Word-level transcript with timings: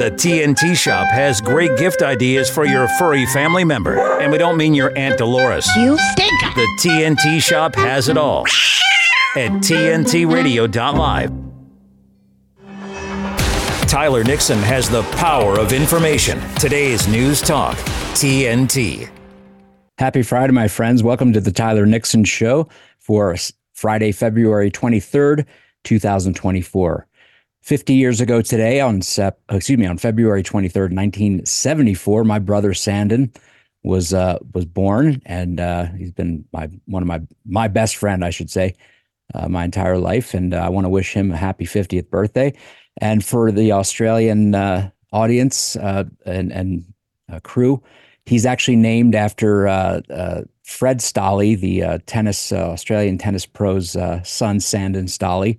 The 0.00 0.10
TNT 0.10 0.74
Shop 0.78 1.06
has 1.08 1.42
great 1.42 1.76
gift 1.76 2.00
ideas 2.00 2.48
for 2.48 2.64
your 2.64 2.88
furry 2.98 3.26
family 3.26 3.64
member. 3.64 3.98
And 4.18 4.32
we 4.32 4.38
don't 4.38 4.56
mean 4.56 4.72
your 4.72 4.96
Aunt 4.96 5.18
Dolores. 5.18 5.68
You 5.76 5.98
stink! 5.98 6.40
The 6.54 6.66
TNT 6.80 7.42
Shop 7.42 7.74
has 7.74 8.08
it 8.08 8.16
all 8.16 8.46
at 9.36 9.50
TNTRadio.live. 9.60 11.32
Tyler 13.90 14.24
Nixon 14.24 14.58
has 14.60 14.88
the 14.88 15.02
power 15.18 15.60
of 15.60 15.74
information. 15.74 16.40
Today's 16.54 17.06
News 17.06 17.42
Talk, 17.42 17.76
TNT. 18.14 19.10
Happy 19.98 20.22
Friday, 20.22 20.54
my 20.54 20.68
friends. 20.68 21.02
Welcome 21.02 21.34
to 21.34 21.42
the 21.42 21.52
Tyler 21.52 21.84
Nixon 21.84 22.24
Show 22.24 22.70
for 22.98 23.36
Friday, 23.74 24.12
February 24.12 24.70
23rd, 24.70 25.44
2024. 25.84 27.06
50 27.62 27.94
years 27.94 28.20
ago 28.20 28.40
today, 28.40 28.80
on 28.80 29.02
Sep- 29.02 29.40
excuse 29.50 29.78
me, 29.78 29.86
on 29.86 29.98
February 29.98 30.42
23rd, 30.42 30.92
1974, 30.94 32.24
my 32.24 32.38
brother 32.38 32.72
Sandon 32.72 33.32
was 33.82 34.12
uh, 34.12 34.38
was 34.54 34.64
born, 34.64 35.22
and 35.24 35.60
uh, 35.60 35.86
he's 35.96 36.12
been 36.12 36.44
my 36.52 36.68
one 36.86 37.02
of 37.02 37.06
my 37.06 37.20
my 37.46 37.68
best 37.68 37.96
friend, 37.96 38.24
I 38.24 38.30
should 38.30 38.50
say, 38.50 38.74
uh, 39.34 39.48
my 39.48 39.64
entire 39.64 39.98
life. 39.98 40.34
And 40.34 40.54
uh, 40.54 40.58
I 40.58 40.68
want 40.68 40.84
to 40.84 40.88
wish 40.88 41.12
him 41.12 41.32
a 41.32 41.36
happy 41.36 41.66
50th 41.66 42.10
birthday. 42.10 42.52
And 43.00 43.24
for 43.24 43.50
the 43.50 43.72
Australian 43.72 44.54
uh, 44.54 44.90
audience 45.12 45.76
uh, 45.76 46.04
and 46.26 46.52
and 46.52 46.84
crew, 47.42 47.82
he's 48.26 48.44
actually 48.44 48.76
named 48.76 49.14
after 49.14 49.64
Fred 50.62 50.98
Stolle, 50.98 51.58
the 51.60 52.02
tennis 52.06 52.52
Australian 52.52 53.18
tennis 53.18 53.46
pro's 53.46 53.96
son, 54.24 54.60
Sandon 54.60 55.06
Stolle. 55.06 55.58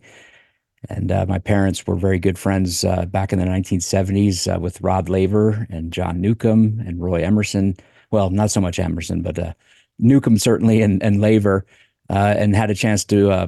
And 0.90 1.12
uh, 1.12 1.26
my 1.28 1.38
parents 1.38 1.86
were 1.86 1.96
very 1.96 2.18
good 2.18 2.40
friends 2.40 2.84
uh, 2.84 3.06
back 3.06 3.32
in 3.32 3.40
the 3.40 3.46
1970s 3.46 4.54
uh, 4.54 4.60
with 4.60 4.82
Rod 4.82 5.10
Laver 5.10 5.68
and 5.70 5.94
John 5.94 6.20
Newcombe 6.20 6.82
and 6.86 7.02
Roy 7.02 7.24
Emerson. 7.24 7.78
Well, 8.10 8.30
not 8.32 8.52
so 8.52 8.62
much 8.62 8.80
Emerson, 8.80 9.22
but 9.22 9.38
uh, 9.38 9.54
Newcombe 10.00 10.40
certainly 10.40 10.82
and, 10.82 11.02
and 11.04 11.22
Laver, 11.22 11.66
uh, 12.10 12.34
and 12.38 12.56
had 12.56 12.72
a 12.72 12.76
chance 12.76 13.06
to. 13.06 13.32
Uh, 13.32 13.48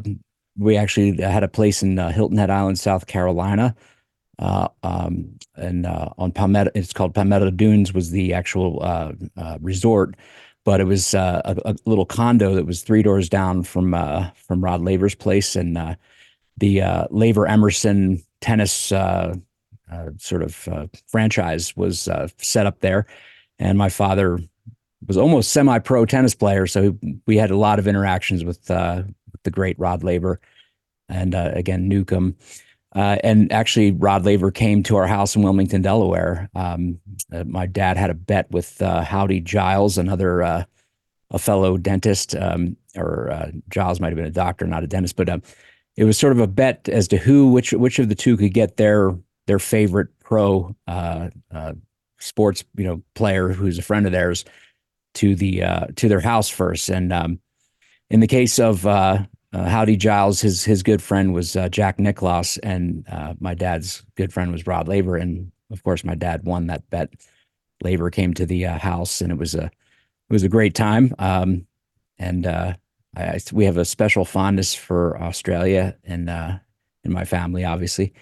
we 0.57 0.77
actually 0.77 1.19
had 1.19 1.43
a 1.43 1.47
place 1.47 1.81
in 1.81 1.97
Hilton 1.97 2.37
Head 2.37 2.51
Island, 2.51 2.77
South 2.77 3.07
Carolina, 3.07 3.75
um, 4.37 5.39
and 5.55 5.87
on 5.87 6.31
Palmetto. 6.31 6.69
It's 6.75 6.93
called 6.93 7.15
Palmetto 7.15 7.49
Dunes. 7.49 7.91
Was 7.91 8.11
the 8.11 8.35
actual 8.35 9.15
resort, 9.59 10.15
but 10.63 10.79
it 10.79 10.83
was 10.83 11.15
a, 11.15 11.41
a, 11.65 11.75
little 11.85 12.05
condo 12.05 12.53
that 12.53 12.67
was 12.67 12.83
three 12.83 13.01
doors 13.01 13.29
down 13.29 13.63
from 13.63 13.93
from 14.35 14.63
Rod 14.63 14.81
Laver's 14.81 15.15
place, 15.15 15.55
and 15.55 15.97
the 16.57 16.81
uh, 16.81 17.07
Emerson 17.11 18.23
tennis 18.41 18.91
uh, 18.91 19.33
uh, 19.91 20.09
sort 20.17 20.43
of 20.43 20.67
uh, 20.67 20.87
franchise 21.07 21.75
was 21.75 22.07
uh, 22.07 22.27
set 22.37 22.65
up 22.65 22.79
there, 22.79 23.05
and 23.59 23.77
my 23.77 23.89
father 23.89 24.39
was 25.07 25.17
almost 25.17 25.51
semi-pro 25.51 26.05
tennis 26.05 26.35
player, 26.35 26.65
so 26.65 26.97
we 27.27 27.37
had 27.37 27.51
a 27.51 27.57
lot 27.57 27.79
of 27.79 27.87
interactions 27.87 28.43
with, 28.45 28.69
uh, 28.71 29.03
the 29.43 29.51
great 29.51 29.77
Rod 29.77 30.03
Laver, 30.03 30.39
and 31.09 31.35
again 31.35 31.89
Newcombe. 31.89 32.37
and 32.93 33.51
actually, 33.51 33.91
Rod 33.91 34.23
Laver 34.23 34.51
came 34.51 34.83
to 34.83 34.95
our 34.95 35.05
house 35.05 35.35
in 35.35 35.41
Wilmington, 35.41 35.81
Delaware. 35.81 36.49
Um, 36.55 36.99
my 37.45 37.65
dad 37.65 37.97
had 37.97 38.09
a 38.09 38.13
bet 38.13 38.49
with 38.51 38.79
Howdy 38.79 39.41
Giles, 39.41 39.97
another 39.97 40.39
a 40.41 40.67
fellow 41.37 41.75
dentist, 41.75 42.35
um, 42.35 42.77
or 42.95 43.51
Giles 43.69 43.99
might 43.99 44.09
have 44.09 44.15
been 44.15 44.25
a 44.25 44.31
doctor, 44.31 44.65
not 44.65 44.83
a 44.83 44.87
dentist, 44.87 45.17
but 45.17 45.27
um, 45.27 45.41
it 45.95 46.05
was 46.05 46.17
sort 46.17 46.33
of 46.33 46.39
a 46.39 46.47
bet 46.47 46.89
as 46.89 47.07
to 47.09 47.17
who 47.17 47.51
which 47.51 47.71
which 47.73 47.99
of 47.99 48.09
the 48.09 48.15
two 48.15 48.37
could 48.37 48.53
get 48.53 48.77
their 48.77 49.15
their 49.47 49.59
favorite 49.59 50.07
pro 50.19 50.75
uh, 50.87 51.29
uh, 51.53 51.73
sports 52.19 52.63
you 52.75 52.83
know 52.83 53.01
player 53.15 53.49
who's 53.49 53.77
a 53.77 53.83
friend 53.83 54.05
of 54.05 54.11
theirs 54.11 54.45
to 55.15 55.35
the 55.35 55.63
uh, 55.63 55.87
to 55.95 56.07
their 56.07 56.21
house 56.21 56.49
first. 56.49 56.89
And 56.89 57.13
um, 57.13 57.39
in 58.09 58.19
the 58.19 58.27
case 58.27 58.59
of 58.59 58.85
uh, 58.85 59.19
uh, 59.53 59.69
Howdy 59.69 59.97
Giles, 59.97 60.41
his 60.41 60.63
his 60.63 60.83
good 60.83 61.01
friend 61.01 61.33
was 61.33 61.55
uh, 61.55 61.69
Jack 61.69 61.99
Nicklaus, 61.99 62.57
and 62.59 63.05
my 63.39 63.53
dad's 63.53 64.03
good 64.15 64.33
friend 64.33 64.51
was 64.51 64.65
Rod 64.65 64.87
Laver. 64.87 65.17
And 65.17 65.51
of 65.71 65.83
course, 65.83 66.03
my 66.03 66.15
dad 66.15 66.43
won 66.43 66.67
that 66.67 66.89
bet. 66.89 67.13
Laver 67.81 68.09
came 68.09 68.33
to 68.35 68.45
the 68.45 68.63
house, 68.63 69.19
and 69.19 69.31
it 69.31 69.37
was 69.37 69.55
a 69.55 69.65
it 69.65 70.31
was 70.31 70.43
a 70.43 70.49
great 70.49 70.73
time. 70.73 71.13
Um, 71.19 71.67
and 72.17 72.45
I, 73.15 73.39
we 73.51 73.65
have 73.65 73.77
a 73.77 73.85
special 73.85 74.25
fondness 74.25 74.73
for 74.73 75.21
Australia 75.21 75.95
and 76.03 76.29
uh, 76.29 76.57
in 77.03 77.11
my 77.11 77.25
family, 77.25 77.63
obviously, 77.63 78.13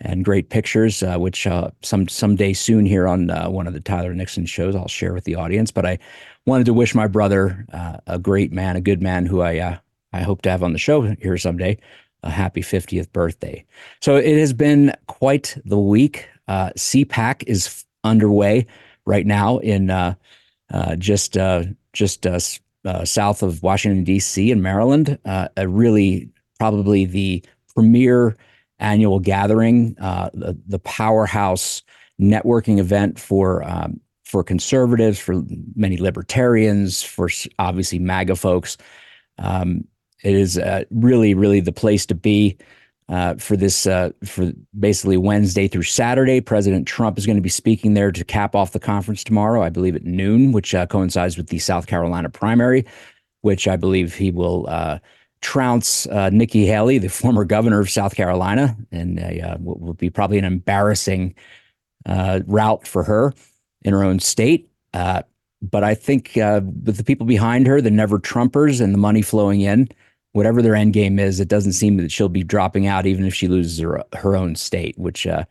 and 0.00 0.24
great 0.24 0.50
pictures, 0.50 1.02
uh, 1.02 1.16
which 1.16 1.46
uh, 1.46 1.70
some 1.82 2.08
someday 2.08 2.52
soon 2.52 2.84
here 2.84 3.06
on 3.06 3.30
uh, 3.30 3.48
one 3.48 3.66
of 3.66 3.72
the 3.72 3.80
Tyler 3.80 4.14
Nixon 4.14 4.44
shows 4.46 4.74
I'll 4.74 4.88
share 4.88 5.14
with 5.14 5.24
the 5.24 5.36
audience. 5.36 5.70
But 5.70 5.86
I 5.86 5.98
wanted 6.46 6.66
to 6.66 6.74
wish 6.74 6.94
my 6.94 7.06
brother, 7.06 7.64
uh, 7.72 7.98
a 8.06 8.18
great 8.18 8.52
man, 8.52 8.76
a 8.76 8.80
good 8.80 9.02
man, 9.02 9.26
who 9.26 9.40
I 9.40 9.58
uh, 9.58 9.78
I 10.12 10.22
hope 10.22 10.42
to 10.42 10.50
have 10.50 10.62
on 10.62 10.72
the 10.72 10.78
show 10.78 11.02
here 11.20 11.38
someday, 11.38 11.78
a 12.22 12.30
happy 12.30 12.60
50th 12.60 13.10
birthday. 13.12 13.64
So 14.00 14.16
it 14.16 14.38
has 14.38 14.52
been 14.52 14.94
quite 15.06 15.56
the 15.64 15.78
week. 15.78 16.28
CPAC 16.48 17.44
is 17.46 17.84
underway 18.04 18.66
right 19.06 19.26
now 19.26 19.58
in 19.58 20.16
just 20.98 21.36
just 21.92 22.26
uh, 22.84 23.04
south 23.04 23.42
of 23.42 23.62
Washington, 23.62 24.04
D.C. 24.04 24.50
in 24.50 24.62
Maryland, 24.62 25.18
uh, 25.24 25.48
really 25.66 26.28
probably 26.58 27.04
the 27.04 27.44
premier 27.74 28.36
annual 28.78 29.20
gathering, 29.20 29.96
uh, 30.00 30.30
the, 30.34 30.58
the 30.66 30.78
powerhouse 30.78 31.82
networking 32.20 32.78
event 32.78 33.18
for 33.18 33.62
um, 33.64 34.00
for 34.24 34.42
conservatives, 34.42 35.18
for 35.18 35.42
many 35.76 35.96
libertarians, 35.96 37.02
for 37.02 37.28
obviously 37.58 37.98
MAGA 37.98 38.36
folks. 38.36 38.76
Um, 39.38 39.86
it 40.24 40.34
is 40.34 40.58
uh, 40.58 40.84
really, 40.90 41.34
really 41.34 41.60
the 41.60 41.72
place 41.72 42.06
to 42.06 42.14
be 42.14 42.56
uh, 43.08 43.34
for 43.34 43.56
this 43.56 43.86
uh, 43.86 44.10
for 44.24 44.52
basically 44.78 45.16
Wednesday 45.16 45.68
through 45.68 45.82
Saturday. 45.82 46.40
President 46.40 46.86
Trump 46.88 47.18
is 47.18 47.26
going 47.26 47.36
to 47.36 47.42
be 47.42 47.48
speaking 47.48 47.94
there 47.94 48.10
to 48.10 48.24
cap 48.24 48.54
off 48.54 48.72
the 48.72 48.80
conference 48.80 49.22
tomorrow, 49.22 49.62
I 49.62 49.68
believe 49.68 49.94
at 49.94 50.04
noon, 50.04 50.52
which 50.52 50.74
uh, 50.74 50.86
coincides 50.86 51.36
with 51.36 51.48
the 51.48 51.58
South 51.58 51.86
Carolina 51.86 52.30
primary, 52.30 52.86
which 53.42 53.68
I 53.68 53.76
believe 53.76 54.14
he 54.14 54.30
will 54.30 54.66
uh, 54.68 54.98
trounce 55.42 56.06
uh, 56.06 56.30
Nikki 56.30 56.64
Haley, 56.64 56.98
the 56.98 57.08
former 57.10 57.44
governor 57.44 57.80
of 57.80 57.90
South 57.90 58.14
Carolina, 58.14 58.76
and 58.90 59.20
uh, 59.20 59.58
will, 59.60 59.78
will, 59.78 59.94
be 59.94 60.08
probably 60.08 60.38
an 60.38 60.44
embarrassing 60.44 61.34
rout 62.06 62.86
for 62.86 63.04
her 63.04 63.34
in 63.82 63.92
her 63.92 64.02
own 64.02 64.18
state. 64.18 64.70
but 64.92 65.84
I 65.84 65.94
think 65.94 66.32
with 66.36 66.96
the 66.96 67.04
people 67.04 67.26
behind 67.26 67.66
her, 67.66 67.82
the 67.82 67.90
never 67.90 68.18
Trumpers, 68.18 68.80
and 68.80 68.94
the 68.94 68.98
money 68.98 69.20
flowing 69.20 69.60
in 69.60 69.88
whatever 70.34 70.60
their 70.60 70.74
end 70.74 70.92
game 70.92 71.18
is, 71.18 71.40
it 71.40 71.48
doesn't 71.48 71.72
seem 71.72 71.96
that 71.96 72.10
she'll 72.10 72.28
be 72.28 72.42
dropping 72.42 72.86
out 72.86 73.06
even 73.06 73.24
if 73.24 73.32
she 73.32 73.48
loses 73.48 73.78
her, 73.78 74.02
her 74.14 74.36
own 74.36 74.56
state, 74.56 74.98
which 74.98 75.26
uh, 75.26 75.44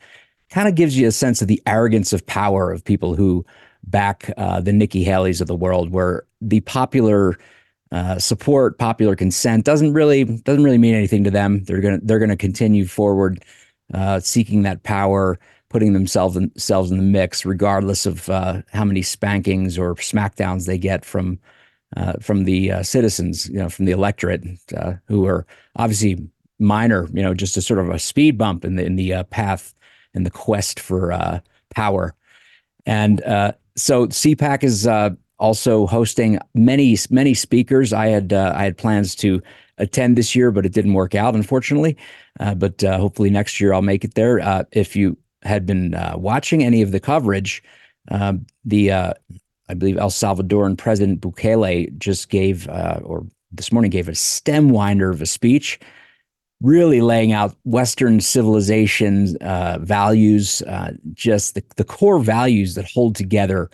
kind 0.50 0.68
of 0.68 0.76
gives 0.76 0.98
you 0.98 1.08
a 1.08 1.12
sense 1.12 1.42
of 1.42 1.48
the 1.48 1.62
arrogance 1.66 2.12
of 2.12 2.26
power 2.28 2.70
of 2.72 2.84
people 2.84 3.16
who 3.16 3.46
back 3.86 4.30
uh, 4.38 4.60
the 4.60 4.74
Nikki 4.74 5.04
Haley's 5.04 5.40
of 5.40 5.48
the 5.48 5.56
world, 5.56 5.92
where 5.92 6.24
the 6.42 6.60
popular 6.62 7.40
uh, 7.94 8.20
support, 8.20 8.78
popular 8.78 9.16
consent 9.16 9.64
doesn't 9.64 9.94
really 9.94 10.26
doesn't 10.26 10.64
really 10.64 10.78
mean 10.78 10.96
anything 10.96 11.24
to 11.24 11.32
them. 11.32 11.64
They're 11.64 11.82
gonna 11.82 12.00
they're 12.04 12.20
gonna 12.20 12.36
continue 12.36 12.86
forward, 12.86 13.42
uh, 13.94 14.20
seeking 14.20 14.64
that 14.64 14.84
power, 14.84 15.40
putting 15.70 15.94
themselves 15.94 16.36
themselves 16.36 16.92
in 16.92 16.98
the 16.98 17.04
mix, 17.04 17.46
regardless 17.46 18.06
of 18.06 18.30
uh, 18.30 18.64
how 18.74 18.84
many 18.84 19.02
spankings 19.02 19.78
or 19.78 19.96
smackdowns 19.96 20.66
they 20.66 20.78
get 20.78 21.06
from 21.06 21.40
uh, 21.96 22.14
from 22.20 22.46
the 22.46 22.72
uh, 22.72 22.84
citizens, 22.84 23.50
you 23.50 23.58
know, 23.58 23.70
from 23.70 23.86
the 23.86 23.92
electorate, 23.92 24.44
uh, 24.76 24.94
who 25.08 25.26
are 25.26 25.46
obviously 25.76 26.18
minor, 26.60 27.08
you 27.14 27.22
know, 27.22 27.34
just 27.34 27.58
a 27.58 27.62
sort 27.62 27.80
of 27.80 27.90
a 27.90 28.00
speed 28.00 28.38
bump 28.38 28.66
in 28.66 28.76
the 28.76 28.86
in 28.86 28.96
the 28.96 29.14
uh, 29.14 29.24
path 29.24 29.74
in 30.14 30.24
the 30.24 30.32
quest 30.32 30.80
for 30.80 31.12
uh, 31.12 31.40
power. 31.74 32.16
And 32.86 33.24
uh, 33.24 33.54
so 33.76 34.08
CPAC 34.08 34.64
is 34.64 34.88
also 35.40 35.88
hosting 35.88 36.40
many 36.54 36.98
many 37.10 37.34
speakers. 37.34 37.94
I 37.94 38.08
had 38.08 38.34
I 38.34 38.64
had 38.64 38.78
plans 38.78 39.16
to 39.16 39.42
attend 39.78 40.18
this 40.18 40.36
year, 40.36 40.52
but 40.52 40.66
it 40.66 40.74
didn't 40.74 40.94
work 40.94 41.16
out, 41.16 41.36
unfortunately. 41.36 41.98
but 42.38 42.82
hopefully 42.82 43.30
next 43.30 43.60
year 43.60 43.74
I'll 43.74 43.82
make 43.82 44.04
it 44.04 44.16
there. 44.16 44.66
if 44.72 44.96
you 44.96 45.18
had 45.44 45.66
been 45.66 45.96
watching 46.16 46.64
any 46.64 46.82
of 46.82 46.92
the 46.92 47.00
coverage, 47.00 47.64
um, 48.12 48.46
the 48.66 49.14
I 49.74 49.76
believe 49.76 49.98
El 49.98 50.12
Salvadoran 50.12 50.78
President 50.78 51.20
Bukele 51.20 51.98
just 51.98 52.30
gave, 52.30 52.70
uh, 52.70 53.00
or 53.04 53.26
this 53.52 53.72
morning 53.72 53.90
gave 53.90 54.08
a 54.08 54.14
stem 54.14 54.70
winder 54.70 55.10
of 55.10 55.20
a 55.20 55.26
speech, 55.26 55.80
really 56.62 57.02
laying 57.02 57.32
out 57.32 57.58
Western 57.64 58.22
civilization 58.22 59.36
uh, 59.38 59.80
values, 59.82 60.62
uh, 60.68 60.92
just 61.14 61.56
the, 61.56 61.64
the 61.76 61.84
core 61.84 62.20
values 62.20 62.76
that 62.76 62.86
hold 62.86 63.16
together 63.16 63.72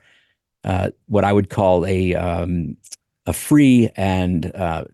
uh, 0.63 0.91
what 1.07 1.25
I 1.25 1.33
would 1.33 1.49
call 1.49 1.85
a 1.85 2.15
um, 2.15 2.77
a 3.25 3.33
free 3.33 3.89
and 3.97 4.55
uh, 4.55 4.85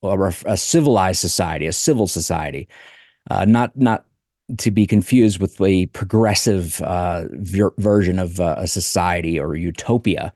or 0.00 0.28
a, 0.28 0.34
a, 0.46 0.56
civilized 0.56 1.20
society, 1.20 1.66
a 1.66 1.72
civil 1.72 2.06
society, 2.06 2.66
uh, 3.30 3.44
not 3.44 3.76
not 3.76 4.05
to 4.58 4.70
be 4.70 4.86
confused 4.86 5.40
with 5.40 5.60
a 5.60 5.86
progressive 5.86 6.80
uh, 6.82 7.24
ver- 7.32 7.74
version 7.78 8.18
of 8.18 8.40
uh, 8.40 8.54
a 8.58 8.66
society 8.66 9.38
or 9.40 9.54
a 9.54 9.60
utopia 9.60 10.32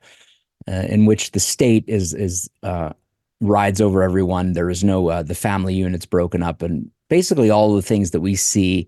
uh, 0.67 0.85
in 0.89 1.05
which 1.05 1.31
the 1.31 1.39
state 1.39 1.83
is 1.87 2.13
is 2.13 2.49
uh, 2.63 2.91
rides 3.39 3.81
over 3.81 4.03
everyone. 4.03 4.53
There 4.53 4.69
is 4.69 4.83
no 4.83 5.09
uh, 5.09 5.23
the 5.23 5.35
family 5.35 5.73
units 5.75 6.05
broken 6.05 6.43
up, 6.43 6.61
and 6.61 6.89
basically 7.09 7.49
all 7.49 7.75
the 7.75 7.81
things 7.81 8.11
that 8.11 8.21
we 8.21 8.35
see 8.35 8.87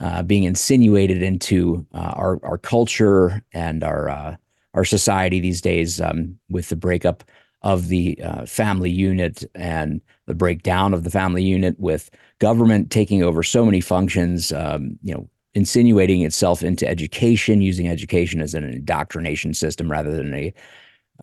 uh, 0.00 0.22
being 0.22 0.44
insinuated 0.44 1.22
into 1.22 1.86
our 1.92 2.38
our 2.44 2.58
culture 2.58 3.42
and 3.52 3.82
our 3.82 4.38
our 4.74 4.84
society 4.84 5.40
these 5.40 5.60
days 5.60 6.00
um, 6.00 6.38
with 6.48 6.68
the 6.68 6.76
breakup 6.76 7.24
of 7.62 7.88
the 7.88 8.18
family 8.46 8.90
unit 8.90 9.44
and 9.54 10.00
the 10.26 10.34
breakdown 10.34 10.94
of 10.94 11.04
the 11.04 11.10
family 11.10 11.42
unit 11.42 11.78
with 11.78 12.10
government 12.38 12.90
taking 12.90 13.22
over 13.22 13.42
so 13.42 13.64
many 13.64 13.80
functions, 13.80 14.52
um, 14.52 14.98
you 15.02 15.14
know, 15.14 15.28
insinuating 15.54 16.22
itself 16.22 16.62
into 16.62 16.88
education, 16.88 17.60
using 17.60 17.88
education 17.88 18.40
as 18.40 18.54
an 18.54 18.64
indoctrination 18.64 19.52
system 19.54 19.90
rather 19.90 20.10
than 20.16 20.32
a, 20.34 20.54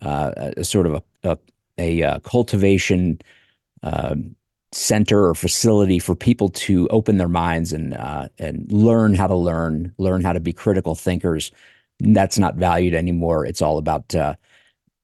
uh, 0.02 0.52
a 0.56 0.64
sort 0.64 0.86
of 0.86 0.94
a, 0.94 1.02
a, 1.24 1.38
a 1.78 2.02
uh, 2.02 2.18
cultivation 2.20 3.20
uh, 3.82 4.14
center 4.72 5.26
or 5.26 5.34
facility 5.34 5.98
for 5.98 6.14
people 6.14 6.48
to 6.48 6.86
open 6.88 7.18
their 7.18 7.28
minds 7.28 7.72
and 7.72 7.94
uh, 7.94 8.28
and 8.38 8.70
learn 8.70 9.14
how 9.14 9.26
to 9.26 9.34
learn, 9.34 9.92
learn 9.98 10.22
how 10.22 10.32
to 10.32 10.40
be 10.40 10.52
critical 10.52 10.94
thinkers. 10.94 11.50
That's 11.98 12.38
not 12.38 12.54
valued 12.54 12.94
anymore. 12.94 13.44
It's 13.44 13.60
all 13.60 13.78
about 13.78 14.14
uh, 14.14 14.36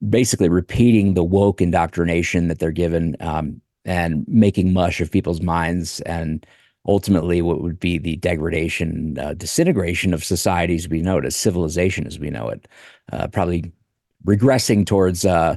basically 0.09 0.49
repeating 0.49 1.15
the 1.15 1.25
woke 1.25 1.61
indoctrination 1.61 2.49
that 2.49 2.59
they're 2.59 2.71
given. 2.71 3.17
Um, 3.21 3.61
and 3.87 4.27
making 4.29 4.73
mush 4.73 5.01
of 5.01 5.11
people's 5.11 5.41
minds 5.41 6.01
and 6.03 6.45
ultimately 6.87 7.41
what 7.41 7.63
would 7.63 7.81
be 7.81 7.99
the 7.99 8.17
degradation, 8.17 9.19
uh, 9.19 9.33
disintegration 9.35 10.13
of 10.13 10.25
society 10.25 10.75
as 10.75 10.89
we 10.89 11.01
know 11.01 11.19
it, 11.19 11.25
as 11.25 11.37
civilization 11.37 12.07
as 12.07 12.19
we 12.19 12.29
know 12.29 12.49
it, 12.49 12.69
uh, 13.13 13.29
probably 13.29 13.73
regressing 14.27 14.85
towards 14.85 15.25
uh, 15.25 15.57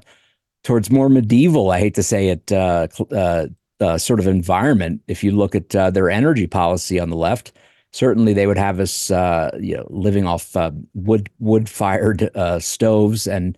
towards 0.64 0.92
more 0.92 1.10
medieval. 1.10 1.72
I 1.72 1.80
hate 1.80 1.96
to 1.96 2.04
say 2.04 2.30
it, 2.30 2.52
uh, 2.52 2.88
uh, 3.12 3.48
uh, 3.80 3.98
sort 3.98 4.20
of 4.20 4.28
environment. 4.28 5.02
If 5.08 5.24
you 5.24 5.32
look 5.32 5.56
at 5.56 5.70
their 5.70 6.10
energy 6.10 6.48
policy 6.48 7.00
on 7.00 7.10
the 7.10 7.16
left, 7.16 7.54
certainly 7.92 8.34
they 8.34 8.46
would 8.46 8.58
have 8.58 8.80
us, 8.80 9.10
you 9.10 9.78
know, 9.78 9.88
living 9.90 10.26
off 10.26 10.56
wood 10.94 11.30
wood 11.40 11.70
fired 11.70 12.30
stoves 12.60 13.26
and 13.26 13.58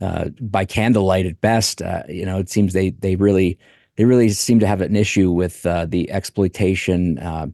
by 0.00 0.64
candlelight 0.64 1.26
at 1.26 1.40
best. 1.40 1.82
you 2.08 2.24
know, 2.24 2.38
it 2.38 2.48
seems 2.48 2.72
they 2.72 2.90
they 2.90 3.16
really 3.16 3.58
they 3.98 4.04
really 4.04 4.30
seem 4.30 4.60
to 4.60 4.66
have 4.66 4.80
an 4.80 4.94
issue 4.94 5.30
with 5.32 5.66
uh, 5.66 5.84
the 5.84 6.10
exploitation 6.10 7.18
uh, 7.18 7.48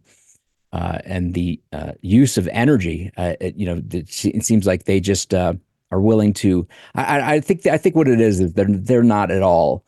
uh, 0.74 0.98
and 1.06 1.32
the 1.32 1.58
uh, 1.72 1.92
use 2.02 2.36
of 2.36 2.46
energy. 2.48 3.10
Uh, 3.16 3.32
it, 3.40 3.56
you 3.56 3.64
know, 3.64 3.82
it, 3.90 4.10
seems 4.44 4.66
like 4.66 4.84
they 4.84 5.00
just 5.00 5.32
uh, 5.32 5.54
are 5.90 6.02
willing 6.02 6.34
to. 6.34 6.68
I, 6.94 7.36
I, 7.36 7.40
think 7.40 7.66
I 7.66 7.78
think 7.78 7.96
what 7.96 8.08
it 8.08 8.20
is 8.20 8.40
is 8.40 8.52
they're 8.52 8.66
they're 8.68 9.02
not 9.02 9.30
at 9.30 9.42
all. 9.42 9.84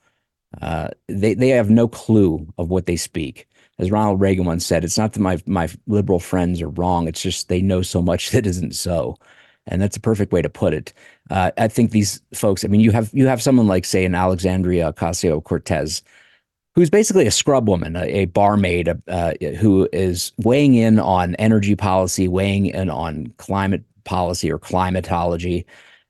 they 1.09 1.35
they 1.35 1.50
have 1.50 1.69
no 1.69 1.88
clue 1.88 2.47
of 2.56 2.70
what 2.70 2.87
they 2.87 2.97
speak. 2.97 3.47
As 3.79 3.91
Ronald 3.91 4.23
Reagan 4.23 4.47
once 4.47 4.64
said, 4.64 4.82
it's 4.82 4.97
not 4.97 5.12
that 5.12 5.20
my 5.20 5.38
my 5.44 5.69
liberal 5.87 6.20
friends 6.20 6.62
are 6.62 6.70
wrong. 6.70 7.06
It's 7.06 7.20
just 7.20 7.50
they 7.50 7.61
know 7.61 7.82
so 7.82 8.00
much 8.00 8.31
that 8.32 8.47
isn't 8.47 8.75
so 8.75 9.19
and 9.66 9.82
that's 9.82 9.96
a 9.96 10.00
perfect 10.00 10.32
way 10.32 10.42
to 10.42 10.48
put 10.48 10.72
it. 10.72 10.92
Uh, 11.30 11.50
I 11.58 11.68
think 11.68 11.90
these 11.90 12.20
folks. 12.34 12.64
I 12.64 12.68
mean, 12.68 12.80
you 12.80 12.92
have 12.92 13.10
you 13.12 13.26
have 13.26 13.42
someone 13.42 13.66
like, 13.66 13.84
say, 13.84 14.04
an 14.04 14.14
Alexandria 14.14 14.92
Ocasio 14.92 15.42
Cortez, 15.42 16.02
who's 16.74 16.90
basically 16.90 17.26
a 17.26 17.30
scrub 17.30 17.68
woman, 17.68 17.96
a, 17.96 18.04
a 18.04 18.24
barmaid 18.26 18.88
uh, 19.08 19.32
who 19.58 19.88
is 19.92 20.32
weighing 20.38 20.74
in 20.74 20.98
on 20.98 21.34
energy 21.36 21.74
policy, 21.74 22.28
weighing 22.28 22.66
in 22.66 22.90
on 22.90 23.32
climate 23.38 23.82
policy 24.04 24.50
or 24.50 24.58
climatology, 24.58 25.66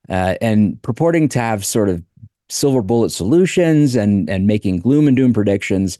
uh, 0.08 0.34
and 0.40 0.80
purporting 0.82 1.28
to 1.30 1.38
have 1.38 1.64
sort 1.64 1.88
of 1.88 2.02
silver 2.48 2.82
bullet 2.82 3.10
solutions 3.10 3.94
and 3.96 4.28
and 4.28 4.46
making 4.46 4.80
gloom 4.80 5.08
and 5.08 5.16
doom 5.16 5.32
predictions. 5.32 5.98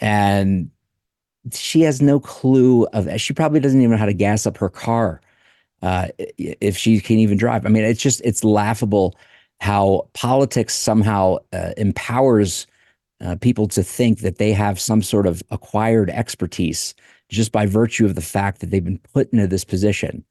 And 0.00 0.70
she 1.52 1.82
has 1.82 2.02
no 2.02 2.18
clue 2.18 2.86
of. 2.92 3.08
She 3.20 3.32
probably 3.32 3.60
doesn't 3.60 3.80
even 3.80 3.92
know 3.92 3.96
how 3.96 4.06
to 4.06 4.12
gas 4.12 4.46
up 4.46 4.58
her 4.58 4.68
car 4.68 5.20
uh, 5.82 6.08
if 6.38 6.76
she 6.76 7.00
can 7.00 7.18
even 7.18 7.38
drive. 7.38 7.66
I 7.66 7.68
mean, 7.68 7.84
it's 7.84 8.02
just 8.02 8.20
it's 8.24 8.44
laughable 8.44 9.16
how 9.60 10.08
politics 10.14 10.74
somehow 10.74 11.38
uh, 11.52 11.72
empowers 11.76 12.66
uh, 13.20 13.36
people 13.36 13.66
to 13.68 13.82
think 13.82 14.20
that 14.20 14.38
they 14.38 14.52
have 14.52 14.80
some 14.80 15.02
sort 15.02 15.26
of 15.26 15.42
acquired 15.50 16.10
expertise 16.10 16.94
just 17.28 17.52
by 17.52 17.66
virtue 17.66 18.06
of 18.06 18.14
the 18.14 18.20
fact 18.20 18.60
that 18.60 18.70
they've 18.70 18.84
been 18.84 19.00
put 19.12 19.32
into 19.32 19.46
this 19.46 19.64
position. 19.64 20.24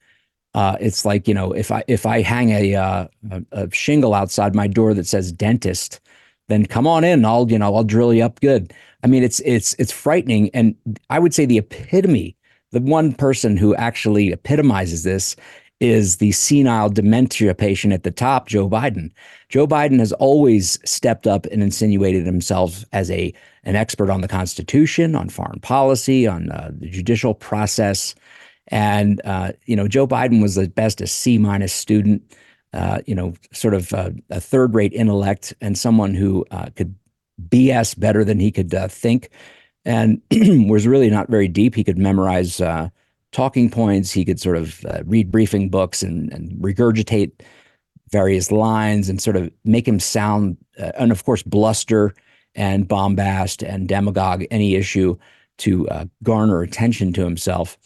Uh, 0.54 0.76
it's 0.80 1.04
like 1.04 1.28
you 1.28 1.34
know, 1.34 1.52
if 1.52 1.70
I 1.70 1.84
if 1.86 2.06
I 2.06 2.22
hang 2.22 2.50
a, 2.50 2.74
uh, 2.74 3.06
a, 3.30 3.42
a 3.52 3.70
shingle 3.70 4.14
outside 4.14 4.54
my 4.54 4.66
door 4.66 4.94
that 4.94 5.06
says 5.06 5.30
dentist, 5.30 6.00
then 6.48 6.64
come 6.66 6.86
on 6.86 7.04
in. 7.04 7.24
I'll 7.24 7.50
you 7.50 7.58
know 7.58 7.74
I'll 7.74 7.84
drill 7.84 8.14
you 8.14 8.24
up 8.24 8.40
good. 8.40 8.72
I 9.04 9.06
mean, 9.06 9.22
it's 9.22 9.40
it's 9.40 9.74
it's 9.74 9.92
frightening, 9.92 10.50
and 10.54 10.74
I 11.10 11.18
would 11.18 11.34
say 11.34 11.44
the 11.44 11.58
epitome, 11.58 12.36
the 12.72 12.80
one 12.80 13.12
person 13.12 13.56
who 13.56 13.74
actually 13.76 14.32
epitomizes 14.32 15.02
this 15.02 15.36
is 15.80 16.16
the 16.16 16.32
senile 16.32 16.90
dementia 16.90 17.54
patient 17.54 17.92
at 17.92 18.02
the 18.02 18.10
top, 18.10 18.48
Joe 18.48 18.68
Biden. 18.68 19.12
Joe 19.48 19.66
Biden 19.66 20.00
has 20.00 20.12
always 20.14 20.78
stepped 20.84 21.26
up 21.26 21.46
and 21.46 21.62
insinuated 21.62 22.26
himself 22.26 22.84
as 22.92 23.10
a 23.10 23.32
an 23.64 23.76
expert 23.76 24.10
on 24.10 24.20
the 24.20 24.28
Constitution, 24.28 25.14
on 25.14 25.28
foreign 25.28 25.60
policy, 25.60 26.26
on 26.26 26.50
uh, 26.50 26.70
the 26.72 26.88
judicial 26.88 27.34
process, 27.34 28.14
and 28.68 29.20
uh, 29.24 29.52
you 29.66 29.76
know 29.76 29.86
Joe 29.86 30.06
Biden 30.06 30.42
was 30.42 30.56
the 30.56 30.68
best 30.68 31.00
a 31.00 31.06
C 31.06 31.38
minus 31.38 31.72
student. 31.72 32.22
Uh, 32.74 33.00
you 33.06 33.14
know, 33.14 33.32
sort 33.50 33.72
of 33.72 33.94
uh, 33.94 34.10
a 34.28 34.40
third 34.40 34.74
rate 34.74 34.92
intellect 34.92 35.54
and 35.62 35.78
someone 35.78 36.12
who 36.12 36.44
uh, 36.50 36.66
could 36.76 36.94
BS 37.48 37.98
better 37.98 38.24
than 38.24 38.38
he 38.38 38.50
could 38.50 38.74
uh, 38.74 38.88
think, 38.88 39.30
and 39.84 40.20
was 40.68 40.86
really 40.86 41.10
not 41.10 41.28
very 41.28 41.48
deep. 41.48 41.74
He 41.74 41.84
could 41.84 41.98
memorize 41.98 42.60
talking 43.32 43.70
points. 43.70 44.10
He 44.10 44.24
could 44.24 44.40
sort 44.40 44.56
of 44.56 44.84
uh, 44.86 45.02
read 45.04 45.30
briefing 45.30 45.68
books 45.68 46.02
and, 46.02 46.32
and, 46.32 46.50
regurgitate 46.62 47.32
various 48.10 48.50
lines 48.50 49.08
and 49.08 49.20
sort 49.20 49.36
of 49.36 49.50
make 49.64 49.86
him 49.86 50.00
sound, 50.00 50.56
uh, 50.78 50.92
and 50.98 51.12
of 51.12 51.24
course, 51.24 51.42
bluster 51.42 52.14
and 52.54 52.88
bombast 52.88 53.62
and 53.62 53.86
demagogue 53.86 54.44
any 54.50 54.74
issue 54.74 55.16
to 55.58 55.86
uh, 55.88 56.06
garner 56.22 56.62
attention 56.62 57.12
to 57.12 57.22
himself. 57.22 57.76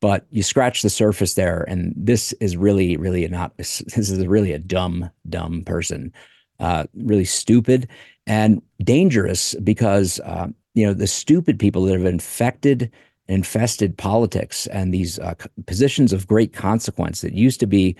But 0.00 0.26
you 0.30 0.42
scratch 0.42 0.82
the 0.82 0.90
surface 0.90 1.34
there, 1.34 1.64
and 1.68 1.92
this 1.96 2.32
is 2.34 2.56
really, 2.56 2.96
really 2.96 3.26
not. 3.28 3.56
This 3.56 3.82
is 3.94 4.26
really 4.26 4.52
a 4.52 4.58
dumb, 4.58 5.10
dumb 5.28 5.64
person, 5.64 6.12
uh, 6.60 6.86
really 6.94 7.24
stupid 7.24 7.88
and 8.26 8.62
dangerous 8.82 9.54
because 9.64 10.20
uh, 10.20 10.48
you 10.78 10.86
know 10.86 10.94
the 10.94 11.06
stupid 11.06 11.58
people 11.58 11.82
that 11.84 11.98
have 11.98 12.06
infected 12.06 12.90
infested 13.26 13.98
politics 13.98 14.66
and 14.68 14.94
these 14.94 15.18
uh, 15.18 15.34
positions 15.66 16.12
of 16.12 16.26
great 16.26 16.52
consequence 16.52 17.20
that 17.20 17.34
used 17.34 17.60
to 17.60 17.66
be 17.66 17.94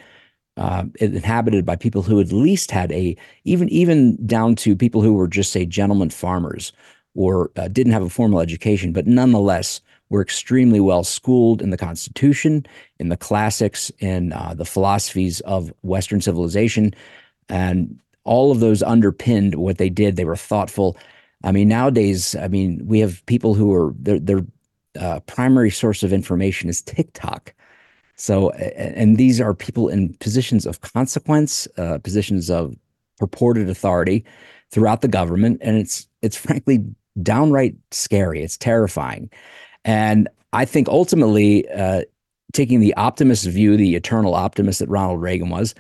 uh, 0.56 0.85
inhabited 1.00 1.66
by 1.66 1.76
people 1.76 2.02
who 2.02 2.20
at 2.20 2.32
least 2.32 2.70
had 2.70 2.90
a 2.92 3.16
even 3.44 3.68
even 3.68 4.16
down 4.26 4.54
to 4.56 4.75
people 4.75 5.02
who 5.02 5.14
were 5.14 5.28
just 5.28 5.52
say 5.52 5.66
gentlemen 5.66 6.11
farmers 6.11 6.73
or 7.14 7.50
uh, 7.56 7.68
didn't 7.68 7.92
have 7.92 8.02
a 8.02 8.08
formal 8.08 8.40
education, 8.40 8.92
but 8.92 9.06
nonetheless 9.06 9.80
were 10.08 10.23
extremely 10.23 10.80
well 10.80 11.04
schooled 11.04 11.61
in 11.61 11.70
the 11.70 11.76
Constitution, 11.76 12.64
in 12.99 13.08
the 13.08 13.16
classics, 13.16 13.90
in 13.99 14.32
uh, 14.32 14.54
the 14.56 14.64
philosophies 14.64 15.40
of 15.40 15.73
Western 15.82 16.20
civilization, 16.20 16.94
and 17.49 17.99
all 18.25 18.50
of 18.50 18.61
those 18.61 18.82
underpinned 18.82 19.56
what 19.56 19.78
they 19.78 19.90
did. 19.90 20.16
They 20.16 20.25
were 20.25 20.37
thoughtful. 20.37 20.97
I 21.45 21.52
mean, 21.52 21.68
nowadays, 21.68 22.35
I 22.35 22.49
mean, 22.49 22.83
we 22.87 22.99
have 23.00 23.25
people 23.26 23.54
who 23.54 23.73
are 23.73 23.95
they're 23.99 24.18
they're 24.18 24.47
uh, 24.99 25.21
primary 25.21 25.71
source 25.71 26.02
of 26.02 26.12
information 26.12 26.68
is 26.68 26.83
TikTok. 26.83 27.54
So, 28.16 28.50
and 28.50 29.16
these 29.16 29.40
are 29.40 29.54
people 29.54 29.88
in 29.88 30.14
positions 30.14 30.66
of 30.66 30.80
consequence, 30.80 31.68
uh, 31.76 31.99
positions 31.99 32.50
of 32.50 32.75
purported 33.16 33.71
authority 33.71 34.25
throughout 34.73 35.02
the 35.02 35.09
government, 35.09 35.61
and 35.62 35.76
it's 35.76 36.09
it's 36.23 36.37
frankly 36.37 36.85
downright 37.23 37.76
scary. 37.92 38.42
It's 38.42 38.57
terrifying, 38.57 39.30
and 39.85 40.28
I 40.52 40.64
think 40.64 40.88
ultimately, 40.88 41.68
uh, 41.71 42.02
taking 42.52 42.80
the 42.80 42.95
optimist 42.95 43.47
view, 43.47 43.76
the 43.76 43.95
eternal 43.95 44.35
optimist 44.35 44.80
that 44.80 44.88
Ronald 44.88 45.23
Reagan 45.23 45.50
was, 45.50 45.75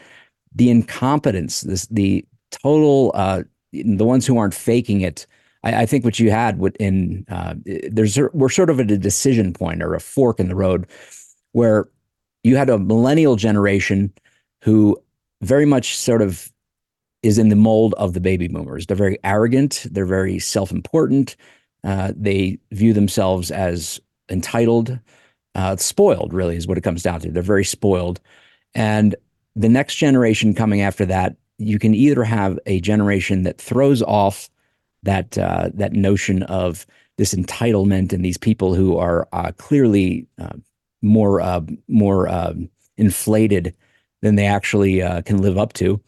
the 0.54 0.70
incompetence, 0.70 1.62
this 1.62 1.86
the 1.86 2.24
total, 2.52 3.10
uh, 3.14 3.42
the 3.72 4.04
ones 4.04 4.26
who 4.26 4.38
aren't 4.38 4.54
faking 4.54 5.00
it 5.00 5.26
I, 5.64 5.82
I 5.82 5.86
think 5.86 6.04
what 6.04 6.18
you 6.18 6.30
had 6.30 6.60
in 6.78 7.24
uh, 7.28 7.54
there's 7.90 8.18
we're 8.32 8.48
sort 8.48 8.70
of 8.70 8.80
at 8.80 8.90
a 8.90 8.98
decision 8.98 9.52
point 9.52 9.82
or 9.82 9.94
a 9.94 10.00
fork 10.00 10.40
in 10.40 10.48
the 10.48 10.54
road 10.54 10.86
where 11.52 11.88
you 12.44 12.56
had 12.56 12.70
a 12.70 12.78
millennial 12.78 13.36
generation 13.36 14.12
who 14.62 14.96
very 15.42 15.66
much 15.66 15.96
sort 15.96 16.22
of 16.22 16.52
is 17.22 17.38
in 17.38 17.48
the 17.48 17.56
mold 17.56 17.94
of 17.94 18.12
the 18.12 18.20
baby 18.20 18.48
boomers. 18.48 18.86
They're 18.86 18.96
very 18.96 19.18
arrogant. 19.24 19.86
They're 19.90 20.06
very 20.06 20.38
self-important. 20.38 21.36
Uh, 21.84 22.12
they 22.16 22.58
view 22.72 22.92
themselves 22.92 23.50
as 23.50 24.00
entitled. 24.28 24.98
uh, 25.54 25.76
spoiled. 25.76 26.32
Really, 26.32 26.56
is 26.56 26.66
what 26.66 26.78
it 26.78 26.84
comes 26.84 27.02
down 27.02 27.20
to. 27.20 27.30
They're 27.30 27.42
very 27.42 27.64
spoiled, 27.64 28.20
and 28.74 29.16
the 29.56 29.68
next 29.68 29.96
generation 29.96 30.54
coming 30.54 30.82
after 30.82 31.04
that, 31.06 31.36
you 31.58 31.78
can 31.78 31.94
either 31.94 32.22
have 32.22 32.58
a 32.66 32.80
generation 32.80 33.42
that 33.42 33.60
throws 33.60 34.02
off 34.02 34.48
that 35.08 35.38
uh, 35.38 35.70
that 35.74 35.94
notion 35.94 36.42
of 36.44 36.86
this 37.16 37.34
entitlement 37.34 38.12
and 38.12 38.22
these 38.22 38.38
people 38.38 38.74
who 38.74 38.98
are 38.98 39.26
uh, 39.32 39.50
clearly 39.56 40.26
uh, 40.38 40.56
more 41.00 41.40
uh, 41.40 41.62
more 41.88 42.28
um, 42.28 42.68
inflated 42.98 43.74
than 44.20 44.34
they 44.36 44.46
actually 44.46 45.00
uh, 45.00 45.22
can 45.22 45.40
live 45.40 45.56
up 45.56 45.72
to, 45.72 46.00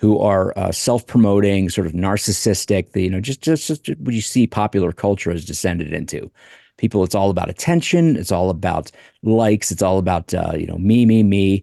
who 0.00 0.18
are 0.18 0.56
uh, 0.58 0.72
self-promoting, 0.72 1.70
sort 1.70 1.86
of 1.86 1.92
narcissistic. 1.92 2.92
The, 2.92 3.02
you 3.02 3.10
know, 3.10 3.20
just, 3.20 3.40
just 3.42 3.68
just 3.68 3.88
what 4.00 4.14
you 4.14 4.20
see 4.20 4.46
popular 4.46 4.92
culture 4.92 5.30
has 5.30 5.44
descended 5.44 5.92
into. 5.92 6.30
People, 6.76 7.04
it's 7.04 7.14
all 7.14 7.30
about 7.30 7.50
attention. 7.50 8.16
It's 8.16 8.32
all 8.32 8.50
about 8.50 8.90
likes. 9.22 9.70
It's 9.70 9.82
all 9.82 9.98
about 9.98 10.34
uh, 10.34 10.54
you 10.56 10.66
know 10.66 10.78
me, 10.78 11.06
me, 11.06 11.22
me, 11.22 11.62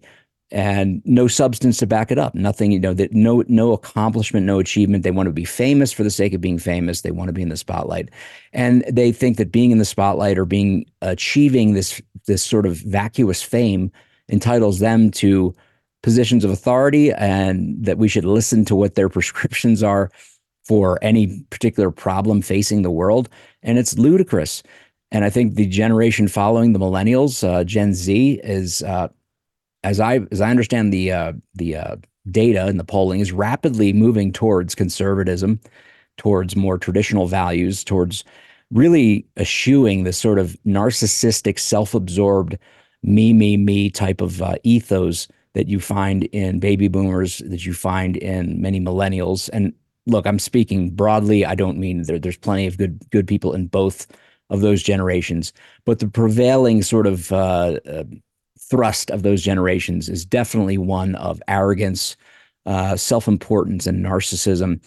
and 0.52 1.02
no 1.04 1.28
substance 1.28 1.78
to 1.78 1.88
back 1.88 2.12
it 2.12 2.18
up. 2.18 2.34
Nothing, 2.34 2.72
you 2.72 2.80
know, 2.80 2.94
that 2.94 3.14
no 3.14 3.44
no 3.48 3.74
accomplishment, 3.74 4.46
no 4.46 4.60
achievement. 4.60 5.04
They 5.04 5.12
want 5.12 5.28
to 5.28 5.34
be 5.34 5.46
famous 5.46 5.92
for 5.92 6.04
the 6.04 6.10
sake 6.10 6.34
of 6.34 6.42
being 6.42 6.60
famous. 6.60 7.02
They 7.02 7.12
want 7.12 7.28
to 7.28 7.34
be 7.34 7.42
in 7.42 7.50
the 7.50 7.58
spotlight, 7.58 8.10
and 8.54 8.84
they 8.90 9.12
think 9.12 9.38
that 9.38 9.52
being 9.52 9.72
in 9.72 9.78
the 9.78 9.86
spotlight 9.86 10.38
or 10.38 10.46
being 10.46 10.86
achieving 11.02 11.74
this 11.74 12.02
this 12.28 12.44
sort 12.44 12.66
of 12.66 12.78
vacuous 12.78 13.42
fame 13.44 13.92
entitles 14.30 14.80
them 14.80 15.12
to 15.12 15.56
positions 16.04 16.46
of 16.46 16.52
authority 16.52 17.12
and 17.14 17.84
that 17.84 17.98
we 17.98 18.08
should 18.08 18.26
listen 18.26 18.64
to 18.66 18.76
what 18.76 18.96
their 18.96 19.10
prescriptions 19.18 19.84
are 19.84 20.10
for 20.66 21.00
any 21.02 21.44
particular 21.50 21.92
problem 21.92 22.42
facing 22.42 22.82
the 22.82 22.92
world. 22.92 23.30
And 23.64 23.78
it's 23.78 23.98
ludicrous. 23.98 24.64
And 25.12 25.24
I 25.24 25.30
think 25.30 25.56
the 25.56 25.66
generation 25.66 26.28
following 26.28 26.74
the 26.74 26.80
millennials, 26.80 27.48
uh, 27.48 27.64
Gen 27.64 27.94
Z, 27.94 28.42
is 28.44 28.84
uh, 28.84 29.08
as 29.84 30.00
I 30.00 30.22
as 30.32 30.42
I 30.42 30.50
understand 30.50 30.92
the 30.94 31.12
uh, 31.12 31.34
the 31.56 31.76
uh, 31.76 31.96
data 32.30 32.66
and 32.66 32.80
the 32.80 32.84
polling 32.84 33.20
is 33.20 33.32
rapidly 33.32 33.94
moving 33.94 34.32
towards 34.32 34.76
conservatism, 34.76 35.60
towards 36.18 36.56
more 36.56 36.78
traditional 36.78 37.28
values, 37.28 37.84
towards 37.84 38.24
really 38.72 39.26
eschewing 39.38 40.04
this 40.04 40.18
sort 40.18 40.40
of 40.40 40.58
narcissistic, 40.66 41.58
self-absorbed, 41.58 42.58
me, 43.04 43.32
me, 43.34 43.56
me 43.56 43.90
type 43.90 44.20
of 44.20 44.42
uh, 44.42 44.56
ethos 44.64 45.28
that 45.54 45.68
you 45.68 45.80
find 45.80 46.26
in 46.26 46.60
baby 46.60 46.88
boomers, 46.88 47.38
that 47.40 47.66
you 47.66 47.74
find 47.74 48.18
in 48.18 48.62
many 48.62 48.80
millennials. 48.80 49.50
And 49.54 49.74
look, 50.06 50.28
I'm 50.28 50.40
speaking 50.40 50.90
broadly. 50.90 51.46
I 51.46 51.56
don't 51.56 51.78
mean 51.78 52.04
there, 52.04 52.20
there's 52.20 52.38
plenty 52.38 52.68
of 52.68 52.78
good 52.78 53.00
good 53.10 53.28
people 53.28 53.54
in 53.54 53.68
both 53.68 54.08
of 54.50 54.62
those 54.62 54.82
generations, 54.82 55.52
but 55.86 56.00
the 56.00 56.08
prevailing 56.08 56.82
sort 56.82 57.08
of 57.08 57.32
uh, 57.32 57.80
uh, 57.86 58.04
thrust 58.70 59.12
of 59.12 59.24
those 59.24 59.42
generations 59.42 60.10
is 60.10 60.26
definitely 60.26 60.78
one 60.78 61.16
of 61.16 61.42
arrogance, 61.48 62.16
uh, 62.66 62.96
self-importance, 62.96 63.88
and 63.88 64.06
narcissism. 64.06 64.82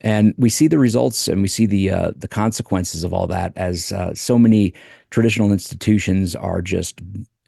And 0.00 0.34
we 0.36 0.50
see 0.50 0.68
the 0.68 0.78
results 0.78 1.28
and 1.28 1.42
we 1.42 1.48
see 1.48 1.66
the 1.66 1.90
uh, 1.90 2.12
the 2.16 2.28
consequences 2.28 3.02
of 3.02 3.12
all 3.12 3.26
that 3.28 3.52
as 3.56 3.92
uh, 3.92 4.14
so 4.14 4.38
many 4.38 4.74
traditional 5.10 5.52
institutions 5.52 6.36
are 6.36 6.60
just 6.60 7.00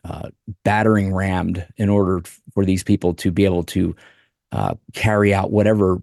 uh, 0.04 0.30
battering 0.64 1.12
rammed 1.12 1.66
in 1.76 1.88
order 1.88 2.22
for 2.54 2.64
these 2.64 2.82
people 2.82 3.12
to 3.14 3.30
be 3.30 3.44
able 3.44 3.64
to 3.64 3.94
uh, 4.52 4.74
carry 4.94 5.34
out 5.34 5.50
whatever 5.50 6.00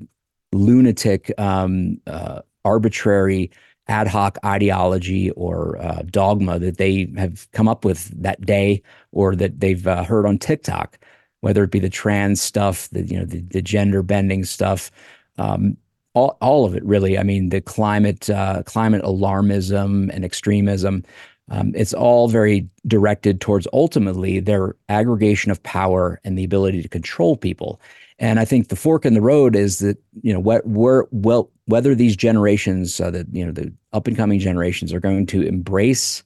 lunatic, 0.54 1.32
um, 1.40 2.00
uh, 2.08 2.42
arbitrary, 2.64 3.52
ad 3.88 4.08
hoc 4.08 4.38
ideology 4.44 5.32
or 5.32 5.78
uh, 5.82 6.02
dogma 6.10 6.60
that 6.60 6.78
they 6.78 7.08
have 7.18 7.50
come 7.52 7.68
up 7.68 7.86
with 7.86 8.10
that 8.22 8.42
day 8.46 8.82
or 9.12 9.36
that 9.36 9.60
they've 9.60 9.86
uh, 9.86 10.04
heard 10.04 10.26
on 10.26 10.38
TikTok, 10.38 10.98
whether 11.42 11.64
it 11.64 11.72
be 11.72 11.80
the 11.80 11.90
trans 11.90 12.42
stuff, 12.42 12.90
the 12.90 13.04
you 13.04 13.20
know 13.20 13.26
the, 13.26 13.42
the 13.42 13.62
gender 13.62 14.02
bending 14.02 14.44
stuff. 14.44 14.92
Um, 15.38 15.78
all, 16.14 16.38
all 16.42 16.66
of 16.66 16.76
it 16.76 16.84
really. 16.84 17.18
I 17.18 17.24
mean, 17.24 17.50
the 17.50 17.62
climate 17.62 18.30
uh, 18.30 18.64
climate 18.64 19.04
alarmism 19.04 20.10
and 20.14 20.26
extremism. 20.26 21.04
Um, 21.50 21.74
it's 21.76 21.94
all 21.94 22.28
very 22.28 22.68
directed 22.88 23.40
towards 23.40 23.68
ultimately 23.72 24.40
their 24.40 24.76
aggregation 24.90 25.52
of 25.52 25.62
power 25.62 26.20
and 26.24 26.36
the 26.36 26.44
ability 26.44 26.82
to 26.82 26.90
control 26.90 27.38
people. 27.38 27.80
And 28.18 28.40
I 28.40 28.46
think 28.46 28.70
the 28.70 28.76
fork 28.76 29.06
in 29.06 29.14
the 29.14 29.22
road 29.22 29.56
is 29.56 29.78
that 29.80 29.98
you 30.24 30.34
know 30.34 30.40
what 30.40 30.66
we're 30.66 31.06
well 31.12 31.52
whether 31.68 31.96
these 31.96 32.16
generations, 32.16 33.00
uh, 33.00 33.12
the 33.12 33.28
you 33.32 33.46
know 33.46 33.52
the 33.52 33.74
up 33.94 34.08
and 34.08 34.18
coming 34.18 34.40
generations, 34.40 34.94
are 34.94 35.00
going 35.00 35.26
to 35.28 35.42
embrace 35.42 36.24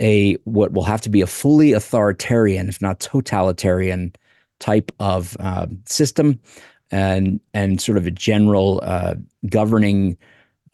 a 0.00 0.34
what 0.44 0.72
will 0.72 0.84
have 0.84 1.00
to 1.02 1.10
be 1.10 1.20
a 1.20 1.26
fully 1.26 1.72
authoritarian, 1.72 2.68
if 2.68 2.80
not 2.80 3.00
totalitarian, 3.00 4.12
type 4.60 4.92
of 5.00 5.36
uh, 5.40 5.66
system, 5.86 6.40
and 6.90 7.40
and 7.52 7.80
sort 7.80 7.98
of 7.98 8.06
a 8.06 8.10
general 8.10 8.80
uh, 8.82 9.14
governing 9.48 10.16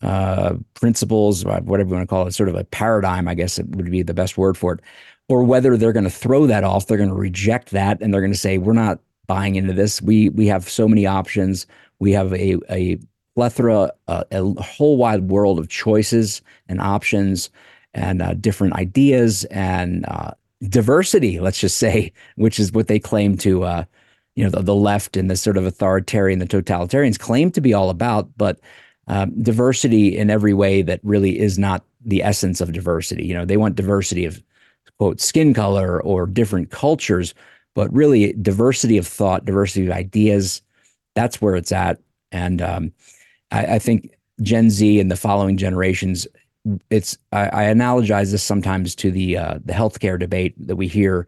uh, 0.03 0.55
principles, 0.75 1.45
whatever 1.45 1.89
you 1.89 1.95
want 1.95 2.03
to 2.03 2.07
call 2.07 2.27
it, 2.27 2.33
sort 2.33 2.49
of 2.49 2.55
a 2.55 2.65
paradigm, 2.65 3.29
I 3.29 3.35
guess 3.35 3.59
it 3.59 3.67
would 3.77 3.91
be 3.91 4.03
the 4.03 4.15
best 4.15 4.39
word 4.39 4.57
for 4.57 4.75
it, 4.75 4.81
or 5.29 5.45
whether 5.45 5.77
they're 5.77 5.93
going 5.93 6.05
to 6.05 6.11
throw 6.11 6.47
that 6.47 6.65
off, 6.65 6.87
they're 6.87 6.97
going 6.97 7.11
to 7.11 7.15
reject 7.15 7.71
that, 7.71 8.01
and 8.01 8.13
they're 8.13 8.23
going 8.23 8.33
to 8.33 8.39
say, 8.39 8.59
"We're 8.59 8.73
not 8.73 9.01
buying 9.27 9.55
into 9.55 9.73
this. 9.73 10.03
We 10.03 10.29
we 10.31 10.47
have 10.47 10.69
so 10.69 10.89
many 10.89 11.07
options. 11.07 11.67
We 11.99 12.13
have 12.13 12.33
a 12.35 12.57
a 12.71 12.99
plethora, 13.41 13.91
uh, 14.07 14.25
a 14.31 14.63
whole 14.63 14.99
wide 14.99 15.31
world 15.31 15.59
of 15.59 15.71
choices 15.71 16.43
and 16.69 16.79
options, 16.79 17.49
and 17.95 18.21
uh, 18.21 18.35
different 18.35 18.75
ideas 18.75 19.45
and 19.45 20.05
uh, 20.09 20.33
diversity. 20.69 21.41
Let's 21.41 21.59
just 21.59 21.79
say, 21.79 22.13
which 22.37 22.61
is 22.61 22.71
what 22.73 22.89
they 22.89 22.99
claim 22.99 23.39
to." 23.39 23.65
Uh, 23.65 23.85
you 24.37 24.45
know 24.45 24.51
the, 24.51 24.63
the 24.63 24.75
left 24.75 25.17
and 25.17 25.29
the 25.29 25.37
sort 25.37 25.57
of 25.57 25.67
authoritarian, 25.67 26.39
the 26.39 26.47
totalitarians 26.47 27.19
claim 27.19 27.51
to 27.51 27.61
be 27.61 27.75
all 27.75 27.91
about, 27.91 28.29
but 28.37 28.61
um, 29.09 29.43
diversity 29.43 30.17
in 30.17 30.31
every 30.31 30.55
way 30.55 30.83
that 30.83 31.01
really 31.03 31.39
is 31.39 31.59
not 31.59 31.85
the 32.05 32.23
essence 32.23 32.61
of 32.61 32.73
diversity. 32.73 33.27
You 33.27 33.35
know, 33.35 33.45
they 33.45 33.57
want 33.57 33.75
diversity 33.75 34.25
of 34.25 34.43
quote 34.99 35.21
skin 35.21 35.53
color 35.53 36.01
or 36.03 36.27
different 36.27 36.71
cultures, 36.71 37.35
but 37.75 37.93
really 37.93 38.33
diversity 38.35 38.99
of 38.99 39.07
thought, 39.07 39.45
diversity 39.45 39.87
of 39.87 39.93
ideas. 39.93 40.63
That's 41.17 41.43
where 41.43 41.57
it's 41.57 41.73
at, 41.73 41.99
and 42.31 42.63
um, 42.63 42.93
I, 43.51 43.67
I, 43.67 43.79
think 43.79 44.15
Gen 44.43 44.71
Z 44.71 45.01
and 45.01 45.11
the 45.11 45.17
following 45.17 45.57
generations. 45.57 46.27
It's 46.91 47.17
I, 47.33 47.47
I 47.47 47.63
analogize 47.73 48.31
this 48.31 48.43
sometimes 48.43 48.95
to 48.97 49.11
the 49.11 49.37
uh, 49.37 49.59
the 49.65 49.73
healthcare 49.73 50.19
debate 50.19 50.55
that 50.67 50.77
we 50.77 50.87
hear 50.89 51.27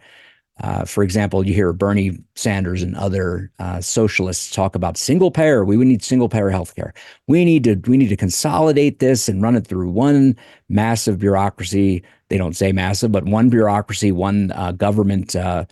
uh, 0.61 0.85
for 0.85 1.03
example, 1.03 1.47
you 1.47 1.55
hear 1.55 1.73
Bernie 1.73 2.19
Sanders 2.35 2.83
and 2.83 2.95
other 2.97 3.51
uh, 3.59 3.81
socialists 3.81 4.51
talk 4.51 4.75
about 4.75 4.99
single 4.99 5.31
payer. 5.31 5.65
We 5.65 5.77
would 5.77 5.87
need 5.87 6.05
single 6.05 6.29
payer 6.29 6.51
healthcare. 6.51 6.93
We 7.27 7.45
need 7.45 7.65
to 7.65 7.75
we 7.91 7.97
need 7.97 8.11
to 8.11 8.17
consolidate 8.17 8.99
this 8.99 9.29
and 9.29 9.43
run 9.43 9.57
it 9.57 9.67
through 9.67 9.91
one 9.91 10.37
massive 10.69 11.19
bureaucracy. 11.19 12.03
They 12.29 12.39
don't 12.39 12.57
say 12.57 12.71
massive, 12.71 13.11
but 13.11 13.25
one 13.25 13.49
bureaucracy, 13.49 14.13
one 14.13 14.53
uh, 14.53 14.73
government 14.73 15.35
uh, 15.35 15.65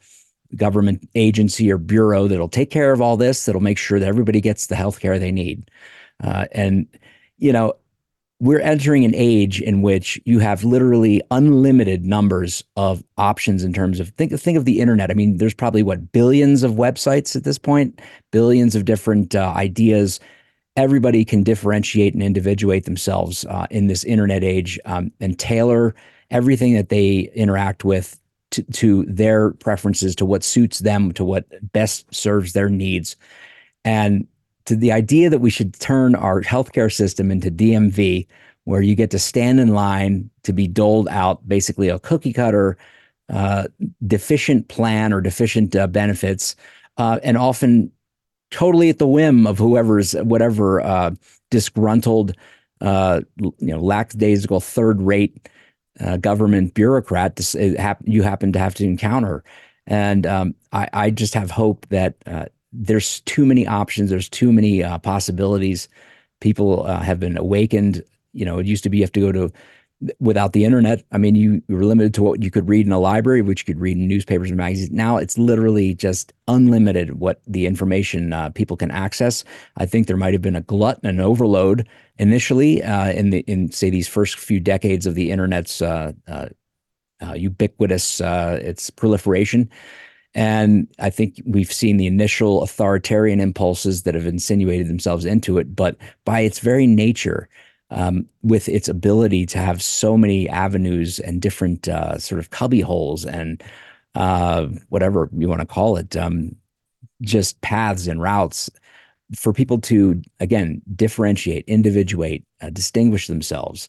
government 0.57 1.09
agency 1.15 1.71
or 1.71 1.79
bureau 1.79 2.27
that'll 2.27 2.49
take 2.49 2.71
care 2.71 2.93
of 2.93 3.03
all 3.03 3.17
this. 3.17 3.45
That'll 3.45 3.61
make 3.61 3.79
sure 3.79 4.01
that 4.01 4.09
everybody 4.09 4.41
gets 4.41 4.67
the 4.67 4.75
healthcare 4.77 5.21
they 5.21 5.31
need. 5.31 5.71
Uh, 6.23 6.47
and 6.53 6.87
you 7.39 7.53
know, 7.53 7.75
we're 8.41 8.61
entering 8.61 9.05
an 9.05 9.15
age 9.15 9.61
in 9.61 9.83
which 9.83 10.19
you 10.25 10.39
have 10.39 10.65
literally 10.65 11.21
unlimited 11.31 12.07
numbers 12.07 12.65
of 12.77 13.05
options 13.19 13.63
in 13.63 13.73
terms 13.73 14.01
of 14.01 14.09
think 14.11 14.33
think 14.41 14.57
of 14.57 14.65
the 14.65 14.81
internet. 14.81 15.11
I 15.11 15.15
mean, 15.15 15.37
there's 15.37 15.55
probably 15.55 15.83
what 15.83 16.13
billions 16.13 16.63
of 16.63 16.73
websites 16.73 17.37
at 17.37 17.45
this 17.45 17.59
point, 17.59 18.01
billions 18.31 18.75
of 18.75 18.87
different 18.87 19.35
uh, 19.35 19.53
ideas. 19.57 20.21
Everybody 20.77 21.25
can 21.25 21.43
differentiate 21.43 22.15
and 22.15 22.23
individuate 22.23 22.85
themselves 22.85 23.45
uh, 23.47 23.67
in 23.71 23.89
this 23.89 24.05
internet 24.05 24.43
age 24.43 24.79
um, 24.87 25.13
and 25.21 25.39
tailor 25.39 25.95
everything 26.31 26.75
that 26.75 26.89
they 26.89 27.31
interact 27.35 27.85
with 27.85 28.19
to, 28.53 28.63
to 28.63 29.05
their 29.05 29.51
preferences, 29.51 30.15
to 30.17 30.25
what 30.25 30.45
suits 30.45 30.79
them, 30.79 31.13
to 31.13 31.25
what 31.25 31.45
best 31.73 32.13
serves 32.15 32.53
their 32.53 32.71
needs. 32.71 33.17
And 33.85 34.27
to 34.67 34.77
the 34.77 34.93
idea 34.93 35.31
that 35.31 35.41
we 35.41 35.51
should 35.51 35.79
turn 35.81 36.15
our 36.15 36.43
healthcare 36.43 36.93
system 36.93 37.31
into 37.31 37.51
DMV, 37.51 38.27
where 38.65 38.83
you 38.83 38.95
get 38.95 39.11
to 39.11 39.19
stand 39.19 39.61
in 39.61 39.69
line 39.69 40.31
to 40.43 40.53
be 40.53 40.69
doled 40.69 41.09
out 41.09 41.47
basically 41.49 41.89
a 41.89 41.99
cookie 41.99 42.33
cutter 42.33 42.77
uh, 43.31 43.69
deficient 44.07 44.69
plan 44.69 45.13
or 45.13 45.21
deficient 45.21 45.75
uh, 45.77 45.87
benefits, 45.87 46.57
uh, 46.97 47.21
and 47.23 47.37
often 47.37 47.91
totally 48.51 48.89
at 48.89 48.99
the 48.99 49.07
whim 49.07 49.47
of 49.47 49.59
whoever's 49.59 50.13
whatever 50.15 50.81
uh, 50.81 51.13
disgruntled, 51.51 52.35
uh, 52.81 53.21
you 53.39 53.55
know, 53.61 53.81
lackadaisical 53.81 54.61
third 54.61 55.01
rate 55.01 55.49
uh, 56.01 56.17
government 56.17 56.75
bureaucrat 56.75 57.55
you 58.05 58.23
happen 58.23 58.53
to 58.53 58.59
have 58.59 58.75
to 58.75 58.85
encounter. 58.85 59.45
And 59.87 60.27
um, 60.27 60.55
I, 60.73 60.89
I, 60.93 61.11
just 61.11 61.35
have 61.35 61.51
hope 61.51 61.87
that 61.91 62.17
there's 62.73 63.21
too 63.21 63.45
many 63.45 63.67
options. 63.67 64.11
There's 64.11 64.29
too 64.29 64.53
many 64.53 64.83
uh, 64.83 64.99
possibilities. 64.99 65.89
People 66.41 66.87
uh, 66.87 67.01
have 67.01 67.21
been 67.21 67.37
awakened. 67.37 68.03
You 68.33 68.45
know, 68.45 68.59
it 68.59 68.67
used 68.67 68.85
to 68.85 68.91
be 68.91 68.99
you 68.99 69.03
have 69.03 69.13
to 69.13 69.21
go 69.21 69.33
to 69.33 69.53
without 70.19 70.53
the 70.53 70.65
internet, 70.65 71.05
I 71.13 71.19
mean, 71.19 71.35
you, 71.35 71.63
you 71.69 71.77
were 71.77 71.85
limited 71.85 72.15
to 72.15 72.23
what 72.23 72.43
you 72.43 72.51
could 72.51 72.69
read 72.69 72.87
in 72.87 72.93
a 72.93 72.99
library, 72.99 73.43
which 73.43 73.61
you 73.61 73.75
could 73.75 73.81
read 73.81 73.99
in 73.99 74.09
newspapers 74.09 74.49
and 74.49 74.57
magazines. 74.57 74.91
Now 74.91 75.19
it's 75.19 75.37
literally 75.37 75.95
just 75.95 76.33
unlimited 76.49 77.21
what 77.21 77.43
the 77.47 77.67
information 77.67 78.33
uh, 78.33 78.51
people 78.51 78.77
can 78.77 78.91
access. 78.91 79.45
I 79.77 79.87
think 79.87 80.07
there 80.07 80.17
might 80.17 80.33
have 80.33 80.43
been 80.43 80.57
a 80.57 80.63
glut 80.63 80.99
and 81.03 81.11
an 81.11 81.21
overload 81.21 81.87
initially 82.19 82.83
uh, 82.83 83.13
in 83.13 83.31
the 83.31 83.41
in 83.41 83.71
say 83.73 83.91
these 83.91 84.09
first 84.09 84.39
few 84.39 84.61
decades 84.61 85.07
of 85.07 85.15
the 85.15 85.31
internet's 85.31 85.83
uh, 85.83 86.13
uh, 86.29 86.49
ubiquitous 87.35 88.21
its 88.21 88.89
proliferation. 88.91 89.69
And 90.35 90.87
I 90.99 91.11
think 91.11 91.43
we've 91.45 91.73
seen 91.73 91.97
the 91.97 92.07
initial 92.07 92.63
authoritarian 92.63 93.41
impulses 93.41 94.05
that 94.05 94.15
have 94.15 94.27
insinuated 94.27 94.89
themselves 94.89 95.25
into 95.25 95.59
it. 95.59 95.75
But 95.75 95.97
by 96.25 96.41
its 96.41 96.61
very 96.61 96.87
nature, 96.87 97.49
um, 97.91 98.27
with 98.43 98.69
its 98.69 98.89
ability 98.89 99.47
to 99.47 99.59
have 99.59 99.83
so 99.83 100.17
many 100.17 100.49
avenues 100.49 101.19
and 101.19 101.43
different 101.43 101.89
uh, 101.89 102.19
sort 102.19 102.39
of 102.39 102.51
cubby 102.51 102.81
holes 102.81 103.25
and 103.25 103.63
uh, 104.15 104.67
whatever 104.89 105.29
you 105.37 105.49
want 105.49 105.61
to 105.61 105.67
call 105.67 105.97
it, 105.97 106.17
um, 106.17 106.55
just 107.23 107.61
paths 107.61 108.07
and 108.07 108.23
routes 108.23 108.71
for 109.35 109.53
people 109.53 109.81
to, 109.81 110.21
again, 110.39 110.83
differentiate, 110.95 111.65
individuate, 111.67 112.45
uh, 112.61 112.71
distinguish 112.71 113.27
themselves 113.27 113.89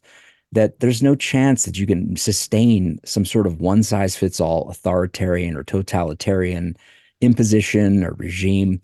that 0.52 0.80
there's 0.80 1.02
no 1.02 1.16
chance 1.16 1.66
that 1.66 1.78
you 1.78 1.88
can 1.88 2.16
sustain 2.16 3.00
some 3.06 3.26
sort 3.26 3.48
of 3.48 3.62
one 3.62 3.84
size 3.84 4.16
fits 4.16 4.40
all 4.40 4.70
authoritarian 4.70 5.56
or 5.56 5.64
totalitarian 5.64 6.76
imposition 7.22 8.04
or 8.04 8.14
regime. 8.14 8.82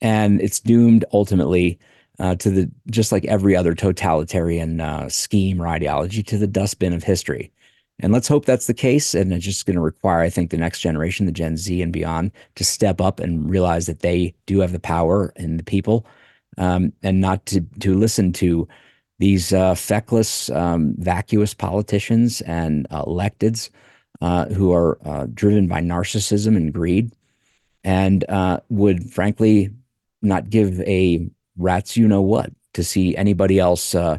And 0.00 0.40
it's 0.40 0.60
doomed 0.60 1.04
ultimately 1.12 1.78
uh, 2.18 2.34
to 2.36 2.50
the 2.50 2.70
just 2.90 3.12
like 3.12 3.24
every 3.26 3.56
other 3.56 3.74
totalitarian 3.74 4.80
uh, 4.80 5.08
scheme 5.08 5.60
or 5.60 5.68
ideology 5.68 6.22
to 6.24 6.38
the 6.38 6.46
dustbin 6.46 6.92
of 6.92 7.02
history. 7.02 7.52
And 8.00 8.12
let's 8.12 8.28
hope 8.28 8.46
that's 8.46 8.66
the 8.66 8.74
case. 8.74 9.14
And 9.14 9.32
it's 9.32 9.44
just 9.44 9.66
going 9.66 9.76
to 9.76 9.82
require, 9.82 10.20
I 10.20 10.30
think, 10.30 10.50
the 10.50 10.56
next 10.56 10.80
generation, 10.80 11.26
the 11.26 11.32
Gen 11.32 11.56
Z 11.56 11.80
and 11.80 11.92
beyond, 11.92 12.32
to 12.56 12.64
step 12.64 13.00
up 13.00 13.20
and 13.20 13.48
realize 13.48 13.86
that 13.86 14.00
they 14.00 14.34
do 14.46 14.60
have 14.60 14.72
the 14.72 14.80
power 14.80 15.32
and 15.36 15.58
the 15.58 15.64
people, 15.64 16.06
um, 16.58 16.92
and 17.02 17.20
not 17.20 17.44
to 17.46 17.60
to 17.80 17.94
listen 17.94 18.32
to 18.34 18.66
these 19.18 19.52
uh, 19.52 19.74
feckless, 19.74 20.50
um, 20.50 20.94
vacuous 20.98 21.54
politicians 21.54 22.40
and 22.40 22.86
uh, 22.90 23.04
electeds 23.04 23.70
uh, 24.20 24.46
who 24.46 24.72
are 24.72 24.98
uh, 25.06 25.26
driven 25.34 25.66
by 25.66 25.80
narcissism 25.80 26.56
and 26.56 26.72
greed 26.72 27.12
and 27.84 28.24
uh, 28.28 28.60
would 28.68 29.10
frankly 29.10 29.70
not 30.22 30.48
give 30.48 30.80
a 30.82 31.28
rat's 31.56 31.96
you 31.96 32.06
know 32.06 32.22
what 32.22 32.50
to 32.74 32.84
see 32.84 33.16
anybody 33.16 33.58
else 33.58 33.94
uh, 33.94 34.18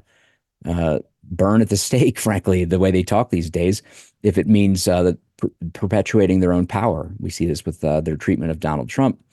burn 1.23 1.61
at 1.61 1.69
the 1.69 1.77
stake, 1.87 2.19
frankly, 2.19 2.65
the 2.65 2.79
way 2.79 2.91
they 2.91 3.03
talk 3.03 3.29
these 3.29 3.49
days, 3.49 3.81
if 4.21 4.37
it 4.37 4.47
means 4.47 4.85
that 4.85 5.17
per- 5.37 5.51
perpetuating 5.73 6.39
their 6.39 6.53
own 6.53 6.67
power. 6.67 7.11
We 7.19 7.29
see 7.29 7.45
this 7.45 7.65
with 7.65 7.81
their 7.81 8.17
treatment 8.17 8.51
of 8.51 8.59
Donald 8.59 8.89
Trump. 8.89 9.23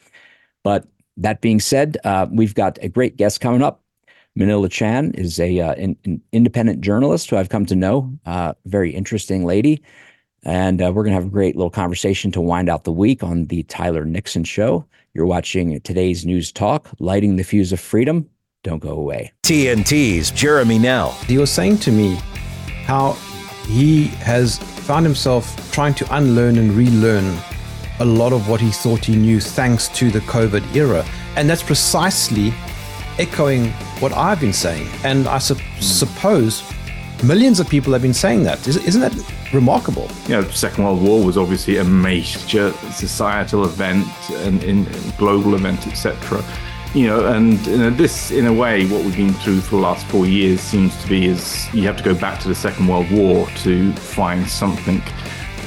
But 0.62 0.86
that 1.16 1.40
being 1.40 1.60
said, 1.60 1.96
we've 2.30 2.54
got 2.54 2.78
a 2.80 2.88
great 2.88 3.16
guest 3.16 3.40
coming 3.40 3.62
up. 3.62 3.82
Manila 4.40 4.70
Chan 4.70 5.12
is 5.16 5.38
a 5.38 5.60
uh, 5.60 5.74
in, 5.74 5.96
an 6.06 6.22
independent 6.32 6.80
journalist 6.80 7.28
who 7.28 7.36
I've 7.36 7.50
come 7.50 7.66
to 7.66 7.76
know. 7.76 8.10
Uh, 8.24 8.54
very 8.64 8.90
interesting 8.90 9.44
lady, 9.44 9.82
and 10.44 10.80
uh, 10.80 10.90
we're 10.92 11.04
going 11.04 11.14
to 11.14 11.20
have 11.20 11.26
a 11.26 11.30
great 11.30 11.56
little 11.56 11.70
conversation 11.70 12.32
to 12.32 12.40
wind 12.40 12.70
out 12.70 12.84
the 12.84 12.92
week 12.92 13.22
on 13.22 13.44
the 13.46 13.64
Tyler 13.64 14.06
Nixon 14.06 14.44
Show. 14.44 14.86
You're 15.12 15.26
watching 15.26 15.78
today's 15.82 16.24
news 16.24 16.50
talk, 16.52 16.88
lighting 16.98 17.36
the 17.36 17.44
fuse 17.44 17.70
of 17.70 17.80
freedom. 17.80 18.30
Don't 18.62 18.78
go 18.78 18.92
away. 18.92 19.30
TNT's 19.42 20.30
Jeremy 20.30 20.78
Nell. 20.78 21.10
He 21.26 21.36
was 21.36 21.50
saying 21.50 21.76
to 21.80 21.92
me 21.92 22.14
how 22.84 23.12
he 23.66 24.06
has 24.24 24.58
found 24.58 25.04
himself 25.04 25.70
trying 25.70 25.92
to 25.94 26.16
unlearn 26.16 26.56
and 26.56 26.72
relearn 26.72 27.38
a 27.98 28.06
lot 28.06 28.32
of 28.32 28.48
what 28.48 28.58
he 28.62 28.70
thought 28.70 29.04
he 29.04 29.16
knew 29.16 29.38
thanks 29.38 29.88
to 29.88 30.10
the 30.10 30.20
COVID 30.20 30.74
era. 30.74 31.04
And 31.36 31.48
that's 31.48 31.62
precisely 31.62 32.54
echoing 33.20 33.70
what 34.00 34.12
I've 34.12 34.40
been 34.40 34.52
saying. 34.52 34.88
And 35.04 35.28
I 35.28 35.38
su- 35.38 35.56
suppose 35.80 36.62
millions 37.22 37.60
of 37.60 37.68
people 37.68 37.92
have 37.92 38.02
been 38.02 38.14
saying 38.14 38.44
that. 38.44 38.66
Isn't 38.66 39.00
that 39.02 39.14
remarkable? 39.52 40.08
You 40.26 40.40
know, 40.40 40.44
Second 40.50 40.84
World 40.84 41.02
War 41.02 41.22
was 41.22 41.36
obviously 41.36 41.76
a 41.76 41.84
major 41.84 42.72
societal 42.92 43.64
event 43.64 44.06
and, 44.30 44.62
in 44.64 44.86
global 45.18 45.54
event, 45.54 45.86
etc. 45.86 46.42
You 46.94 47.06
know, 47.06 47.26
and 47.26 47.64
you 47.66 47.78
know, 47.78 47.90
this, 47.90 48.30
in 48.30 48.46
a 48.46 48.52
way, 48.52 48.86
what 48.86 49.04
we've 49.04 49.16
been 49.16 49.34
through 49.34 49.60
for 49.60 49.76
the 49.76 49.82
last 49.82 50.06
four 50.06 50.26
years 50.26 50.60
seems 50.60 50.96
to 51.02 51.08
be 51.08 51.26
is 51.26 51.72
you 51.72 51.82
have 51.82 51.96
to 51.98 52.02
go 52.02 52.14
back 52.14 52.40
to 52.40 52.48
the 52.48 52.54
Second 52.54 52.88
World 52.88 53.10
War 53.10 53.46
to 53.58 53.92
find 53.92 54.48
something 54.48 55.00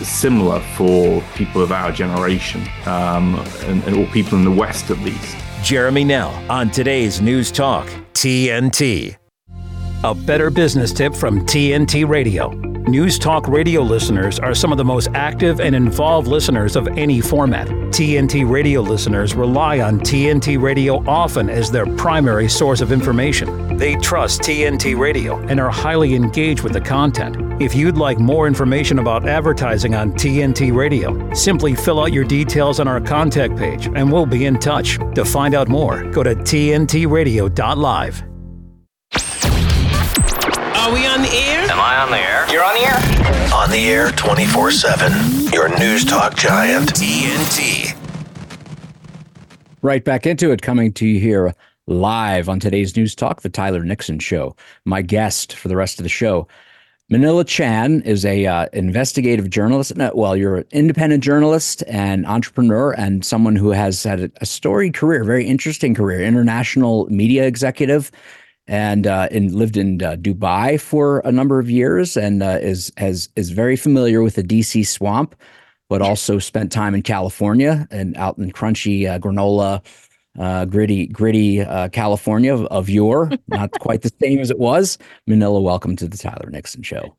similar 0.02 0.60
for 0.76 1.24
people 1.36 1.62
of 1.62 1.72
our 1.72 1.92
generation, 1.92 2.68
um, 2.88 3.36
and, 3.66 3.96
or 3.96 4.06
people 4.08 4.38
in 4.38 4.44
the 4.44 4.52
West 4.52 4.90
at 4.90 5.00
least. 5.00 5.38
Jeremy 5.64 6.04
Nell 6.04 6.30
on 6.52 6.70
today's 6.70 7.22
News 7.22 7.50
Talk, 7.50 7.88
TNT. 8.14 9.16
A 10.04 10.14
better 10.14 10.50
business 10.50 10.92
tip 10.92 11.16
from 11.16 11.46
TNT 11.46 12.06
Radio. 12.06 12.50
News 12.50 13.18
Talk 13.18 13.48
radio 13.48 13.82
listeners 13.82 14.40
are 14.40 14.54
some 14.54 14.74
of 14.74 14.78
the 14.78 14.84
most 14.84 15.08
active 15.14 15.62
and 15.62 15.74
involved 15.74 16.28
listeners 16.28 16.76
of 16.76 16.90
any 16.90 17.22
format. 17.22 17.70
TNT 17.70 18.48
radio 18.48 18.82
listeners 18.82 19.36
rely 19.36 19.80
on 19.80 20.02
TNT 20.02 20.62
Radio 20.62 21.02
often 21.08 21.50
as 21.50 21.72
their 21.72 21.86
primary 21.96 22.50
source 22.50 22.82
of 22.82 22.92
information. 22.92 23.73
They 23.84 23.98
trust 23.98 24.40
TNT 24.40 24.98
Radio 24.98 25.40
and 25.50 25.60
are 25.60 25.70
highly 25.70 26.16
engaged 26.16 26.64
with 26.64 26.72
the 26.72 26.80
content. 26.80 27.62
If 27.62 27.76
you'd 27.76 27.98
like 27.98 28.18
more 28.18 28.48
information 28.48 29.00
about 29.00 29.28
advertising 29.28 29.94
on 29.94 30.14
TNT 30.14 30.74
Radio, 30.74 31.34
simply 31.34 31.76
fill 31.76 32.00
out 32.00 32.14
your 32.14 32.24
details 32.24 32.80
on 32.80 32.88
our 32.88 33.02
contact 33.02 33.58
page 33.58 33.88
and 33.88 34.10
we'll 34.10 34.26
be 34.26 34.46
in 34.46 34.58
touch. 34.58 35.00
To 35.16 35.26
find 35.26 35.54
out 35.54 35.68
more, 35.68 36.10
go 36.12 36.24
to 36.24 36.34
tntradio.live. 36.34 38.22
Are 40.78 40.94
we 40.94 41.06
on 41.06 41.22
the 41.22 41.34
air? 41.34 41.70
Am 41.70 41.78
I 41.78 41.98
on 42.04 42.10
the 42.10 42.20
air? 42.20 42.50
You're 42.50 42.64
on 42.64 42.76
the 42.76 42.86
air? 42.86 43.54
On 43.54 43.70
the 43.70 43.90
air 43.90 44.12
24 44.14 44.72
7. 44.72 45.52
Your 45.52 45.78
news 45.78 46.06
talk 46.06 46.38
giant. 46.38 46.94
TNT. 46.94 48.00
Right 49.82 50.06
back 50.06 50.26
into 50.26 50.52
it, 50.52 50.62
coming 50.62 50.94
to 50.94 51.06
you 51.06 51.20
here 51.20 51.54
live 51.88 52.50
on 52.50 52.60
today's 52.60 52.96
News 52.96 53.16
Talk, 53.16 53.42
The 53.42 53.50
Tyler 53.50 53.84
Nixon 53.84 54.20
Show. 54.20 54.56
My 54.86 55.02
guest 55.02 55.54
for 55.54 55.68
the 55.68 55.76
rest 55.76 56.00
of 56.00 56.04
the 56.04 56.10
show, 56.10 56.48
Manila 57.10 57.44
Chan, 57.44 58.02
is 58.04 58.26
a 58.26 58.46
uh, 58.46 58.68
investigative 58.74 59.50
journalist. 59.50 59.92
Well, 60.14 60.38
you're 60.38 60.58
an 60.58 60.66
independent 60.72 61.24
journalist 61.24 61.84
and 61.88 62.26
entrepreneur, 62.26 62.94
and 62.94 63.26
someone 63.26 63.56
who 63.56 63.72
has 63.72 64.04
had 64.04 64.32
a, 64.40 64.46
storied 64.46 64.94
career, 64.94 65.24
very 65.24 65.46
interesting 65.46 65.94
career, 65.94 66.22
international 66.22 67.06
media 67.10 67.46
executive 67.46 68.12
and 68.66 69.06
uh, 69.06 69.28
and 69.32 69.54
lived 69.54 69.76
in 69.76 70.02
uh, 70.02 70.16
Dubai 70.16 70.80
for 70.80 71.20
a 71.20 71.32
number 71.32 71.60
of 71.60 71.70
years, 71.70 72.16
and 72.16 72.42
uh, 72.42 72.60
is 72.62 72.94
has 72.96 73.28
is 73.36 73.50
very 73.50 73.76
familiar 73.76 74.24
with 74.24 74.36
the 74.36 74.44
DC 74.44 74.88
swamp, 74.88 75.36
but 75.90 76.02
also 76.02 76.40
spent 76.40 76.72
time 76.72 76.96
in 76.96 77.02
California 77.02 77.86
and 77.92 78.16
out 78.16 78.38
in 78.38 78.52
crunchy 78.52 79.08
uh, 79.10 79.20
granola, 79.20 79.84
uh, 80.40 80.66
gritty 80.66 81.08
gritty 81.08 81.62
uh, 81.62 81.90
California 81.90 82.54
of, 82.54 82.66
of 82.66 82.90
yore. 82.90 83.32
Not 83.48 83.72
quite 83.80 84.02
the 84.02 84.12
same 84.22 84.40
as 84.40 84.50
it 84.50 84.60
was. 84.60 84.98
Manila, 85.28 85.62
welcome 85.62 85.96
to 85.98 86.08
the 86.08 86.18
Tyler 86.18 86.50
Nixon 86.50 86.84
Show. 86.84 87.16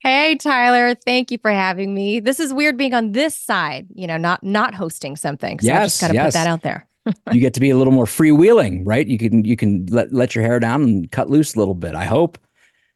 Hey 0.00 0.36
Tyler, 0.36 0.94
thank 0.94 1.30
you 1.30 1.38
for 1.38 1.50
having 1.50 1.94
me. 1.94 2.20
This 2.20 2.40
is 2.40 2.52
weird 2.54 2.76
being 2.76 2.94
on 2.94 3.12
this 3.12 3.36
side, 3.36 3.86
you 3.94 4.06
know, 4.06 4.16
not 4.16 4.42
not 4.42 4.74
hosting 4.74 5.16
something. 5.16 5.60
So 5.60 5.66
yes, 5.66 5.80
I 5.80 5.84
just 5.84 6.00
got 6.00 6.08
to 6.08 6.14
yes. 6.14 6.26
put 6.26 6.32
that 6.32 6.46
out 6.46 6.62
there 6.62 6.86
you 7.32 7.40
get 7.40 7.54
to 7.54 7.60
be 7.60 7.70
a 7.70 7.76
little 7.76 7.92
more 7.92 8.04
freewheeling, 8.04 8.82
right? 8.84 9.06
You 9.06 9.18
can 9.18 9.44
you 9.44 9.56
can 9.56 9.86
let 9.86 10.12
let 10.12 10.34
your 10.34 10.44
hair 10.44 10.60
down 10.60 10.82
and 10.82 11.10
cut 11.10 11.30
loose 11.30 11.54
a 11.54 11.58
little 11.58 11.74
bit. 11.74 11.94
I 11.94 12.04
hope. 12.04 12.38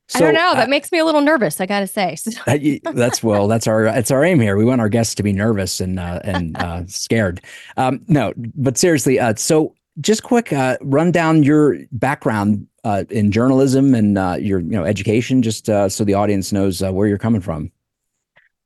So, 0.09 0.19
I 0.19 0.21
don't 0.21 0.35
know. 0.35 0.55
That 0.55 0.69
makes 0.69 0.93
me 0.93 0.99
a 0.99 1.05
little 1.05 1.23
nervous. 1.23 1.61
I 1.61 1.67
got 1.67 1.81
to 1.81 1.87
say. 1.87 2.17
that's 2.93 3.23
well. 3.23 3.49
That's 3.49 3.67
our. 3.67 3.87
It's 3.87 4.11
our 4.11 4.23
aim 4.23 4.39
here. 4.39 4.57
We 4.57 4.65
want 4.65 4.83
our 4.83 4.91
guests 4.91 5.15
to 5.15 5.23
be 5.23 5.33
nervous 5.33 5.81
and 5.81 5.99
uh, 5.99 6.21
and 6.25 6.57
uh, 6.59 6.83
scared. 6.87 7.41
Um, 7.77 8.03
no, 8.07 8.35
but 8.37 8.77
seriously. 8.77 9.19
Uh, 9.19 9.35
so 9.37 9.75
just 10.01 10.23
quick 10.23 10.53
uh, 10.53 10.77
run 10.83 11.11
down 11.11 11.43
your 11.43 11.79
background 11.93 12.67
uh, 12.85 13.05
in 13.11 13.31
journalism 13.31 13.95
and 13.95 14.19
uh, 14.19 14.37
your 14.39 14.61
you 14.61 14.71
know 14.71 14.85
education, 14.85 15.43
just 15.43 15.69
uh, 15.69 15.89
so 15.89 16.05
the 16.05 16.15
audience 16.15 16.53
knows 16.53 16.83
uh, 16.83 16.93
where 16.93 17.09
you're 17.09 17.19
coming 17.19 17.41
from. 17.41 17.71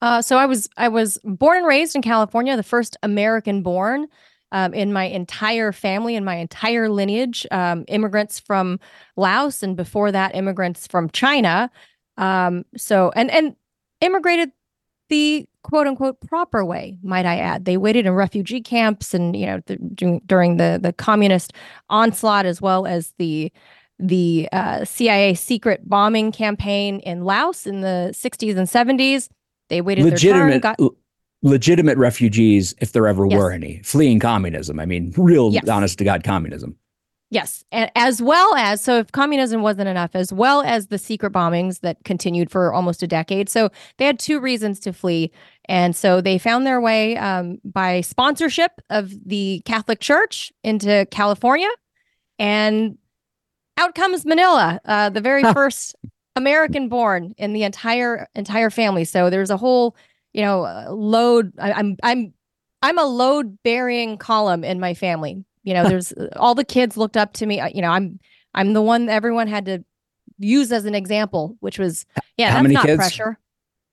Uh, 0.00 0.22
so 0.22 0.36
I 0.36 0.46
was 0.46 0.68
I 0.76 0.88
was 0.88 1.18
born 1.24 1.58
and 1.58 1.66
raised 1.66 1.94
in 1.94 2.02
California, 2.02 2.56
the 2.56 2.62
first 2.62 2.96
American 3.02 3.62
born 3.62 4.08
um, 4.52 4.74
in 4.74 4.92
my 4.92 5.04
entire 5.04 5.72
family 5.72 6.16
and 6.16 6.24
my 6.24 6.36
entire 6.36 6.88
lineage, 6.88 7.46
um, 7.50 7.84
immigrants 7.88 8.40
from 8.40 8.80
Laos, 9.16 9.62
and 9.62 9.76
before 9.76 10.12
that, 10.12 10.34
immigrants 10.34 10.86
from 10.86 11.10
China. 11.10 11.70
Um, 12.16 12.64
so, 12.76 13.12
and 13.14 13.30
and 13.30 13.54
immigrated 14.00 14.50
the 15.08 15.46
quote 15.62 15.86
unquote 15.86 16.20
proper 16.20 16.64
way, 16.64 16.98
might 17.02 17.26
I 17.26 17.38
add. 17.38 17.64
They 17.64 17.76
waited 17.76 18.06
in 18.06 18.12
refugee 18.12 18.60
camps, 18.60 19.14
and 19.14 19.36
you 19.36 19.46
know, 19.46 19.60
the, 19.66 19.76
during 20.26 20.56
the 20.56 20.78
the 20.82 20.92
communist 20.92 21.52
onslaught, 21.90 22.46
as 22.46 22.60
well 22.60 22.86
as 22.86 23.12
the 23.18 23.52
the 23.98 24.48
uh, 24.52 24.84
CIA 24.84 25.34
secret 25.34 25.88
bombing 25.88 26.32
campaign 26.32 27.00
in 27.00 27.24
Laos 27.24 27.66
in 27.66 27.80
the 27.80 28.12
60s 28.14 28.56
and 28.56 28.68
70s. 28.68 29.28
They 29.68 29.80
waited 29.80 30.04
their 30.04 30.16
turn, 30.16 30.50
legitimate 30.50 30.62
got 30.62 30.78
legitimate 31.42 31.96
refugees 31.98 32.74
if 32.80 32.92
there 32.92 33.06
ever 33.06 33.26
Yes. 33.26 33.38
were 33.38 33.52
any 33.52 33.80
fleeing 33.84 34.18
communism 34.18 34.80
i 34.80 34.84
mean 34.86 35.12
real 35.16 35.52
Yes. 35.52 35.68
honest 35.68 35.98
to 35.98 36.04
god 36.04 36.24
communism 36.24 36.76
Yes, 37.30 37.62
and 37.70 37.90
as 37.94 38.22
well 38.22 38.54
as 38.54 38.82
so 38.82 38.96
if 39.00 39.12
communism 39.12 39.60
wasn't 39.60 39.86
enough, 39.90 40.12
as 40.14 40.32
well 40.32 40.62
as 40.62 40.86
the 40.86 40.96
secret 40.96 41.30
bombings 41.30 41.80
that 41.80 42.02
continued 42.02 42.50
for 42.50 42.72
almost 42.72 43.02
a 43.02 43.06
decade. 43.06 43.50
So 43.50 43.68
they 43.98 44.06
had 44.06 44.18
two 44.18 44.40
reasons 44.40 44.80
to 44.80 44.94
flee, 44.94 45.30
and 45.66 45.94
so 45.94 46.22
they 46.22 46.38
found 46.38 46.66
their 46.66 46.80
way 46.80 47.18
um, 47.18 47.58
by 47.66 48.00
sponsorship 48.00 48.72
of 48.88 49.12
the 49.28 49.60
Catholic 49.66 50.00
Church 50.00 50.50
into 50.64 51.06
California, 51.10 51.68
and 52.38 52.96
out 53.76 53.94
comes 53.94 54.24
Manila, 54.24 54.80
uh, 54.86 55.10
the 55.10 55.20
very 55.20 55.42
first 55.52 55.96
American 56.34 56.88
born 56.88 57.34
in 57.36 57.52
the 57.52 57.62
entire 57.62 58.26
entire 58.34 58.70
family. 58.70 59.04
So 59.04 59.28
there's 59.28 59.50
a 59.50 59.58
whole, 59.58 59.94
you 60.38 60.44
know, 60.44 60.64
uh, 60.64 60.86
load. 60.90 61.52
I, 61.58 61.72
I'm 61.72 61.96
I'm 62.04 62.32
I'm 62.80 62.96
a 62.96 63.04
load 63.04 63.58
bearing 63.64 64.18
column 64.18 64.62
in 64.62 64.78
my 64.78 64.94
family. 64.94 65.44
You 65.64 65.74
know, 65.74 65.82
there's 65.88 66.12
uh, 66.12 66.28
all 66.36 66.54
the 66.54 66.64
kids 66.64 66.96
looked 66.96 67.16
up 67.16 67.32
to 67.34 67.46
me. 67.46 67.60
You 67.74 67.82
know, 67.82 67.90
I'm 67.90 68.20
I'm 68.54 68.72
the 68.72 68.82
one 68.82 69.06
that 69.06 69.12
everyone 69.14 69.48
had 69.48 69.64
to 69.66 69.84
use 70.38 70.70
as 70.70 70.84
an 70.84 70.94
example, 70.94 71.56
which 71.58 71.76
was 71.76 72.06
yeah, 72.36 72.50
How 72.50 72.54
that's 72.54 72.62
many 72.62 72.74
not 72.74 72.86
kids? 72.86 72.98
pressure. 72.98 73.38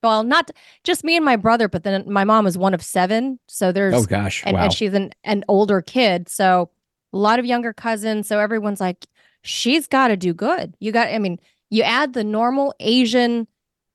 Well, 0.04 0.22
not 0.22 0.52
just 0.84 1.02
me 1.02 1.16
and 1.16 1.24
my 1.24 1.34
brother, 1.34 1.68
but 1.68 1.82
then 1.82 2.04
my 2.06 2.22
mom 2.22 2.44
was 2.44 2.56
one 2.56 2.74
of 2.74 2.82
seven. 2.82 3.40
So 3.48 3.72
there's 3.72 3.94
oh 3.94 4.04
gosh 4.04 4.44
and, 4.46 4.54
wow 4.54 4.64
and 4.64 4.72
she's 4.72 4.94
an, 4.94 5.10
an 5.24 5.42
older 5.48 5.82
kid 5.82 6.28
so 6.28 6.70
a 7.12 7.18
lot 7.18 7.38
of 7.38 7.46
younger 7.46 7.72
cousins 7.72 8.28
so 8.28 8.38
everyone's 8.38 8.80
like 8.80 9.06
she's 9.42 9.86
got 9.86 10.08
to 10.08 10.16
do 10.16 10.34
good 10.34 10.74
you 10.80 10.92
got 10.92 11.08
i 11.08 11.18
mean 11.18 11.38
you 11.70 11.82
add 11.82 12.12
the 12.12 12.24
normal 12.24 12.74
asian 12.80 13.46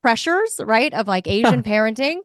pressures 0.02 0.60
right 0.64 0.92
of 0.94 1.06
like 1.06 1.28
asian 1.28 1.62
parenting 1.62 2.16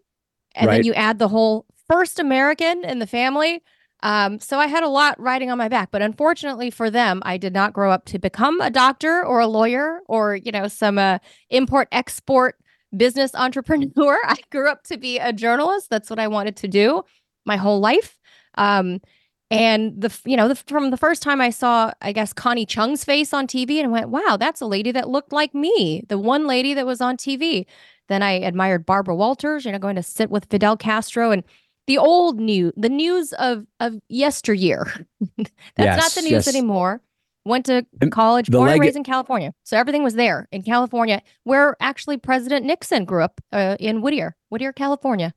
and 0.57 0.67
Right. 0.67 0.77
then 0.77 0.85
you 0.85 0.93
add 0.93 1.19
the 1.19 1.27
whole 1.27 1.65
first 1.87 2.19
american 2.19 2.83
in 2.83 2.99
the 2.99 3.07
family 3.07 3.61
um, 4.03 4.39
so 4.39 4.59
i 4.59 4.67
had 4.67 4.83
a 4.83 4.87
lot 4.89 5.19
riding 5.19 5.49
on 5.51 5.57
my 5.57 5.67
back 5.69 5.89
but 5.91 6.01
unfortunately 6.01 6.69
for 6.69 6.89
them 6.89 7.21
i 7.25 7.37
did 7.37 7.53
not 7.53 7.73
grow 7.73 7.91
up 7.91 8.05
to 8.05 8.19
become 8.19 8.59
a 8.61 8.69
doctor 8.69 9.25
or 9.25 9.39
a 9.39 9.47
lawyer 9.47 10.01
or 10.07 10.35
you 10.35 10.51
know 10.51 10.67
some 10.67 10.97
uh, 10.97 11.17
import 11.49 11.87
export 11.91 12.55
business 12.95 13.33
entrepreneur 13.35 14.17
i 14.25 14.35
grew 14.51 14.69
up 14.69 14.83
to 14.83 14.97
be 14.97 15.17
a 15.19 15.33
journalist 15.33 15.89
that's 15.89 16.09
what 16.09 16.19
i 16.19 16.27
wanted 16.27 16.55
to 16.57 16.67
do 16.67 17.03
my 17.45 17.55
whole 17.55 17.79
life. 17.79 18.17
Um, 18.55 18.99
and 19.49 19.99
the 20.01 20.15
you 20.25 20.35
know 20.35 20.47
the, 20.47 20.55
from 20.55 20.91
the 20.91 20.97
first 20.97 21.21
time 21.21 21.39
I 21.39 21.49
saw 21.49 21.91
I 22.01 22.11
guess 22.11 22.33
Connie 22.33 22.65
Chung's 22.65 23.03
face 23.03 23.33
on 23.33 23.47
TV 23.47 23.79
and 23.79 23.91
went 23.91 24.09
wow 24.09 24.37
that's 24.39 24.61
a 24.61 24.65
lady 24.65 24.91
that 24.91 25.09
looked 25.09 25.31
like 25.31 25.53
me 25.53 26.03
the 26.07 26.17
one 26.17 26.47
lady 26.47 26.73
that 26.73 26.85
was 26.85 27.01
on 27.01 27.17
TV. 27.17 27.65
Then 28.09 28.23
I 28.23 28.33
admired 28.33 28.85
Barbara 28.85 29.15
Walters 29.15 29.65
you 29.65 29.71
know 29.71 29.79
going 29.79 29.95
to 29.95 30.03
sit 30.03 30.29
with 30.29 30.45
Fidel 30.49 30.77
Castro 30.77 31.31
and 31.31 31.43
the 31.87 31.97
old 31.97 32.39
new 32.39 32.73
the 32.75 32.89
news 32.89 33.33
of 33.33 33.65
of 33.79 33.99
yesteryear. 34.09 35.05
that's 35.75 36.01
not 36.01 36.11
the 36.11 36.21
news 36.21 36.31
yes. 36.31 36.47
anymore. 36.47 37.01
Went 37.45 37.65
to 37.67 37.85
college, 38.11 38.51
born 38.51 38.69
and 38.69 38.81
raised 38.81 38.97
in 38.97 39.05
California, 39.05 39.53
so 39.63 39.77
everything 39.77 40.03
was 40.03 40.15
there 40.15 40.49
in 40.51 40.63
California, 40.63 41.21
where 41.45 41.77
actually 41.79 42.17
President 42.17 42.65
Nixon 42.65 43.05
grew 43.05 43.23
up 43.23 43.39
uh, 43.53 43.77
in 43.79 44.01
Whittier, 44.01 44.35
Whittier, 44.49 44.73
California. 44.73 45.33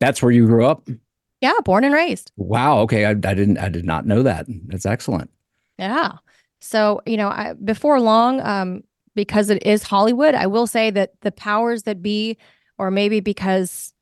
that's 0.00 0.20
where 0.20 0.32
you 0.32 0.46
grew 0.46 0.66
up 0.66 0.88
Yeah, 1.40 1.52
born 1.64 1.84
and 1.84 1.94
raised. 1.94 2.32
wow 2.36 2.78
okay 2.80 3.04
I, 3.04 3.10
I 3.10 3.14
didn't 3.14 3.58
i 3.58 3.68
did 3.68 3.84
not 3.84 4.06
know 4.06 4.22
that 4.22 4.46
that's 4.66 4.86
excellent 4.86 5.30
Yeah. 5.78 6.12
So, 6.60 7.02
you 7.04 7.18
know, 7.18 7.28
I, 7.28 7.52
before 7.62 8.00
long, 8.00 8.40
um, 8.40 8.84
because 9.14 9.50
it 9.50 9.62
is 9.66 9.82
Hollywood, 9.82 10.34
I 10.34 10.46
will 10.46 10.66
say 10.66 10.90
that 10.90 11.10
the 11.20 11.30
powers 11.30 11.82
that 11.82 12.00
be, 12.00 12.38
or 12.78 12.90
maybe 12.90 13.20
because, 13.20 13.92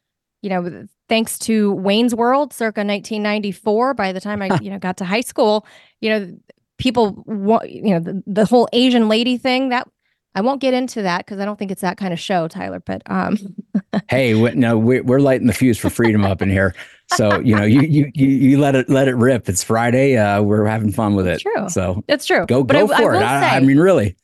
you 0.43 0.51
know, 0.51 0.87
thanks 1.09 1.39
to 1.41 1.73
Wayne's 1.73 2.15
World 2.15 2.53
circa 2.53 2.85
1994, 2.85 3.95
by 3.95 4.13
the 4.13 4.21
time 4.21 4.43
I, 4.43 4.59
you 4.63 4.71
know, 4.71 4.79
got 4.79 4.97
to 4.99 5.05
high 5.05 5.23
school, 5.23 5.67
you 6.01 6.11
know, 6.11 6.39
people, 6.79 7.25
you 7.67 7.91
know, 7.95 8.01
the, 8.01 8.23
the 8.27 8.45
whole 8.45 8.69
Asian 8.73 9.09
lady 9.09 9.37
thing 9.39 9.71
that 9.71 9.89
I 10.35 10.41
won't 10.41 10.61
get 10.61 10.75
into 10.75 11.03
that 11.03 11.19
because 11.19 11.39
I 11.39 11.45
don't 11.45 11.59
think 11.59 11.71
it's 11.71 11.83
that 11.83 11.99
kind 11.99 12.13
of 12.13 12.21
show, 12.21 12.49
Tyler. 12.49 12.81
But 12.81 13.03
um, 13.07 13.37
hey 14.09 14.35
we, 14.35 14.51
no 14.53 14.79
we're, 14.79 15.03
we're 15.03 15.21
lighting 15.21 15.47
the 15.47 15.53
fuse 15.53 15.79
for 15.79 15.91
freedom 15.91 16.25
up 16.25 16.41
in 16.41 16.49
here 16.49 16.75
so 17.15 17.39
you 17.41 17.55
know 17.55 17.65
you, 17.65 17.83
you 17.83 18.11
you 18.15 18.27
you 18.27 18.59
let 18.59 18.75
it 18.75 18.89
let 18.89 19.07
it 19.07 19.15
rip 19.15 19.47
it's 19.49 19.63
friday 19.63 20.17
uh 20.17 20.41
we're 20.41 20.65
having 20.65 20.91
fun 20.91 21.15
with 21.15 21.27
it 21.27 21.41
true. 21.41 21.69
so 21.69 22.03
it's 22.09 22.25
true. 22.25 22.47
go 22.47 22.65
But 22.65 22.75
go 22.75 22.91
I, 22.91 22.97
I 22.97 23.01
for 23.03 23.15
it 23.15 23.19
will 23.19 23.25
I, 23.25 23.57
I 23.57 23.61
mean 23.61 23.79
really 23.79 24.17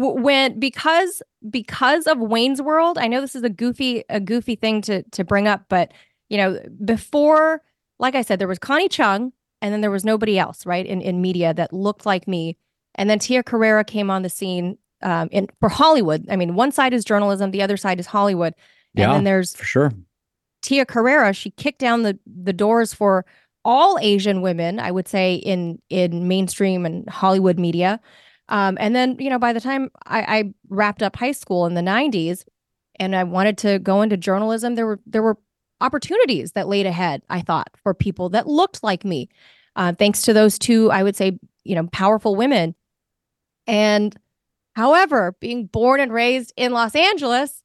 when 0.00 0.58
because 0.58 1.22
because 1.48 2.06
of 2.06 2.18
Wayne's 2.18 2.62
World, 2.62 2.98
I 2.98 3.06
know 3.06 3.20
this 3.20 3.34
is 3.34 3.42
a 3.42 3.50
goofy 3.50 4.04
a 4.08 4.20
goofy 4.20 4.56
thing 4.56 4.82
to 4.82 5.02
to 5.02 5.24
bring 5.24 5.48
up, 5.48 5.64
but 5.68 5.92
you 6.28 6.36
know, 6.36 6.60
before 6.84 7.62
like 7.98 8.14
I 8.14 8.22
said, 8.22 8.38
there 8.38 8.48
was 8.48 8.58
Connie 8.58 8.88
Chung 8.88 9.32
and 9.60 9.72
then 9.72 9.80
there 9.80 9.90
was 9.90 10.04
nobody 10.04 10.38
else, 10.38 10.64
right, 10.64 10.86
in 10.86 11.00
in 11.00 11.20
media 11.20 11.52
that 11.54 11.72
looked 11.72 12.06
like 12.06 12.26
me. 12.26 12.56
And 12.94 13.08
then 13.08 13.18
Tia 13.18 13.42
Carrera 13.42 13.84
came 13.84 14.10
on 14.10 14.22
the 14.22 14.28
scene 14.28 14.78
um 15.02 15.28
in 15.32 15.48
for 15.60 15.68
Hollywood. 15.68 16.26
I 16.30 16.36
mean, 16.36 16.54
one 16.54 16.72
side 16.72 16.92
is 16.92 17.04
journalism, 17.04 17.50
the 17.50 17.62
other 17.62 17.76
side 17.76 18.00
is 18.00 18.06
Hollywood. 18.06 18.54
And 18.96 19.02
Yeah. 19.02 19.12
then 19.12 19.24
there's 19.24 19.54
for 19.56 19.64
sure 19.64 19.92
Tia 20.62 20.84
Carrera, 20.84 21.32
she 21.32 21.50
kicked 21.50 21.78
down 21.80 22.02
the 22.02 22.18
the 22.26 22.52
doors 22.52 22.92
for 22.92 23.24
all 23.64 23.98
Asian 24.00 24.40
women, 24.42 24.78
I 24.78 24.90
would 24.90 25.08
say, 25.08 25.34
in 25.34 25.80
in 25.90 26.28
mainstream 26.28 26.86
and 26.86 27.08
Hollywood 27.08 27.58
media. 27.58 28.00
Um, 28.48 28.76
and 28.80 28.96
then, 28.96 29.16
you 29.20 29.30
know, 29.30 29.38
by 29.38 29.52
the 29.52 29.60
time 29.60 29.90
I, 30.06 30.22
I 30.38 30.54
wrapped 30.68 31.02
up 31.02 31.14
high 31.16 31.32
school 31.32 31.66
in 31.66 31.74
the 31.74 31.80
'90s, 31.82 32.44
and 32.98 33.14
I 33.14 33.24
wanted 33.24 33.56
to 33.58 33.78
go 33.78 34.02
into 34.02 34.16
journalism, 34.16 34.74
there 34.74 34.86
were 34.86 35.00
there 35.06 35.22
were 35.22 35.38
opportunities 35.80 36.52
that 36.52 36.68
laid 36.68 36.84
ahead. 36.86 37.22
I 37.30 37.40
thought 37.40 37.70
for 37.82 37.94
people 37.94 38.28
that 38.30 38.46
looked 38.46 38.82
like 38.82 39.04
me, 39.04 39.28
uh, 39.76 39.92
thanks 39.94 40.22
to 40.22 40.32
those 40.34 40.58
two, 40.58 40.90
I 40.90 41.02
would 41.02 41.16
say, 41.16 41.38
you 41.64 41.74
know, 41.74 41.86
powerful 41.92 42.34
women. 42.36 42.74
And 43.66 44.14
however, 44.80 45.36
being 45.40 45.66
born 45.66 46.00
and 46.00 46.12
raised 46.12 46.52
in 46.56 46.72
Los 46.72 46.94
Angeles, 46.94 47.62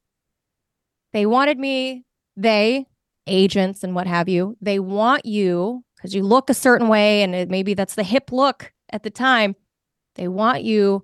they 1.14 1.26
wanted 1.26 1.58
me 1.58 2.04
they 2.36 2.86
agents 3.28 3.84
and 3.84 3.96
what 3.96 4.06
have 4.06 4.30
you 4.30 4.56
they 4.62 4.78
want 4.78 5.26
you 5.26 5.84
because 5.96 6.14
you 6.14 6.22
look 6.22 6.50
a 6.50 6.54
certain 6.54 6.88
way 6.88 7.24
and 7.24 7.34
it, 7.34 7.50
maybe 7.50 7.74
that's 7.74 7.96
the 7.96 8.04
hip 8.04 8.32
look 8.32 8.72
at 8.92 9.04
the 9.04 9.10
time 9.10 9.56
they 10.16 10.28
want 10.28 10.64
you 10.64 11.04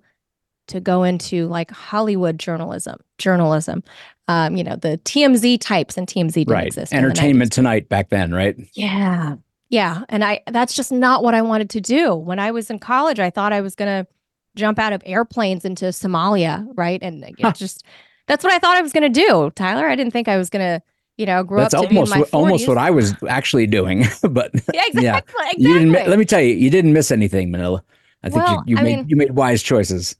to 0.67 0.80
go 0.80 1.04
into 1.04 1.47
like 1.47 1.71
hollywood 1.71 2.38
journalism 2.38 3.00
journalism 3.17 3.84
um 4.28 4.56
you 4.56 4.63
know 4.63 4.76
the 4.76 5.00
tmz 5.00 5.60
types 5.60 5.97
and 5.97 6.08
tmz 6.08 6.34
didn't 6.34 6.54
right. 6.54 6.67
exist 6.67 6.93
in 6.93 6.97
the 7.02 7.08
90s. 7.08 7.12
entertainment 7.12 7.52
tonight 7.52 7.89
back 7.89 8.10
then 8.10 8.34
right? 8.34 8.56
Yeah. 8.74 9.36
Yeah. 9.69 10.04
And 10.10 10.24
i 10.24 10.41
that's 10.47 10.76
just 10.76 10.91
not 10.91 11.24
what 11.24 11.34
i 11.34 11.41
wanted 11.41 11.69
to 11.71 11.82
do. 11.82 12.13
When 12.13 12.38
i 12.39 12.52
was 12.52 12.69
in 12.69 12.78
college 12.78 13.19
i 13.19 13.30
thought 13.30 13.54
i 13.54 13.62
was 13.62 13.74
going 13.74 14.04
to 14.04 14.12
jump 14.56 14.78
out 14.80 14.94
of 14.94 15.02
airplanes 15.06 15.66
into 15.66 15.86
somalia 15.86 16.68
right 16.76 17.02
and 17.02 17.24
Huh. 17.42 17.52
just 17.54 17.86
that's 18.28 18.44
what 18.44 18.52
i 18.54 18.60
thought 18.60 18.78
i 18.78 18.82
was 18.82 18.92
going 18.94 19.12
to 19.12 19.20
do 19.28 19.52
tyler 19.56 19.88
i 19.88 19.96
didn't 19.96 20.12
think 20.14 20.28
i 20.28 20.38
was 20.38 20.50
going 20.50 20.66
to 20.66 20.84
you 21.18 21.26
know 21.26 21.44
grow 21.44 21.62
that's 21.62 21.74
up 21.74 21.84
to 21.84 21.88
be 21.90 21.96
in 21.96 21.98
almost 22.00 22.12
my 22.12 22.20
what, 22.20 22.30
almost 22.34 22.68
what 22.68 22.78
i 22.78 22.90
was 22.92 23.14
actually 23.30 23.68
doing 23.68 24.06
but 24.30 24.52
Yeah, 24.74 24.82
exactly. 24.88 25.04
Yeah. 25.04 25.18
exactly. 25.18 25.64
you 25.64 25.74
didn't 25.74 26.10
let 26.10 26.20
me 26.20 26.26
tell 26.26 26.42
you 26.42 26.54
you 26.54 26.70
didn't 26.70 26.94
miss 26.94 27.12
anything 27.12 27.52
manila 27.52 27.84
i 28.24 28.30
think 28.30 28.44
Well, 28.44 28.64
you, 28.66 28.76
you 28.78 28.84
made 28.84 28.98
mean- 28.98 29.10
you 29.10 29.16
made 29.16 29.32
wise 29.32 29.62
choices 29.64 30.16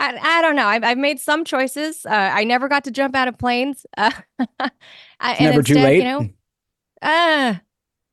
I, 0.00 0.18
I 0.20 0.42
don't 0.42 0.56
know. 0.56 0.66
I've, 0.66 0.82
I've 0.82 0.98
made 0.98 1.20
some 1.20 1.44
choices. 1.44 2.04
Uh, 2.04 2.10
I 2.10 2.42
never 2.42 2.66
got 2.66 2.82
to 2.84 2.90
jump 2.90 3.14
out 3.14 3.28
of 3.28 3.38
planes. 3.38 3.86
Uh, 3.96 4.10
I, 5.20 5.34
and 5.34 5.50
never 5.50 5.62
too 5.62 5.74
late. 5.76 5.98
You 5.98 6.02
know, 6.04 6.28
uh, 7.02 7.54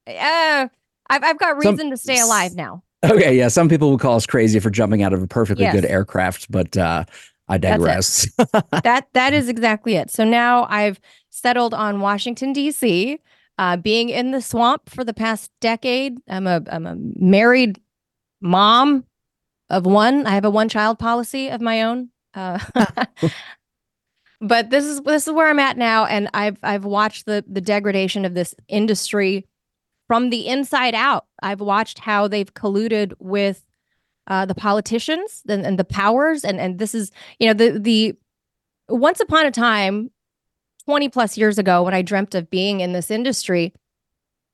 uh, 0.08 0.67
I've, 1.10 1.24
I've 1.24 1.39
got 1.39 1.60
Some- 1.63 1.74
reason 1.76 1.89
to 1.89 1.98
stay 1.98 2.19
alive 2.19 2.54
now. 2.56 2.84
Okay 3.03 3.38
yeah 3.38 3.47
some 3.47 3.69
people 3.69 3.91
would 3.91 3.99
call 3.99 4.15
us 4.15 4.25
crazy 4.25 4.59
for 4.59 4.69
jumping 4.69 5.03
out 5.03 5.13
of 5.13 5.21
a 5.21 5.27
perfectly 5.27 5.69
good 5.71 5.85
aircraft 5.85 6.51
but 6.51 6.75
uh 6.77 7.03
i 7.47 7.57
digress 7.57 8.27
that 8.83 9.07
that 9.13 9.33
is 9.33 9.49
exactly 9.49 9.95
it. 9.95 10.12
So 10.12 10.23
now 10.23 10.65
I've 10.69 10.99
settled 11.29 11.73
on 11.73 12.01
Washington 12.01 12.53
D.C. 12.53 13.19
Uh, 13.57 13.77
being 13.77 14.09
in 14.09 14.31
the 14.31 14.41
swamp 14.41 14.89
for 14.89 15.03
the 15.03 15.13
past 15.13 15.51
decade. 15.59 16.17
I'm 16.27 16.47
a 16.47 16.62
I'm 16.71 16.85
a 16.85 16.95
married 16.97 17.81
mom 18.41 19.05
of 19.69 19.85
one. 19.85 20.25
I 20.25 20.31
have 20.31 20.45
a 20.45 20.49
one 20.49 20.69
child 20.69 20.99
policy 20.99 21.49
of 21.49 21.62
my 21.62 21.83
own. 21.83 22.09
Uh, 22.33 22.59
but 24.41 24.69
this 24.69 24.85
is 24.85 25.01
this 25.01 25.27
is 25.27 25.33
where 25.33 25.49
I'm 25.49 25.59
at 25.59 25.77
now, 25.77 26.05
and 26.05 26.29
I've 26.33 26.57
I've 26.63 26.85
watched 26.85 27.25
the 27.25 27.43
the 27.47 27.62
degradation 27.62 28.25
of 28.25 28.33
this 28.33 28.55
industry 28.67 29.47
from 30.07 30.29
the 30.29 30.47
inside 30.47 30.95
out. 30.95 31.25
I've 31.41 31.62
watched 31.62 31.99
how 31.99 32.28
they've 32.28 32.54
colluded 32.54 33.13
with 33.19 33.65
uh, 34.28 34.45
the 34.45 34.56
politicians 34.56 35.41
and, 35.49 35.65
and 35.65 35.80
the 35.80 35.84
powers, 35.86 36.43
and 36.43 36.60
and 36.60 36.80
this 36.80 36.93
is 36.95 37.12
you 37.39 37.47
know 37.47 37.54
the 37.54 37.80
the 37.80 38.15
once 38.89 39.19
upon 39.19 39.45
a 39.45 39.52
time 39.52 40.12
20 40.86 41.10
plus 41.10 41.38
years 41.38 41.60
ago 41.60 41.84
when 41.84 41.93
i 41.93 42.02
dreamt 42.02 42.34
of 42.34 42.49
being 42.49 42.80
in 42.80 42.93
this 42.93 43.12
industry 43.12 43.73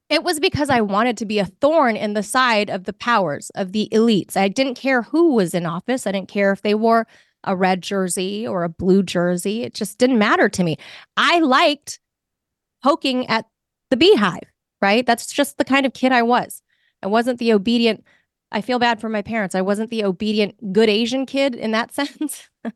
It 0.09 0.23
was 0.23 0.39
because 0.39 0.69
I 0.69 0.81
wanted 0.81 1.17
to 1.17 1.25
be 1.25 1.39
a 1.39 1.45
thorn 1.61 1.95
in 1.95 2.13
the 2.13 2.21
side 2.23 2.69
of 2.69 2.83
the 2.83 2.93
powers 2.93 3.49
of 3.55 3.71
the 3.71 3.89
elites. 3.91 4.37
I 4.37 4.47
didn't 4.49 4.75
care 4.75 5.01
who 5.01 5.33
was 5.33 5.53
in 5.55 5.65
office. 5.65 6.05
I 6.05 6.11
didn't 6.11 6.27
care 6.29 6.51
if 6.51 6.61
they 6.61 6.75
wore 6.75 7.07
a 7.43 7.55
red 7.55 7.81
jersey 7.81 8.45
or 8.47 8.63
a 8.63 8.69
blue 8.69 9.01
jersey. 9.03 9.63
It 9.63 9.73
just 9.73 9.97
didn't 9.97 10.19
matter 10.19 10.47
to 10.49 10.63
me. 10.63 10.77
I 11.17 11.39
liked 11.39 11.99
poking 12.83 13.27
at 13.27 13.45
the 13.89 13.97
beehive, 13.97 14.51
right? 14.81 15.05
That's 15.05 15.25
just 15.27 15.57
the 15.57 15.65
kind 15.65 15.85
of 15.85 15.93
kid 15.93 16.11
I 16.11 16.21
was. 16.21 16.61
I 17.03 17.07
wasn't 17.07 17.39
the 17.39 17.53
obedient. 17.53 18.03
I 18.51 18.61
feel 18.61 18.79
bad 18.79 19.01
for 19.01 19.09
my 19.09 19.21
parents. 19.21 19.55
I 19.55 19.61
wasn't 19.61 19.89
the 19.89 20.03
obedient, 20.03 20.73
good 20.73 20.89
Asian 20.89 21.25
kid 21.25 21.55
in 21.55 21.71
that 21.71 21.91
sense. 21.93 22.49
no, 22.63 22.71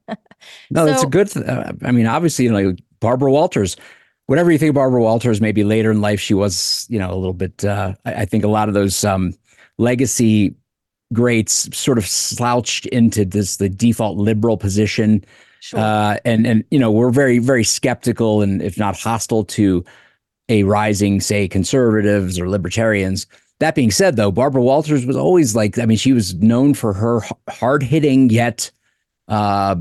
so, 0.74 0.86
that's 0.86 1.04
a 1.04 1.08
good. 1.08 1.30
Th- 1.30 1.46
uh, 1.46 1.74
I 1.84 1.92
mean, 1.92 2.06
obviously, 2.06 2.46
you 2.46 2.52
know, 2.52 2.70
like 2.70 2.80
Barbara 3.00 3.32
Walters, 3.32 3.78
whatever 4.26 4.52
you 4.52 4.58
think 4.58 4.70
of 4.70 4.76
Barbara 4.76 5.02
Walters, 5.02 5.42
maybe 5.42 5.64
later 5.64 5.92
in 5.92 6.02
life 6.02 6.20
she 6.20 6.34
was, 6.34 6.86
you 6.90 7.00
know, 7.00 7.12
a 7.12 7.16
little 7.16 7.34
bit. 7.34 7.64
Uh, 7.64 7.94
I, 8.06 8.14
I, 8.14 8.26
think 8.26 8.44
a 8.44 8.48
lot 8.48 8.68
of 8.68 8.74
those 8.74 9.04
um, 9.04 9.34
legacy 9.78 10.56
greats 11.14 11.76
sort 11.76 11.98
of 11.98 12.06
slouched 12.06 12.86
into 12.88 13.26
this 13.26 13.58
the 13.58 13.70
default 13.70 14.18
liberal 14.18 14.58
position, 14.58 15.24
sure. 15.62 15.80
uh, 15.80 16.18
and 16.26 16.46
and 16.46 16.64
you 16.70 16.80
know 16.80 16.92
we're 16.92 17.10
very 17.10 17.40
very 17.40 17.64
skeptical 17.64 18.42
and 18.42 18.62
if 18.62 18.78
not 18.78 19.00
hostile 19.00 19.44
to 19.46 19.84
a 20.50 20.64
rising, 20.64 21.22
say, 21.22 21.48
conservatives 21.48 22.40
or 22.40 22.50
libertarians. 22.50 23.28
That 23.60 23.76
being 23.76 23.92
said, 23.92 24.16
though, 24.16 24.32
Barbara 24.32 24.62
Walters 24.62 25.06
was 25.06 25.18
always 25.18 25.56
like, 25.56 25.78
I 25.78 25.86
mean, 25.86 25.98
she 25.98 26.14
was 26.14 26.34
known 26.36 26.74
for 26.74 26.94
her 26.94 27.22
hard 27.50 27.84
hitting 27.84 28.30
yet 28.30 28.72
uh, 29.28 29.76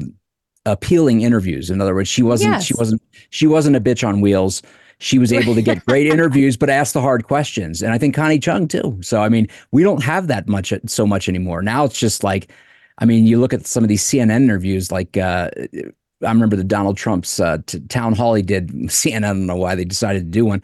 appealing 0.66 1.22
interviews. 1.22 1.70
In 1.70 1.80
other 1.80 1.94
words, 1.94 2.08
she 2.08 2.22
wasn't 2.22 2.54
yes. 2.54 2.64
she 2.64 2.74
wasn't 2.74 3.02
she 3.30 3.46
wasn't 3.46 3.76
a 3.76 3.80
bitch 3.80 4.06
on 4.06 4.20
wheels. 4.20 4.62
She 5.00 5.18
was 5.20 5.32
able 5.32 5.54
to 5.54 5.62
get 5.62 5.84
great 5.86 6.06
interviews, 6.12 6.56
but 6.56 6.68
ask 6.70 6.92
the 6.92 7.00
hard 7.00 7.24
questions. 7.24 7.82
And 7.82 7.92
I 7.92 7.98
think 7.98 8.16
Connie 8.16 8.40
Chung 8.40 8.66
too. 8.66 8.98
So 9.00 9.22
I 9.22 9.28
mean, 9.28 9.48
we 9.70 9.82
don't 9.82 10.02
have 10.02 10.26
that 10.26 10.48
much 10.48 10.72
so 10.86 11.06
much 11.06 11.28
anymore. 11.28 11.62
Now 11.62 11.84
it's 11.84 11.98
just 11.98 12.24
like, 12.24 12.52
I 12.98 13.04
mean, 13.04 13.26
you 13.26 13.40
look 13.40 13.52
at 13.52 13.66
some 13.66 13.84
of 13.84 13.88
these 13.88 14.02
CNN 14.02 14.42
interviews, 14.42 14.90
like 14.90 15.16
uh, 15.16 15.50
I 15.54 16.32
remember 16.32 16.56
the 16.56 16.64
Donald 16.64 16.96
Trump's 16.96 17.38
uh, 17.38 17.58
t- 17.66 17.80
town 17.88 18.14
hall 18.14 18.34
he 18.34 18.42
did. 18.42 18.68
CNN, 18.72 19.18
I 19.18 19.28
don't 19.28 19.46
know 19.46 19.56
why 19.56 19.74
they 19.74 19.84
decided 19.84 20.20
to 20.20 20.30
do 20.30 20.44
one. 20.44 20.62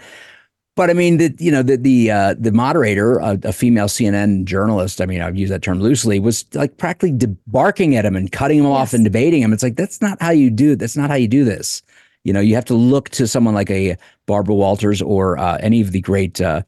But 0.76 0.90
I 0.90 0.92
mean, 0.92 1.18
the 1.18 1.34
you 1.38 1.52
know 1.52 1.62
the 1.62 1.76
the 1.76 2.10
uh, 2.10 2.34
the 2.38 2.50
moderator, 2.50 3.18
a, 3.18 3.38
a, 3.44 3.52
female 3.52 3.86
CNN 3.86 4.44
journalist. 4.44 5.00
I 5.00 5.06
mean, 5.06 5.20
I've 5.20 5.36
used 5.36 5.52
that 5.52 5.62
term 5.62 5.80
loosely. 5.80 6.18
Was 6.18 6.44
like 6.54 6.78
practically 6.78 7.12
barking 7.46 7.94
at 7.94 8.04
him 8.04 8.16
and 8.16 8.32
cutting 8.32 8.58
him 8.58 8.64
yes. 8.64 8.72
off 8.72 8.92
and 8.92 9.04
debating 9.04 9.40
him. 9.40 9.52
It's 9.52 9.62
like 9.62 9.76
that's 9.76 10.02
not 10.02 10.20
how 10.20 10.30
you 10.30 10.50
do. 10.50 10.74
That's 10.74 10.96
not 10.96 11.10
how 11.10 11.16
you 11.16 11.28
do 11.28 11.44
this. 11.44 11.82
You 12.24 12.32
know, 12.32 12.40
you 12.40 12.56
have 12.56 12.64
to 12.66 12.74
look 12.74 13.10
to 13.10 13.28
someone 13.28 13.54
like 13.54 13.70
a 13.70 13.96
Barbara 14.26 14.54
Walters 14.54 15.00
or 15.00 15.38
uh, 15.38 15.58
any 15.58 15.80
of 15.80 15.92
the 15.92 16.00
great 16.00 16.40
uh, 16.40 16.62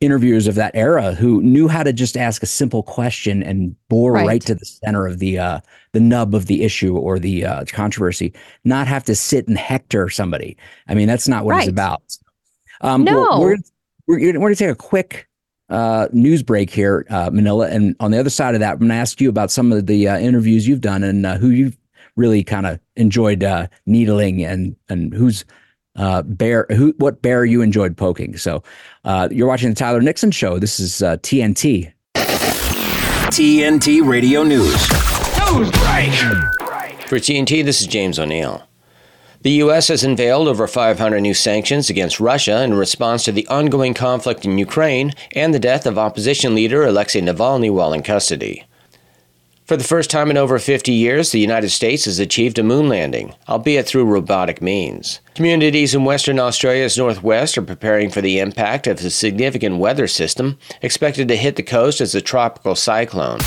interviewers 0.00 0.48
of 0.48 0.56
that 0.56 0.74
era 0.74 1.14
who 1.14 1.40
knew 1.42 1.68
how 1.68 1.82
to 1.82 1.92
just 1.92 2.16
ask 2.16 2.42
a 2.42 2.46
simple 2.46 2.82
question 2.82 3.42
and 3.42 3.76
bore 3.88 4.12
right, 4.12 4.26
right 4.26 4.42
to 4.42 4.54
the 4.54 4.64
center 4.64 5.06
of 5.06 5.20
the 5.20 5.38
uh, 5.38 5.60
the 5.92 6.00
nub 6.00 6.34
of 6.34 6.46
the 6.46 6.64
issue 6.64 6.96
or 6.96 7.20
the 7.20 7.44
uh, 7.44 7.64
controversy. 7.68 8.32
Not 8.64 8.88
have 8.88 9.04
to 9.04 9.14
sit 9.14 9.46
and 9.46 9.56
hector 9.56 10.08
somebody. 10.08 10.56
I 10.88 10.94
mean, 10.94 11.06
that's 11.06 11.28
not 11.28 11.44
what 11.44 11.52
right. 11.52 11.60
it's 11.60 11.70
about. 11.70 12.18
Um, 12.84 13.04
no. 13.04 13.40
We're, 13.40 13.56
we're, 14.06 14.18
we're 14.18 14.32
going 14.32 14.54
to 14.54 14.56
take 14.56 14.70
a 14.70 14.74
quick 14.74 15.26
uh, 15.70 16.08
news 16.12 16.42
break 16.42 16.70
here, 16.70 17.06
uh, 17.08 17.30
Manila. 17.32 17.68
And 17.68 17.96
on 18.00 18.10
the 18.10 18.18
other 18.18 18.30
side 18.30 18.54
of 18.54 18.60
that, 18.60 18.72
I'm 18.72 18.78
going 18.78 18.90
to 18.90 18.94
ask 18.94 19.20
you 19.20 19.28
about 19.28 19.50
some 19.50 19.72
of 19.72 19.86
the 19.86 20.08
uh, 20.08 20.18
interviews 20.18 20.68
you've 20.68 20.82
done 20.82 21.02
and 21.02 21.24
uh, 21.24 21.38
who 21.38 21.48
you've 21.48 21.78
really 22.16 22.44
kind 22.44 22.66
of 22.66 22.78
enjoyed 22.96 23.42
uh, 23.42 23.66
needling 23.86 24.44
and 24.44 24.76
and 24.88 25.12
who's 25.12 25.44
uh, 25.96 26.22
bear 26.22 26.66
who 26.70 26.94
what 26.98 27.22
bear 27.22 27.44
you 27.44 27.62
enjoyed 27.62 27.96
poking. 27.96 28.36
So 28.36 28.62
you're 29.30 29.48
watching 29.48 29.70
the 29.70 29.74
Tyler 29.74 30.00
Nixon 30.00 30.30
Show. 30.30 30.58
This 30.58 30.78
is 30.78 30.92
TNT. 30.92 31.92
TNT 33.34 34.06
Radio 34.06 34.44
News. 34.44 34.72
News 35.50 35.70
break. 35.72 36.12
For 37.08 37.16
TNT, 37.16 37.64
this 37.64 37.80
is 37.80 37.86
James 37.86 38.18
O'Neill. 38.18 38.62
The 39.44 39.60
U.S. 39.64 39.88
has 39.88 40.02
unveiled 40.02 40.48
over 40.48 40.66
500 40.66 41.20
new 41.20 41.34
sanctions 41.34 41.90
against 41.90 42.18
Russia 42.18 42.62
in 42.62 42.72
response 42.72 43.24
to 43.24 43.32
the 43.32 43.46
ongoing 43.48 43.92
conflict 43.92 44.46
in 44.46 44.56
Ukraine 44.56 45.12
and 45.36 45.52
the 45.52 45.58
death 45.58 45.84
of 45.84 45.98
opposition 45.98 46.54
leader 46.54 46.86
Alexei 46.86 47.20
Navalny 47.20 47.70
while 47.70 47.92
in 47.92 48.02
custody. 48.02 48.64
For 49.64 49.78
the 49.78 49.84
first 49.84 50.10
time 50.10 50.30
in 50.30 50.36
over 50.36 50.58
50 50.58 50.92
years, 50.92 51.32
the 51.32 51.40
United 51.40 51.70
States 51.70 52.04
has 52.04 52.18
achieved 52.18 52.58
a 52.58 52.62
moon 52.62 52.86
landing, 52.86 53.34
albeit 53.48 53.86
through 53.86 54.04
robotic 54.04 54.60
means. 54.60 55.20
Communities 55.34 55.94
in 55.94 56.04
Western 56.04 56.38
Australia's 56.38 56.98
northwest 56.98 57.56
are 57.56 57.62
preparing 57.62 58.10
for 58.10 58.20
the 58.20 58.40
impact 58.40 58.86
of 58.86 59.02
a 59.02 59.08
significant 59.08 59.78
weather 59.78 60.06
system 60.06 60.58
expected 60.82 61.28
to 61.28 61.36
hit 61.36 61.56
the 61.56 61.62
coast 61.62 62.02
as 62.02 62.14
a 62.14 62.20
tropical 62.20 62.74
cyclone. 62.74 63.40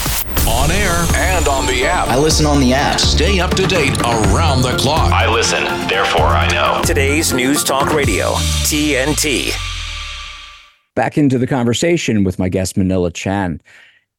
On 0.48 0.72
air 0.72 1.06
and 1.14 1.48
on 1.48 1.68
the 1.68 1.86
app. 1.86 2.08
I 2.08 2.18
listen 2.18 2.48
on 2.48 2.62
the 2.62 2.74
app. 2.74 3.00
Stay 3.00 3.40
up 3.40 3.52
to 3.52 3.68
date 3.68 3.96
around 4.02 4.64
the 4.64 4.76
clock. 4.76 5.14
I 5.14 5.32
listen, 5.32 5.64
therefore 5.88 6.26
I 6.26 6.48
know. 6.52 6.82
Today's 6.84 7.32
News 7.32 7.64
Talk 7.64 7.94
Radio, 7.94 8.32
TNT. 8.66 9.52
Back 10.96 11.16
into 11.20 11.38
the 11.38 11.46
conversation 11.46 12.24
with 12.24 12.40
my 12.40 12.50
guest, 12.50 12.76
Manila 12.76 13.12
Chan. 13.12 13.62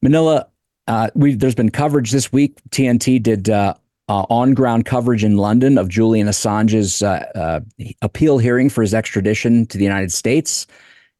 Manila, 0.01 0.47
uh, 0.89 1.09
we 1.13 1.35
there's 1.35 1.55
been 1.55 1.69
coverage 1.69 2.11
this 2.11 2.33
week. 2.33 2.59
TNT 2.71 3.21
did 3.21 3.49
uh, 3.49 3.75
uh, 4.09 4.25
on 4.29 4.55
ground 4.55 4.85
coverage 4.85 5.23
in 5.23 5.37
London 5.37 5.77
of 5.77 5.87
Julian 5.87 6.27
Assange's 6.27 7.03
uh, 7.03 7.25
uh, 7.35 7.59
appeal 8.01 8.39
hearing 8.39 8.69
for 8.69 8.81
his 8.81 8.95
extradition 8.95 9.67
to 9.67 9.77
the 9.77 9.83
United 9.83 10.11
States. 10.11 10.65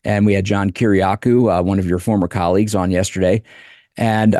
And 0.03 0.25
we 0.25 0.33
had 0.33 0.43
John 0.43 0.71
Kiriakou, 0.71 1.59
uh, 1.59 1.61
one 1.61 1.77
of 1.77 1.85
your 1.85 1.99
former 1.99 2.27
colleagues, 2.27 2.73
on 2.73 2.89
yesterday. 2.89 3.43
And 3.95 4.35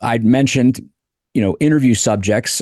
I'd 0.00 0.24
mentioned, 0.24 0.80
you 1.32 1.42
know, 1.42 1.56
interview 1.60 1.94
subjects. 1.94 2.60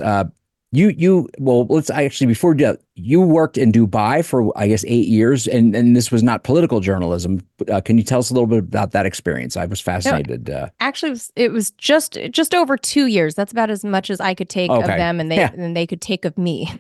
You 0.73 0.91
you 0.91 1.29
well 1.39 1.67
let's 1.67 1.91
actually 1.91 2.29
before 2.29 2.55
do 2.55 2.77
you 2.95 3.21
worked 3.21 3.59
in 3.59 3.73
Dubai 3.73 4.25
for 4.25 4.57
I 4.57 4.69
guess 4.69 4.85
eight 4.87 5.09
years 5.09 5.49
and 5.49 5.75
and 5.75 5.97
this 5.97 6.13
was 6.13 6.23
not 6.23 6.45
political 6.45 6.79
journalism. 6.79 7.45
Uh, 7.69 7.81
can 7.81 7.99
you 7.99 8.05
tell 8.05 8.21
us 8.21 8.31
a 8.31 8.35
little 8.35 8.47
bit 8.47 8.61
about 8.61 8.93
that 8.93 9.05
experience? 9.05 9.57
I 9.57 9.67
was 9.67 9.81
fascinated. 9.81 10.47
No, 10.47 10.55
uh, 10.55 10.69
actually, 10.79 11.09
it 11.09 11.13
was, 11.13 11.33
it 11.35 11.53
was, 11.53 11.71
just 11.73 12.19
just 12.31 12.55
over 12.55 12.77
two 12.77 13.07
years. 13.07 13.35
That's 13.35 13.51
about 13.51 13.69
as 13.69 13.85
much 13.85 14.11
as 14.11 14.21
I 14.21 14.33
could 14.33 14.49
take 14.49 14.71
okay. 14.71 14.81
of 14.81 14.87
them, 14.87 15.19
and 15.19 15.29
they 15.29 15.39
yeah. 15.39 15.51
and 15.53 15.77
they 15.77 15.89
could 15.89 16.01
take 16.01 16.25
of 16.25 16.39
me. 16.39 16.73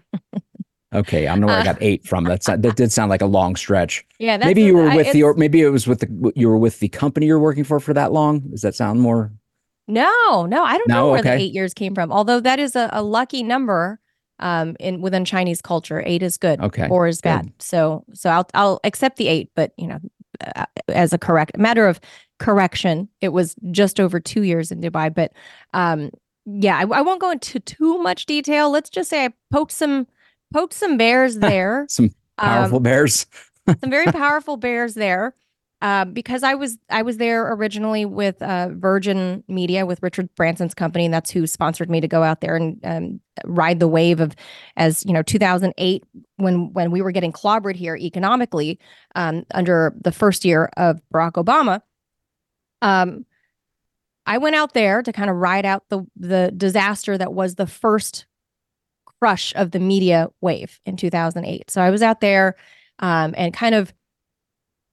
okay, 0.94 1.26
I 1.26 1.32
don't 1.32 1.40
know 1.40 1.48
where 1.48 1.56
uh, 1.56 1.62
I 1.62 1.64
got 1.64 1.78
eight 1.80 2.06
from. 2.06 2.22
That's 2.22 2.46
that 2.46 2.76
did 2.76 2.92
sound 2.92 3.10
like 3.10 3.22
a 3.22 3.26
long 3.26 3.56
stretch. 3.56 4.06
Yeah, 4.20 4.36
maybe 4.36 4.62
you 4.62 4.76
were 4.76 4.94
with 4.94 5.08
I, 5.08 5.12
the 5.14 5.34
maybe 5.36 5.62
it 5.62 5.70
was 5.70 5.88
with 5.88 5.98
the 5.98 6.32
you 6.36 6.48
were 6.48 6.58
with 6.58 6.78
the 6.78 6.88
company 6.90 7.26
you're 7.26 7.40
working 7.40 7.64
for 7.64 7.80
for 7.80 7.92
that 7.94 8.12
long. 8.12 8.38
Does 8.50 8.62
that 8.62 8.76
sound 8.76 9.00
more? 9.00 9.32
No, 9.90 10.46
no, 10.46 10.64
I 10.64 10.78
don't 10.78 10.88
no? 10.88 10.94
know 10.94 11.10
where 11.10 11.20
okay. 11.20 11.36
the 11.36 11.42
eight 11.42 11.52
years 11.52 11.74
came 11.74 11.94
from. 11.94 12.12
Although 12.12 12.40
that 12.40 12.58
is 12.58 12.76
a, 12.76 12.88
a 12.92 13.02
lucky 13.02 13.42
number 13.42 14.00
um 14.38 14.76
in 14.80 15.00
within 15.00 15.24
Chinese 15.24 15.60
culture. 15.60 16.02
Eight 16.04 16.22
is 16.22 16.38
good. 16.38 16.60
Okay. 16.60 16.88
Four 16.88 17.06
is 17.06 17.20
bad. 17.20 17.44
Good. 17.44 17.62
So 17.62 18.04
so 18.14 18.30
I'll 18.30 18.48
I'll 18.54 18.80
accept 18.84 19.16
the 19.16 19.28
eight, 19.28 19.50
but 19.54 19.72
you 19.76 19.86
know, 19.86 19.98
uh, 20.56 20.66
as 20.88 21.12
a 21.12 21.18
correct 21.18 21.58
matter 21.58 21.86
of 21.86 22.00
correction, 22.38 23.08
it 23.20 23.28
was 23.28 23.54
just 23.70 24.00
over 24.00 24.18
two 24.18 24.42
years 24.42 24.72
in 24.72 24.80
Dubai. 24.80 25.14
But 25.14 25.32
um 25.74 26.10
yeah, 26.46 26.78
I, 26.78 26.82
I 26.82 27.00
won't 27.02 27.20
go 27.20 27.30
into 27.30 27.60
too 27.60 27.98
much 27.98 28.26
detail. 28.26 28.70
Let's 28.70 28.90
just 28.90 29.10
say 29.10 29.26
I 29.26 29.32
poked 29.50 29.72
some 29.72 30.06
poked 30.52 30.74
some 30.74 30.96
bears 30.96 31.38
there. 31.38 31.86
some 31.88 32.10
powerful 32.38 32.78
um, 32.78 32.82
bears. 32.82 33.26
some 33.68 33.90
very 33.90 34.06
powerful 34.12 34.56
bears 34.56 34.94
there. 34.94 35.34
Um, 35.82 36.12
because 36.12 36.42
I 36.42 36.54
was 36.54 36.76
I 36.90 37.00
was 37.00 37.16
there 37.16 37.52
originally 37.54 38.04
with 38.04 38.42
uh, 38.42 38.68
Virgin 38.72 39.42
Media 39.48 39.86
with 39.86 40.02
Richard 40.02 40.28
Branson's 40.34 40.74
company, 40.74 41.06
and 41.06 41.14
that's 41.14 41.30
who 41.30 41.46
sponsored 41.46 41.88
me 41.88 42.02
to 42.02 42.08
go 42.08 42.22
out 42.22 42.42
there 42.42 42.54
and 42.54 42.78
um, 42.84 43.20
ride 43.46 43.80
the 43.80 43.88
wave 43.88 44.20
of, 44.20 44.36
as 44.76 45.04
you 45.06 45.12
know, 45.14 45.22
2008 45.22 46.04
when 46.36 46.72
when 46.74 46.90
we 46.90 47.00
were 47.00 47.12
getting 47.12 47.32
clobbered 47.32 47.76
here 47.76 47.96
economically 47.96 48.78
um, 49.14 49.46
under 49.54 49.94
the 50.02 50.12
first 50.12 50.44
year 50.44 50.68
of 50.76 51.00
Barack 51.12 51.42
Obama. 51.42 51.80
Um, 52.82 53.24
I 54.26 54.36
went 54.36 54.56
out 54.56 54.74
there 54.74 55.02
to 55.02 55.12
kind 55.12 55.30
of 55.30 55.36
ride 55.36 55.64
out 55.64 55.84
the 55.88 56.04
the 56.14 56.52
disaster 56.54 57.16
that 57.16 57.32
was 57.32 57.54
the 57.54 57.66
first 57.66 58.26
crush 59.20 59.54
of 59.54 59.70
the 59.70 59.80
media 59.80 60.28
wave 60.40 60.78
in 60.84 60.96
2008. 60.96 61.70
So 61.70 61.80
I 61.80 61.90
was 61.90 62.02
out 62.02 62.20
there 62.20 62.56
um, 62.98 63.34
and 63.36 63.54
kind 63.54 63.74
of 63.74 63.92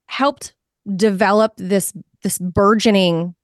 helped 0.08 0.54
develop 0.96 1.54
this 1.58 1.94
this 2.24 2.38
burgeoning 2.40 3.36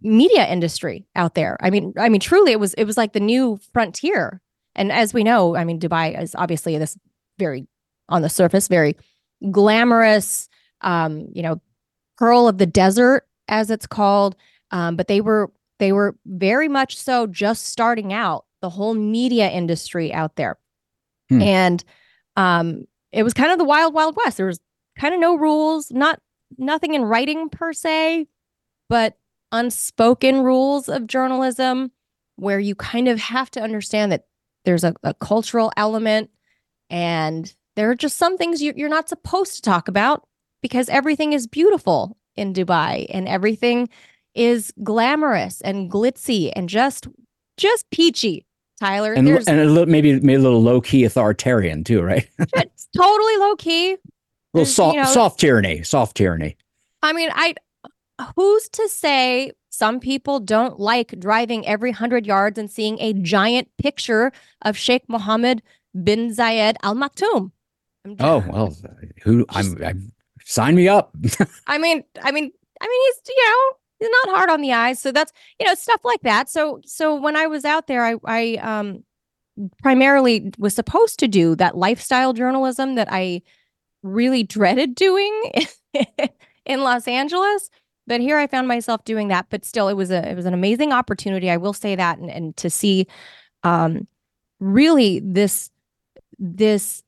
media 0.00 0.46
industry 0.46 1.06
out 1.16 1.34
there. 1.34 1.56
I 1.60 1.70
mean, 1.70 1.94
I 1.98 2.08
mean, 2.08 2.20
truly, 2.20 2.52
it 2.52 2.60
was 2.60 2.74
it 2.74 2.84
was 2.84 2.96
like 2.96 3.12
the 3.12 3.20
new 3.20 3.58
frontier. 3.72 4.40
And 4.76 4.90
as 4.92 5.14
we 5.14 5.24
know, 5.24 5.56
I 5.56 5.64
mean, 5.64 5.78
Dubai 5.78 6.20
is 6.20 6.34
obviously 6.34 6.76
this 6.78 6.96
very 7.38 7.66
on 8.08 8.22
the 8.22 8.28
surface, 8.28 8.68
very 8.68 8.96
glamorous, 9.50 10.48
um, 10.82 11.28
you 11.32 11.42
know, 11.42 11.60
pearl 12.18 12.48
of 12.48 12.58
the 12.58 12.66
desert, 12.66 13.26
as 13.48 13.70
it's 13.70 13.86
called. 13.86 14.36
Um, 14.70 14.96
but 14.96 15.08
they 15.08 15.20
were 15.20 15.50
they 15.78 15.92
were 15.92 16.16
very 16.26 16.68
much 16.68 16.96
so 16.96 17.26
just 17.26 17.66
starting 17.66 18.12
out 18.12 18.44
the 18.60 18.70
whole 18.70 18.94
media 18.94 19.50
industry 19.50 20.12
out 20.12 20.36
there, 20.36 20.58
hmm. 21.28 21.42
and 21.42 21.84
um, 22.36 22.84
it 23.12 23.22
was 23.22 23.34
kind 23.34 23.52
of 23.52 23.58
the 23.58 23.64
wild 23.64 23.94
wild 23.94 24.16
west. 24.16 24.36
There 24.36 24.46
was 24.46 24.60
kind 24.98 25.14
of 25.14 25.20
no 25.20 25.36
rules, 25.36 25.90
not 25.90 26.20
nothing 26.58 26.94
in 26.94 27.02
writing 27.02 27.48
per 27.48 27.72
se, 27.72 28.26
but 28.88 29.16
unspoken 29.52 30.42
rules 30.42 30.88
of 30.88 31.06
journalism 31.06 31.90
where 32.36 32.58
you 32.58 32.74
kind 32.74 33.08
of 33.08 33.18
have 33.20 33.50
to 33.52 33.60
understand 33.60 34.10
that 34.12 34.24
there's 34.64 34.84
a, 34.84 34.94
a 35.02 35.14
cultural 35.14 35.72
element 35.76 36.30
and 36.90 37.54
there 37.76 37.90
are 37.90 37.94
just 37.94 38.16
some 38.16 38.36
things 38.36 38.62
you, 38.62 38.72
you're 38.76 38.88
not 38.88 39.08
supposed 39.08 39.56
to 39.56 39.62
talk 39.62 39.88
about 39.88 40.26
because 40.62 40.88
everything 40.88 41.32
is 41.32 41.46
beautiful 41.46 42.16
in 42.36 42.52
Dubai 42.52 43.06
and 43.10 43.28
everything 43.28 43.88
is 44.34 44.72
glamorous 44.82 45.60
and 45.60 45.90
glitzy 45.90 46.52
and 46.54 46.68
just 46.68 47.06
just 47.56 47.88
peachy. 47.90 48.46
Tyler, 48.80 49.12
and, 49.12 49.28
and 49.28 49.60
a 49.60 49.64
little, 49.66 49.86
maybe 49.86 50.18
maybe 50.20 50.34
a 50.34 50.40
little 50.40 50.60
low 50.60 50.80
key 50.80 51.04
authoritarian 51.04 51.84
too, 51.84 52.02
right? 52.02 52.28
it's 52.38 52.88
totally 52.96 53.36
low 53.36 53.54
key. 53.54 53.96
Little 54.54 54.66
soft, 54.66 54.94
you 54.94 55.02
know- 55.02 55.08
soft 55.08 55.40
tyranny, 55.40 55.82
soft 55.82 56.16
tyranny. 56.16 56.56
I 57.02 57.12
mean, 57.12 57.30
I 57.34 57.54
who's 58.36 58.68
to 58.70 58.88
say 58.88 59.52
some 59.70 59.98
people 60.00 60.38
don't 60.40 60.78
like 60.78 61.18
driving 61.18 61.66
every 61.66 61.90
hundred 61.90 62.26
yards 62.26 62.58
and 62.58 62.70
seeing 62.70 62.98
a 63.00 63.12
giant 63.12 63.68
picture 63.76 64.32
of 64.62 64.76
Sheikh 64.76 65.02
Mohammed 65.08 65.62
bin 66.02 66.30
Zayed 66.30 66.76
Al 66.82 66.94
Maktoum? 66.94 67.50
Oh 68.20 68.44
well, 68.48 68.76
who 69.22 69.44
I'm, 69.50 69.82
I'm 69.82 70.12
sign 70.44 70.76
me 70.76 70.88
up. 70.88 71.14
I 71.66 71.78
mean, 71.78 72.04
I 72.22 72.30
mean, 72.30 72.50
I 72.80 72.86
mean, 72.86 73.00
he's 73.06 73.22
you 73.28 73.46
know 73.46 73.72
he's 73.98 74.10
not 74.26 74.36
hard 74.36 74.50
on 74.50 74.60
the 74.60 74.72
eyes, 74.72 75.00
so 75.00 75.10
that's 75.10 75.32
you 75.58 75.66
know 75.66 75.74
stuff 75.74 76.00
like 76.04 76.20
that. 76.22 76.48
So 76.48 76.80
so 76.84 77.14
when 77.20 77.36
I 77.36 77.46
was 77.46 77.64
out 77.64 77.86
there, 77.86 78.04
I 78.04 78.14
I 78.24 78.54
um 78.56 79.04
primarily 79.82 80.52
was 80.58 80.74
supposed 80.74 81.18
to 81.20 81.28
do 81.28 81.54
that 81.56 81.76
lifestyle 81.76 82.32
journalism 82.32 82.94
that 82.96 83.08
I 83.10 83.42
really 84.04 84.44
dreaded 84.44 84.94
doing 84.94 85.50
in 86.66 86.82
Los 86.82 87.08
Angeles. 87.08 87.70
But 88.06 88.20
here 88.20 88.36
I 88.36 88.46
found 88.46 88.68
myself 88.68 89.02
doing 89.04 89.28
that. 89.28 89.46
But 89.50 89.64
still, 89.64 89.88
it 89.88 89.94
was 89.94 90.10
a 90.10 90.30
it 90.30 90.36
was 90.36 90.46
an 90.46 90.54
amazing 90.54 90.92
opportunity. 90.92 91.50
I 91.50 91.56
will 91.56 91.72
say 91.72 91.96
that, 91.96 92.18
and, 92.18 92.30
and 92.30 92.56
to 92.58 92.70
see 92.70 93.06
um 93.62 94.06
really 94.60 95.20
this 95.20 95.70
this 96.38 97.02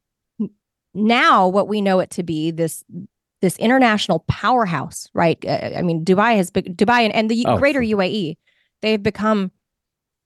now 0.95 1.47
what 1.47 1.69
we 1.69 1.81
know 1.81 2.01
it 2.01 2.11
to 2.11 2.23
be 2.23 2.51
this 2.51 2.83
this 3.43 3.59
international 3.59 4.25
powerhouse, 4.29 5.09
right? 5.13 5.39
Uh, 5.47 5.71
I 5.77 5.83
mean, 5.83 6.05
Dubai 6.05 6.37
has 6.37 6.51
been 6.51 6.65
Dubai 6.65 7.01
and, 7.01 7.15
and 7.15 7.31
the 7.31 7.45
Oh, 7.47 7.59
greater 7.59 7.81
UAE, 7.81 8.37
they've 8.81 9.03
become 9.03 9.53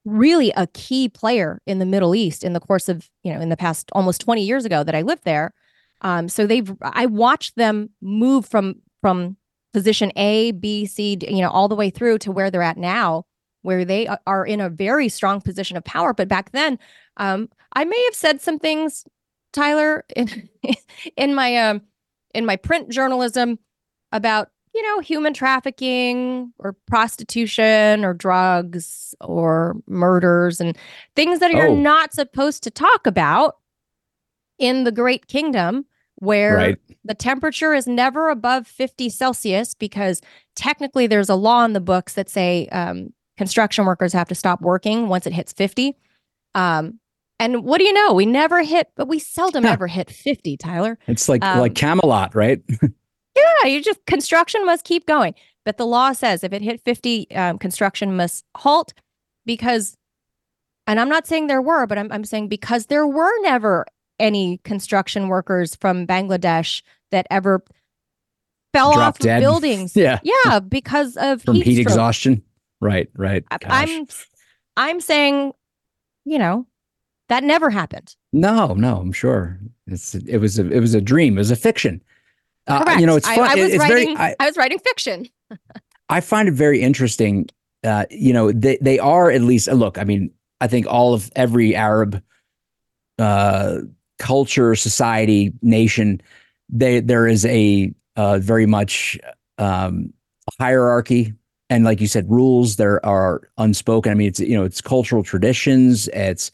really 0.05 0.51
a 0.55 0.67
key 0.67 1.09
player 1.09 1.61
in 1.67 1.79
the 1.79 1.85
Middle 1.85 2.15
East 2.15 2.43
in 2.43 2.53
the 2.53 2.59
course 2.59 2.89
of, 2.89 3.09
you 3.23 3.33
know, 3.33 3.39
in 3.39 3.49
the 3.49 3.57
past 3.57 3.89
almost 3.91 4.21
20 4.21 4.43
years 4.43 4.65
ago 4.65 4.83
that 4.83 4.95
I 4.95 5.01
lived 5.01 5.25
there. 5.25 5.53
Um, 6.01 6.27
so 6.29 6.45
they've 6.47 6.71
I 6.81 7.05
watched 7.05 7.55
them 7.55 7.89
move 8.01 8.45
from 8.45 8.75
from 9.01 9.37
position 9.73 10.11
A, 10.15 10.51
B, 10.51 10.85
C, 10.85 11.15
D, 11.15 11.33
you 11.33 11.41
know, 11.41 11.49
all 11.49 11.67
the 11.67 11.75
way 11.75 11.89
through 11.89 12.17
to 12.19 12.31
where 12.31 12.51
they're 12.51 12.61
at 12.61 12.77
now, 12.77 13.23
where 13.61 13.85
they 13.85 14.07
are 14.27 14.45
in 14.45 14.59
a 14.59 14.69
very 14.69 15.09
strong 15.09 15.41
position 15.41 15.77
of 15.77 15.83
power. 15.83 16.13
But 16.13 16.27
back 16.27 16.51
then, 16.51 16.77
um, 17.17 17.49
I 17.73 17.85
may 17.85 18.03
have 18.05 18.15
said 18.15 18.41
some 18.41 18.59
things, 18.59 19.05
Tyler, 19.53 20.03
in 20.15 20.49
in 21.17 21.35
my 21.35 21.55
um 21.57 21.81
in 22.33 22.45
my 22.45 22.55
print 22.55 22.89
journalism 22.89 23.59
about 24.11 24.49
you 24.73 24.81
know 24.81 24.99
human 24.99 25.33
trafficking 25.33 26.51
or 26.59 26.73
prostitution 26.87 28.03
or 28.05 28.13
drugs 28.13 29.13
or 29.21 29.75
murders 29.87 30.59
and 30.59 30.77
things 31.15 31.39
that 31.39 31.51
you're 31.51 31.69
Oh. 31.69 31.75
not 31.75 32.13
supposed 32.13 32.63
to 32.63 32.71
talk 32.71 33.05
about 33.05 33.57
in 34.59 34.83
the 34.83 34.91
great 34.91 35.27
kingdom 35.27 35.85
where 36.21 36.55
Right. 36.55 36.77
the 37.03 37.13
temperature 37.13 37.73
is 37.73 37.87
never 37.87 38.29
above 38.29 38.65
50 38.67 39.09
celsius 39.09 39.73
because 39.73 40.21
technically 40.55 41.07
there's 41.07 41.29
a 41.29 41.35
law 41.35 41.65
in 41.65 41.73
the 41.73 41.81
books 41.81 42.13
that 42.13 42.29
say 42.29 42.67
um, 42.71 43.11
construction 43.37 43.85
workers 43.85 44.13
have 44.13 44.27
to 44.29 44.35
stop 44.35 44.61
working 44.61 45.07
once 45.07 45.25
it 45.27 45.33
hits 45.33 45.51
50 45.51 45.95
um, 46.55 46.99
and 47.39 47.63
what 47.63 47.79
do 47.79 47.85
you 47.85 47.93
know 47.93 48.13
we 48.13 48.25
never 48.27 48.61
hit 48.63 48.89
but 48.95 49.07
we 49.07 49.17
seldom 49.19 49.63
Huh. 49.65 49.71
ever 49.71 49.87
hit 49.87 50.09
50 50.11 50.57
tyler 50.57 50.97
It's 51.07 51.27
like 51.27 51.43
Um, 51.43 51.59
like 51.59 51.73
Camelot, 51.75 52.35
right? 52.35 52.61
yeah, 53.35 53.67
you 53.67 53.81
just 53.81 54.05
construction 54.05 54.65
must 54.65 54.85
keep 54.85 55.05
going. 55.07 55.33
But 55.65 55.77
the 55.77 55.85
law 55.85 56.13
says 56.13 56.43
if 56.43 56.53
it 56.53 56.61
hit 56.61 56.81
50, 56.81 57.31
um, 57.35 57.57
construction 57.57 58.15
must 58.15 58.45
halt 58.57 58.93
because, 59.45 59.95
and 60.87 60.99
I'm 60.99 61.09
not 61.09 61.25
saying 61.27 61.47
there 61.47 61.61
were, 61.61 61.85
but 61.87 61.97
I'm, 61.97 62.11
I'm 62.11 62.25
saying 62.25 62.47
because 62.47 62.87
there 62.87 63.07
were 63.07 63.31
never 63.41 63.85
any 64.21 64.59
construction 64.63 65.27
workers 65.27 65.75
from 65.75 66.05
Bangladesh 66.07 66.81
that 67.11 67.27
ever 67.29 67.63
fell 68.73 68.93
Drop 68.93 69.07
off 69.15 69.19
of 69.19 69.23
dead. 69.25 69.39
buildings. 69.41 69.95
Yeah. 69.97 70.19
Yeah, 70.23 70.59
because 70.59 71.17
of 71.17 71.41
From 71.41 71.55
heat, 71.55 71.65
heat 71.65 71.79
exhaustion. 71.79 72.41
Right, 72.79 73.09
right. 73.15 73.43
I- 73.51 73.57
Gosh. 73.57 73.69
I'm, 73.71 74.07
I'm 74.77 75.01
saying, 75.01 75.51
you 76.25 76.39
know, 76.39 76.65
that 77.29 77.43
never 77.43 77.69
happened. 77.69 78.15
No, 78.33 78.73
no, 78.73 78.97
I'm 78.97 79.11
sure. 79.11 79.59
It's 79.87 80.15
it 80.15 80.37
was 80.37 80.57
a 80.59 80.69
it 80.71 80.79
was 80.79 80.93
a 80.93 81.01
dream. 81.01 81.35
It 81.37 81.41
was 81.41 81.51
a 81.51 81.55
fiction. 81.55 82.01
Uh, 82.67 82.95
you 82.99 83.05
know, 83.05 83.15
it's 83.17 83.27
I- 83.27 83.35
fun. 83.35 83.49
I, 83.49 83.53
it- 83.59 83.63
was 83.63 83.73
it's 83.73 83.79
writing. 83.79 84.15
very. 84.17 84.31
I, 84.31 84.35
I 84.39 84.45
was 84.45 84.57
writing 84.57 84.79
fiction. 84.79 85.25
I 86.09 86.21
find 86.21 86.47
it 86.47 86.53
very 86.53 86.81
interesting. 86.81 87.49
Uh, 87.83 88.05
you 88.09 88.31
know, 88.33 88.51
they 88.51 88.77
they 88.81 88.99
are 88.99 89.31
at 89.31 89.41
least 89.41 89.67
look. 89.71 89.97
I 89.97 90.03
mean, 90.03 90.31
I 90.61 90.67
think 90.67 90.85
all 90.87 91.13
of 91.13 91.31
every 91.35 91.75
Arab 91.75 92.21
uh, 93.19 93.79
culture, 94.21 94.75
society, 94.75 95.51
nation, 95.61 96.21
they 96.69 97.01
there 97.01 97.27
is 97.27 97.45
a 97.45 97.93
uh, 98.15 98.37
very 98.37 98.65
much 98.65 99.19
um, 99.57 100.13
hierarchy 100.59 101.33
and 101.71 101.85
like 101.85 102.01
you 102.01 102.07
said, 102.07 102.29
rules 102.29 102.75
there 102.75 103.03
are 103.05 103.49
unspoken. 103.57 104.11
I 104.11 104.15
mean, 104.15 104.27
it's 104.27 104.41
you 104.41 104.55
know, 104.57 104.65
it's 104.65 104.81
cultural 104.81 105.23
traditions. 105.23 106.09
It's 106.09 106.51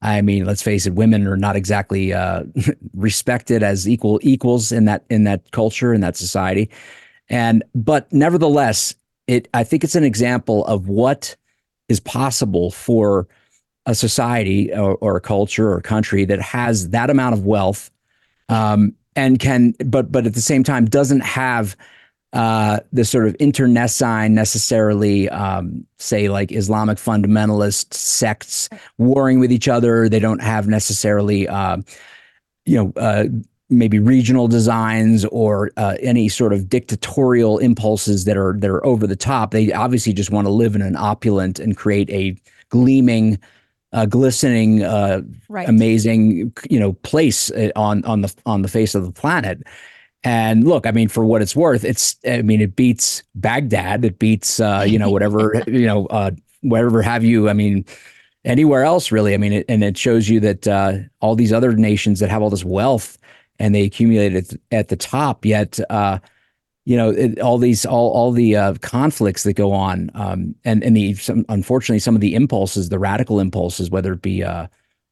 I 0.00 0.22
mean, 0.22 0.44
let's 0.44 0.62
face 0.62 0.86
it, 0.86 0.94
women 0.94 1.26
are 1.26 1.36
not 1.36 1.56
exactly 1.56 2.12
uh, 2.12 2.44
respected 2.94 3.64
as 3.64 3.88
equal 3.88 4.20
equals 4.22 4.70
in 4.70 4.84
that 4.84 5.04
in 5.10 5.24
that 5.24 5.50
culture 5.50 5.92
in 5.92 6.00
that 6.02 6.16
society. 6.16 6.70
And 7.28 7.64
but 7.74 8.10
nevertheless, 8.12 8.94
it 9.26 9.48
I 9.54 9.64
think 9.64 9.82
it's 9.82 9.96
an 9.96 10.04
example 10.04 10.64
of 10.66 10.88
what 10.88 11.34
is 11.88 11.98
possible 11.98 12.70
for 12.70 13.26
a 13.90 13.94
society 13.94 14.72
or, 14.72 14.94
or 15.00 15.16
a 15.16 15.20
culture 15.20 15.68
or 15.68 15.76
a 15.76 15.82
country 15.82 16.24
that 16.24 16.40
has 16.40 16.90
that 16.90 17.10
amount 17.10 17.34
of 17.34 17.44
wealth 17.44 17.90
um, 18.48 18.94
and 19.16 19.40
can 19.40 19.74
but 19.84 20.12
but 20.12 20.26
at 20.26 20.34
the 20.34 20.40
same 20.40 20.62
time 20.62 20.84
doesn't 20.84 21.20
have 21.20 21.76
uh, 22.32 22.78
the 22.92 23.04
sort 23.04 23.26
of 23.26 23.34
internecine 23.40 24.32
necessarily 24.32 25.28
um, 25.30 25.84
say 25.98 26.28
like 26.28 26.52
Islamic 26.52 26.98
fundamentalist 26.98 27.92
sects 27.92 28.68
warring 28.98 29.40
with 29.40 29.50
each 29.50 29.66
other. 29.66 30.08
They 30.08 30.20
don't 30.20 30.40
have 30.40 30.68
necessarily 30.68 31.48
uh, 31.48 31.78
you 32.66 32.76
know 32.76 32.92
uh, 32.94 33.24
maybe 33.70 33.98
regional 33.98 34.46
designs 34.46 35.24
or 35.26 35.72
uh, 35.76 35.96
any 36.00 36.28
sort 36.28 36.52
of 36.52 36.68
dictatorial 36.68 37.58
impulses 37.58 38.24
that 38.26 38.36
are 38.36 38.54
that 38.58 38.70
are 38.70 38.86
over 38.86 39.08
the 39.08 39.16
top. 39.16 39.50
They 39.50 39.72
obviously 39.72 40.12
just 40.12 40.30
want 40.30 40.46
to 40.46 40.52
live 40.52 40.76
in 40.76 40.82
an 40.82 40.94
opulent 40.94 41.58
and 41.58 41.76
create 41.76 42.08
a 42.10 42.36
gleaming, 42.70 43.38
uh, 43.92 44.06
glistening, 44.06 44.82
uh, 44.82 45.22
Right. 45.48 45.68
amazing 45.68 46.52
you 46.68 46.78
know 46.78 46.92
place 46.94 47.50
uh, 47.50 47.70
on 47.76 48.04
on 48.04 48.20
the 48.22 48.34
on 48.46 48.62
the 48.62 48.68
face 48.68 48.94
of 48.94 49.04
the 49.04 49.12
planet. 49.12 49.62
And 50.22 50.68
look, 50.68 50.86
I 50.86 50.90
mean, 50.90 51.08
for 51.08 51.24
what 51.24 51.40
it's 51.40 51.56
worth, 51.56 51.82
it's 51.84 52.16
I 52.26 52.42
mean, 52.42 52.60
it 52.60 52.76
beats 52.76 53.22
Baghdad, 53.34 54.04
it 54.04 54.18
beats 54.18 54.60
uh, 54.60 54.84
you 54.86 54.98
know 54.98 55.10
whatever 55.10 55.62
you 55.66 55.86
know 55.86 56.06
uh, 56.06 56.30
whatever 56.60 57.02
have 57.02 57.24
you. 57.24 57.48
I 57.48 57.52
mean, 57.54 57.84
anywhere 58.44 58.84
else 58.84 59.10
really. 59.10 59.34
I 59.34 59.38
mean, 59.38 59.52
it, 59.54 59.66
and 59.68 59.82
it 59.82 59.96
shows 59.96 60.28
you 60.28 60.40
that 60.40 60.68
uh, 60.68 60.98
all 61.20 61.34
these 61.36 61.52
other 61.52 61.72
nations 61.72 62.20
that 62.20 62.30
have 62.30 62.42
all 62.42 62.50
this 62.50 62.64
wealth 62.64 63.16
and 63.58 63.74
they 63.74 63.82
accumulate 63.82 64.34
it 64.34 64.60
at 64.70 64.88
the 64.88 64.96
top, 64.96 65.44
yet 65.44 65.78
uh, 65.90 66.18
you 66.90 66.96
know 66.96 67.10
it, 67.10 67.38
all 67.38 67.56
these 67.56 67.86
all 67.86 68.10
all 68.10 68.32
the 68.32 68.56
uh, 68.56 68.74
conflicts 68.80 69.44
that 69.44 69.52
go 69.52 69.70
on, 69.70 70.10
um, 70.14 70.56
and 70.64 70.82
and 70.82 70.96
the 70.96 71.14
some, 71.14 71.46
unfortunately 71.48 72.00
some 72.00 72.16
of 72.16 72.20
the 72.20 72.34
impulses, 72.34 72.88
the 72.88 72.98
radical 72.98 73.38
impulses, 73.38 73.90
whether 73.90 74.14
it 74.14 74.22
be 74.22 74.42
uh, 74.42 74.66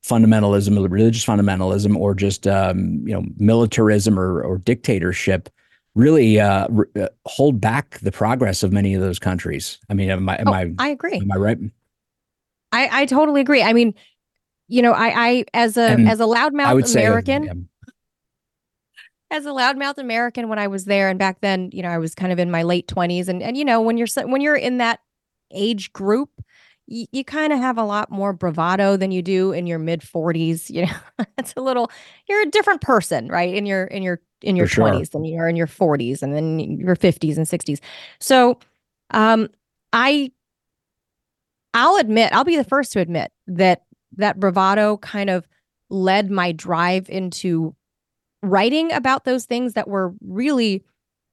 fundamentalism, 0.04 0.74
religious 0.90 1.24
fundamentalism, 1.24 1.96
or 1.96 2.16
just 2.16 2.48
um, 2.48 3.06
you 3.06 3.14
know 3.14 3.22
militarism 3.36 4.18
or, 4.18 4.42
or 4.42 4.58
dictatorship, 4.58 5.48
really 5.94 6.40
uh, 6.40 6.66
r- 6.76 6.88
uh, 7.00 7.06
hold 7.26 7.60
back 7.60 8.00
the 8.00 8.10
progress 8.10 8.64
of 8.64 8.72
many 8.72 8.92
of 8.92 9.00
those 9.00 9.20
countries. 9.20 9.78
I 9.88 9.94
mean, 9.94 10.10
am 10.10 10.28
I 10.28 10.34
am 10.40 10.48
Oh, 10.48 10.52
I 10.52 10.72
I 10.80 10.88
agree. 10.88 11.18
am 11.18 11.30
I 11.30 11.36
right? 11.36 11.58
I, 12.72 13.02
I 13.02 13.06
totally 13.06 13.40
agree. 13.40 13.62
I 13.62 13.72
mean, 13.72 13.94
you 14.66 14.82
know, 14.82 14.94
I, 14.94 15.28
I 15.28 15.44
as 15.54 15.76
a 15.76 15.82
And 15.82 16.08
as 16.08 16.18
a 16.18 16.24
loudmouth 16.24 16.92
American, 16.92 17.68
as 19.30 19.46
a 19.46 19.50
loudmouth 19.50 19.98
American 19.98 20.48
when 20.48 20.58
I 20.58 20.68
was 20.68 20.84
there, 20.86 21.08
and 21.08 21.18
back 21.18 21.40
then, 21.40 21.70
you 21.72 21.82
know, 21.82 21.90
I 21.90 21.98
was 21.98 22.14
kind 22.14 22.32
of 22.32 22.38
in 22.38 22.50
my 22.50 22.62
late 22.62 22.88
twenties, 22.88 23.28
and 23.28 23.42
and 23.42 23.56
you 23.56 23.64
know, 23.64 23.80
when 23.80 23.96
you're 23.98 24.08
when 24.26 24.40
you're 24.40 24.56
in 24.56 24.78
that 24.78 25.00
age 25.52 25.92
group, 25.92 26.30
y- 26.88 27.06
you 27.12 27.24
kind 27.24 27.52
of 27.52 27.58
have 27.58 27.78
a 27.78 27.84
lot 27.84 28.10
more 28.10 28.32
bravado 28.32 28.96
than 28.96 29.10
you 29.10 29.22
do 29.22 29.52
in 29.52 29.66
your 29.66 29.78
mid 29.78 30.02
40s. 30.02 30.70
You 30.70 30.86
know, 30.86 30.96
it's 31.38 31.54
a 31.56 31.60
little 31.60 31.90
you're 32.28 32.42
a 32.42 32.46
different 32.50 32.80
person, 32.80 33.28
right? 33.28 33.54
In 33.54 33.66
your 33.66 33.84
in 33.84 34.02
your 34.02 34.20
in 34.42 34.56
your 34.56 34.66
For 34.66 34.70
sure. 34.70 34.88
20s 34.88 35.10
than 35.10 35.24
you 35.24 35.38
are 35.40 35.48
in 35.48 35.56
your 35.56 35.66
40s 35.66 36.22
and 36.22 36.34
then 36.34 36.58
your 36.60 36.96
50s 36.96 37.36
and 37.36 37.46
60s. 37.48 37.80
So, 38.20 38.58
um, 39.10 39.48
I 39.92 40.30
I'll 41.74 41.96
admit, 41.96 42.32
I'll 42.32 42.44
be 42.44 42.56
the 42.56 42.64
first 42.64 42.92
to 42.92 43.00
admit 43.00 43.30
that 43.46 43.82
that 44.16 44.40
bravado 44.40 44.96
kind 44.98 45.30
of 45.30 45.46
led 45.90 46.30
my 46.30 46.52
drive 46.52 47.08
into 47.08 47.74
writing 48.42 48.92
about 48.92 49.24
those 49.24 49.44
things 49.46 49.74
that 49.74 49.88
were 49.88 50.14
really 50.20 50.84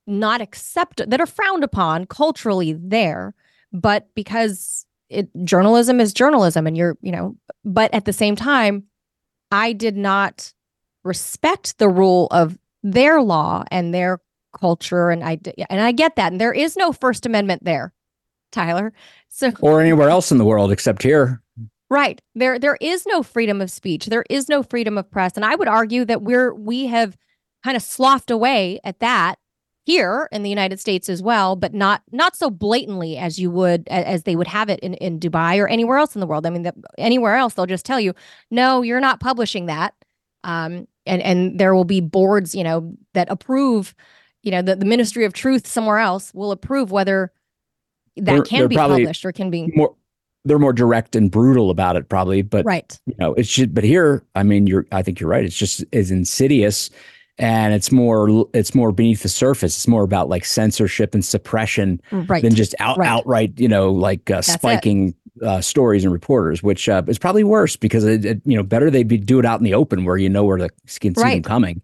not 0.07 0.41
accepted, 0.41 1.11
that 1.11 1.21
are 1.21 1.25
frowned 1.25 1.63
upon 1.63 2.05
culturally 2.05 2.73
there, 2.73 3.33
but 3.71 4.07
because 4.15 4.85
it 5.09 5.29
journalism 5.43 5.99
is 5.99 6.13
journalism, 6.13 6.67
and 6.67 6.75
you're, 6.77 6.97
you 7.01 7.11
know, 7.11 7.35
but 7.63 7.93
at 7.93 8.05
the 8.05 8.13
same 8.13 8.35
time, 8.35 8.83
I 9.51 9.73
did 9.73 9.95
not 9.95 10.53
respect 11.03 11.77
the 11.77 11.89
rule 11.89 12.27
of 12.31 12.57
their 12.83 13.21
law 13.21 13.63
and 13.69 13.93
their 13.93 14.19
culture, 14.57 15.09
and 15.09 15.23
I 15.23 15.39
and 15.69 15.81
I 15.81 15.91
get 15.91 16.15
that, 16.15 16.31
and 16.31 16.41
there 16.41 16.53
is 16.53 16.75
no 16.75 16.91
First 16.91 17.25
Amendment 17.25 17.63
there, 17.63 17.93
Tyler. 18.51 18.93
So 19.29 19.51
or 19.59 19.81
anywhere 19.81 20.09
else 20.09 20.31
in 20.31 20.37
the 20.37 20.45
world 20.45 20.71
except 20.71 21.03
here. 21.03 21.41
Right. 21.89 22.19
There 22.33 22.57
there 22.57 22.77
is 22.81 23.05
no 23.05 23.21
freedom 23.21 23.61
of 23.61 23.69
speech. 23.69 24.07
There 24.07 24.25
is 24.29 24.49
no 24.49 24.63
freedom 24.63 24.97
of 24.97 25.09
press. 25.09 25.33
And 25.36 25.45
I 25.45 25.55
would 25.55 25.67
argue 25.67 26.03
that 26.05 26.23
we're 26.23 26.53
we 26.53 26.88
have 26.88 27.15
kind 27.63 27.77
of 27.77 27.83
sloughed 27.83 28.31
away 28.31 28.79
at 28.83 28.99
that 28.99 29.36
here 29.86 30.27
in 30.31 30.41
the 30.41 30.49
United 30.49 30.79
States 30.79 31.09
as 31.09 31.21
well, 31.21 31.55
but 31.55 31.73
not 31.75 32.01
not 32.11 32.36
so 32.36 32.49
blatantly 32.49 33.17
as 33.17 33.38
you 33.38 33.51
would 33.51 33.88
as 33.88 34.23
they 34.23 34.36
would 34.36 34.47
have 34.47 34.67
it 34.69 34.79
in, 34.79 34.95
in 34.95 35.19
Dubai 35.19 35.59
or 35.59 35.67
anywhere 35.67 35.97
else 35.97 36.15
in 36.15 36.21
the 36.21 36.27
world. 36.27 36.47
I 36.47 36.49
mean, 36.49 36.63
that 36.63 36.75
anywhere 36.97 37.36
else 37.36 37.53
they'll 37.53 37.67
just 37.67 37.86
tell 37.86 37.99
you, 37.99 38.13
no, 38.49 38.81
you're 38.81 38.99
not 38.99 39.19
publishing 39.19 39.67
that. 39.67 39.93
Um, 40.43 40.88
and 41.05 41.21
and 41.21 41.59
there 41.59 41.75
will 41.75 41.86
be 41.86 42.01
boards, 42.01 42.55
you 42.55 42.63
know, 42.63 42.95
that 43.13 43.29
approve, 43.29 43.93
you 44.41 44.49
know, 44.49 44.63
the, 44.63 44.75
the 44.75 44.86
Ministry 44.86 45.23
of 45.23 45.33
Truth 45.33 45.67
somewhere 45.67 45.99
else 45.99 46.33
will 46.33 46.51
approve 46.51 46.91
whether 46.91 47.31
that 48.15 48.25
They're- 48.25 48.41
can 48.41 48.59
they're 48.59 48.67
be 48.69 48.75
published 48.75 49.23
or 49.23 49.31
can 49.31 49.51
be 49.51 49.71
More 49.75 49.95
they're 50.45 50.59
more 50.59 50.73
direct 50.73 51.15
and 51.15 51.29
brutal 51.29 51.69
about 51.69 51.95
it 51.95 52.07
probably, 52.07 52.41
but 52.41 52.63
right. 52.65 52.97
you 53.05 53.15
know, 53.19 53.33
it's 53.33 53.51
just 53.51 53.73
but 53.73 53.83
here, 53.83 54.23
I 54.35 54.43
mean, 54.43 54.67
you're 54.67 54.85
I 54.91 55.01
think 55.01 55.19
you're 55.19 55.29
right. 55.29 55.43
It's 55.43 55.57
just 55.57 55.83
is 55.91 56.11
insidious 56.11 56.89
and 57.37 57.73
it's 57.73 57.91
more 57.91 58.47
it's 58.53 58.73
more 58.73 58.91
beneath 58.91 59.23
the 59.23 59.29
surface. 59.29 59.75
It's 59.75 59.87
more 59.87 60.03
about 60.03 60.29
like 60.29 60.45
censorship 60.45 61.13
and 61.13 61.25
suppression 61.25 62.01
Right. 62.11 62.41
than 62.41 62.55
just 62.55 62.75
out, 62.79 62.97
Right. 62.97 63.09
outright, 63.09 63.59
you 63.59 63.67
know, 63.67 63.91
like 63.91 64.29
uh, 64.31 64.41
spiking 64.41 65.15
uh, 65.41 65.59
stories 65.61 66.03
and 66.03 66.13
reporters, 66.13 66.63
which 66.63 66.87
uh, 66.87 67.01
is 67.07 67.17
probably 67.17 67.43
worse 67.43 67.75
because 67.75 68.05
it, 68.05 68.23
it, 68.23 68.41
you 68.45 68.55
know 68.55 68.63
better 68.63 68.89
they 68.89 69.03
be 69.03 69.17
do 69.17 69.39
it 69.39 69.45
out 69.45 69.59
in 69.59 69.65
the 69.65 69.73
open 69.73 70.05
where 70.05 70.17
you 70.17 70.29
know 70.29 70.45
where 70.45 70.59
the 70.59 70.69
can 71.01 71.13
see 71.15 71.21
them 71.21 71.43
coming, 71.43 71.81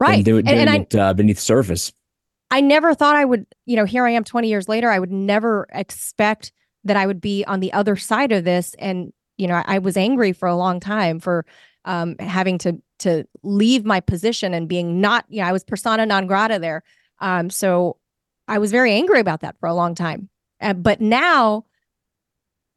right. 0.00 0.24
Do 0.24 0.36
it, 0.38 0.48
and, 0.48 0.68
and 0.68 0.88
doing 0.88 1.02
I 1.02 1.10
uh, 1.10 1.12
beneath 1.12 1.36
the 1.36 1.42
surface. 1.42 1.92
I 2.50 2.62
never 2.62 2.94
thought 2.94 3.14
I 3.14 3.26
would, 3.26 3.46
you 3.66 3.76
know, 3.76 3.84
here 3.84 4.06
I 4.06 4.10
am 4.12 4.24
20 4.24 4.48
years 4.48 4.68
later, 4.68 4.90
I 4.90 4.98
would 4.98 5.12
never 5.12 5.66
expect 5.70 6.50
that 6.84 6.96
I 6.96 7.06
would 7.06 7.20
be 7.20 7.44
on 7.44 7.60
the 7.60 7.72
other 7.72 7.96
side 7.96 8.32
of 8.32 8.44
this. 8.44 8.74
And, 8.78 9.12
you 9.36 9.46
know, 9.46 9.62
I 9.66 9.78
was 9.78 9.96
angry 9.96 10.32
for 10.32 10.48
a 10.48 10.56
long 10.56 10.80
time 10.80 11.20
for 11.20 11.44
um, 11.84 12.16
having 12.18 12.58
to 12.58 12.80
to 13.00 13.24
leave 13.42 13.84
my 13.84 14.00
position 14.00 14.52
and 14.52 14.68
being 14.68 15.00
not, 15.00 15.24
you 15.28 15.40
know, 15.40 15.48
I 15.48 15.52
was 15.52 15.64
persona 15.64 16.04
non 16.04 16.26
grata 16.26 16.58
there. 16.58 16.82
Um, 17.20 17.50
so 17.50 17.96
I 18.48 18.58
was 18.58 18.70
very 18.70 18.92
angry 18.92 19.20
about 19.20 19.40
that 19.40 19.56
for 19.60 19.68
a 19.68 19.74
long 19.74 19.94
time. 19.94 20.28
Uh, 20.60 20.72
but 20.72 21.00
now, 21.00 21.64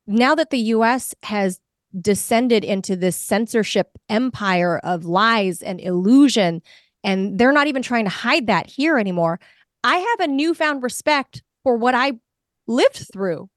now 0.06 0.36
that 0.36 0.50
the 0.50 0.60
US 0.60 1.16
has 1.24 1.60
descended 2.00 2.64
into 2.64 2.96
this 2.96 3.16
censorship 3.16 3.98
empire 4.10 4.80
of 4.80 5.06
lies 5.06 5.62
and 5.62 5.80
illusion, 5.80 6.62
and 7.04 7.38
they're 7.38 7.52
not 7.52 7.68
even 7.68 7.82
trying 7.82 8.06
to 8.06 8.12
hide 8.12 8.48
that 8.48 8.68
here 8.68 8.98
anymore. 8.98 9.40
I 9.84 9.96
have 9.98 10.20
a 10.20 10.32
newfound 10.32 10.84
respect 10.84 11.42
for 11.64 11.76
what 11.76 11.96
I 11.96 12.14
lived 12.68 13.08
through 13.12 13.50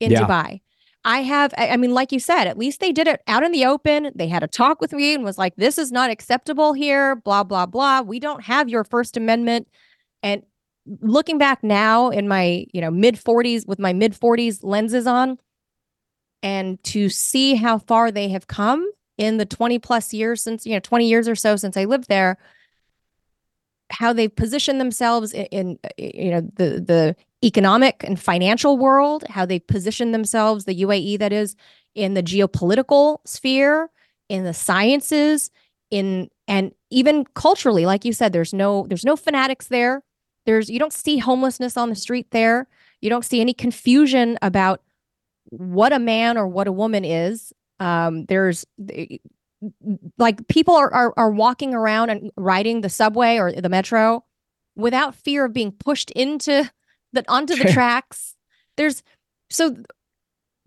in 0.00 0.12
Yeah. 0.12 0.22
Dubai. 0.22 0.60
I 1.04 1.22
have, 1.22 1.54
I 1.56 1.68
I 1.68 1.76
mean, 1.76 1.94
like 1.94 2.12
you 2.12 2.20
said, 2.20 2.46
at 2.46 2.58
least 2.58 2.80
they 2.80 2.92
did 2.92 3.06
it 3.06 3.22
out 3.28 3.42
in 3.42 3.52
the 3.52 3.64
open. 3.64 4.10
They 4.14 4.28
had 4.28 4.42
a 4.42 4.48
talk 4.48 4.80
with 4.80 4.92
me 4.92 5.14
and 5.14 5.24
was 5.24 5.38
like, 5.38 5.54
this 5.56 5.78
is 5.78 5.92
not 5.92 6.10
acceptable 6.10 6.72
here, 6.72 7.16
blah, 7.16 7.44
blah, 7.44 7.66
blah. 7.66 8.02
We 8.02 8.18
don't 8.20 8.42
have 8.44 8.68
your 8.68 8.84
First 8.84 9.16
Amendment. 9.16 9.68
And 10.22 10.42
looking 11.00 11.38
back 11.38 11.62
now 11.62 12.10
in 12.10 12.28
my, 12.28 12.66
you 12.72 12.80
know, 12.80 12.90
mid 12.90 13.14
40s 13.14 13.66
with 13.66 13.78
my 13.78 13.92
mid 13.92 14.12
40s 14.12 14.58
lenses 14.62 15.06
on, 15.06 15.38
and 16.42 16.82
to 16.84 17.08
see 17.08 17.54
how 17.54 17.78
far 17.78 18.10
they 18.10 18.28
have 18.28 18.46
come 18.46 18.88
in 19.16 19.38
the 19.38 19.46
20 19.46 19.78
plus 19.78 20.12
years 20.12 20.42
since, 20.42 20.66
you 20.66 20.74
know, 20.74 20.80
20 20.80 21.08
years 21.08 21.28
or 21.28 21.34
so 21.34 21.56
since 21.56 21.76
I 21.76 21.84
lived 21.84 22.08
there, 22.08 22.38
how 23.90 24.12
they've 24.12 24.34
positioned 24.34 24.80
themselves 24.80 25.32
in, 25.32 25.46
in 25.46 25.78
uh, 25.84 25.88
you 25.96 26.30
know 26.30 26.40
the 26.40 26.80
the 26.80 27.16
economic 27.44 28.02
and 28.04 28.20
financial 28.20 28.76
world, 28.76 29.24
how 29.28 29.46
they've 29.46 29.66
positioned 29.66 30.12
themselves, 30.12 30.64
the 30.64 30.82
UAE 30.82 31.18
that 31.20 31.32
is, 31.32 31.54
in 31.94 32.14
the 32.14 32.22
geopolitical 32.22 33.18
sphere, 33.24 33.90
in 34.28 34.44
the 34.44 34.54
sciences, 34.54 35.50
in 35.90 36.28
and 36.46 36.72
even 36.90 37.24
culturally, 37.34 37.86
like 37.86 38.04
you 38.04 38.12
said, 38.12 38.32
there's 38.32 38.54
no 38.54 38.86
there's 38.88 39.04
no 39.04 39.16
fanatics 39.16 39.68
there. 39.68 40.02
There's 40.46 40.70
you 40.70 40.78
don't 40.78 40.92
see 40.92 41.18
homelessness 41.18 41.76
on 41.76 41.90
the 41.90 41.96
street 41.96 42.30
there. 42.30 42.66
You 43.00 43.10
don't 43.10 43.24
see 43.24 43.40
any 43.40 43.54
confusion 43.54 44.38
about 44.42 44.82
what 45.50 45.92
a 45.92 45.98
man 45.98 46.36
or 46.36 46.46
what 46.46 46.66
a 46.66 46.72
woman 46.72 47.04
is. 47.04 47.52
Um, 47.80 48.24
there's 48.26 48.66
like 50.18 50.46
people 50.48 50.74
are, 50.74 50.92
are 50.92 51.12
are 51.16 51.30
walking 51.30 51.74
around 51.74 52.10
and 52.10 52.30
riding 52.36 52.80
the 52.80 52.88
subway 52.88 53.38
or 53.38 53.52
the 53.52 53.68
metro 53.68 54.24
without 54.76 55.14
fear 55.14 55.44
of 55.46 55.52
being 55.52 55.72
pushed 55.72 56.10
into 56.12 56.70
the 57.12 57.24
onto 57.28 57.56
the 57.56 57.72
tracks. 57.72 58.36
There's 58.76 59.02
so 59.50 59.74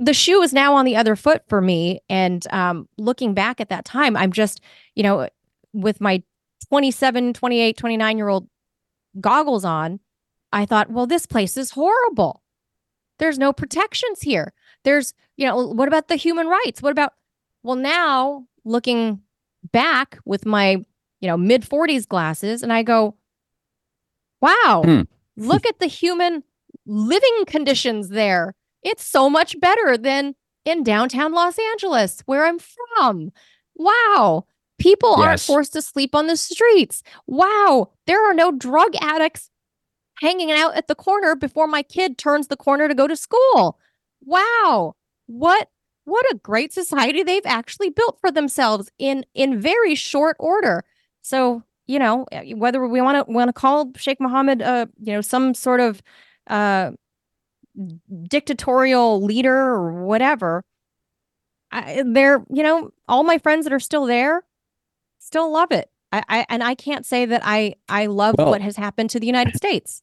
the 0.01 0.13
shoe 0.13 0.41
is 0.41 0.51
now 0.51 0.73
on 0.73 0.85
the 0.85 0.95
other 0.95 1.15
foot 1.15 1.43
for 1.47 1.61
me. 1.61 2.01
And 2.09 2.45
um, 2.51 2.89
looking 2.97 3.35
back 3.35 3.61
at 3.61 3.69
that 3.69 3.85
time, 3.85 4.17
I'm 4.17 4.31
just, 4.31 4.59
you 4.95 5.03
know, 5.03 5.29
with 5.73 6.01
my 6.01 6.23
27, 6.69 7.33
28, 7.33 7.77
29 7.77 8.17
year 8.17 8.27
old 8.27 8.49
goggles 9.19 9.63
on, 9.63 9.99
I 10.51 10.65
thought, 10.65 10.89
well, 10.89 11.05
this 11.05 11.27
place 11.27 11.55
is 11.55 11.71
horrible. 11.71 12.41
There's 13.19 13.37
no 13.37 13.53
protections 13.53 14.21
here. 14.21 14.53
There's, 14.83 15.13
you 15.37 15.45
know, 15.45 15.67
what 15.67 15.87
about 15.87 16.07
the 16.07 16.15
human 16.15 16.47
rights? 16.47 16.81
What 16.81 16.91
about, 16.91 17.13
well, 17.61 17.75
now 17.75 18.47
looking 18.65 19.21
back 19.71 20.17
with 20.25 20.45
my, 20.45 20.83
you 21.19 21.27
know, 21.27 21.37
mid 21.37 21.63
40s 21.63 22.07
glasses, 22.07 22.63
and 22.63 22.71
I 22.73 22.83
go, 22.83 23.15
wow, 24.41 24.81
Hmm. 24.83 25.01
look 25.37 25.65
at 25.65 25.79
the 25.79 25.87
human 25.87 26.43
living 26.85 27.45
conditions 27.45 28.09
there. 28.09 28.55
It's 28.83 29.05
so 29.05 29.29
much 29.29 29.59
better 29.59 29.97
than 29.97 30.35
in 30.65 30.83
downtown 30.83 31.31
Los 31.33 31.57
Angeles, 31.59 32.21
where 32.25 32.45
I'm 32.45 32.59
from. 32.59 33.31
Wow. 33.75 34.45
People 34.79 35.13
aren't 35.15 35.39
forced 35.41 35.73
to 35.73 35.81
sleep 35.81 36.15
on 36.15 36.25
the 36.27 36.35
streets. 36.35 37.03
Wow. 37.27 37.91
There 38.07 38.27
are 38.27 38.33
no 38.33 38.51
drug 38.51 38.93
addicts 38.99 39.49
hanging 40.19 40.51
out 40.51 40.75
at 40.75 40.87
the 40.87 40.95
corner 40.95 41.35
before 41.35 41.67
my 41.67 41.83
kid 41.83 42.17
turns 42.17 42.47
the 42.47 42.57
corner 42.57 42.87
to 42.87 42.95
go 42.95 43.07
to 43.07 43.15
school. 43.15 43.79
Wow. 44.23 44.95
What 45.27 45.69
what 46.05 46.25
a 46.31 46.35
great 46.35 46.73
society 46.73 47.23
they've 47.23 47.45
actually 47.45 47.89
built 47.89 48.19
for 48.19 48.31
themselves 48.31 48.89
in 48.97 49.25
in 49.33 49.59
very 49.59 49.95
short 49.95 50.35
order. 50.39 50.83
So, 51.21 51.63
you 51.87 51.99
know, 51.99 52.25
eh, 52.31 52.53
whether 52.53 52.85
we 52.87 53.01
want 53.01 53.25
to 53.25 53.31
want 53.31 53.49
to 53.49 53.53
call 53.53 53.91
Sheikh 53.97 54.19
Mohammed 54.19 54.61
uh, 54.61 54.87
you 55.01 55.13
know, 55.13 55.21
some 55.21 55.53
sort 55.53 55.79
of 55.79 56.01
uh 56.47 56.91
dictatorial 58.27 59.23
leader 59.23 59.55
or 59.55 60.03
whatever, 60.03 60.63
I, 61.71 62.03
they're, 62.05 62.43
you 62.49 62.63
know, 62.63 62.91
all 63.07 63.23
my 63.23 63.37
friends 63.37 63.63
that 63.65 63.73
are 63.73 63.79
still 63.79 64.05
there 64.05 64.43
still 65.19 65.51
love 65.51 65.71
it. 65.71 65.89
I, 66.11 66.23
I 66.27 66.45
and 66.49 66.63
I 66.63 66.75
can't 66.75 67.05
say 67.05 67.25
that 67.25 67.41
I 67.45 67.75
I 67.87 68.07
love 68.07 68.35
Well- 68.37 68.49
what 68.49 68.61
has 68.61 68.75
happened 68.75 69.09
to 69.11 69.19
the 69.19 69.27
United 69.27 69.55
States. 69.55 70.01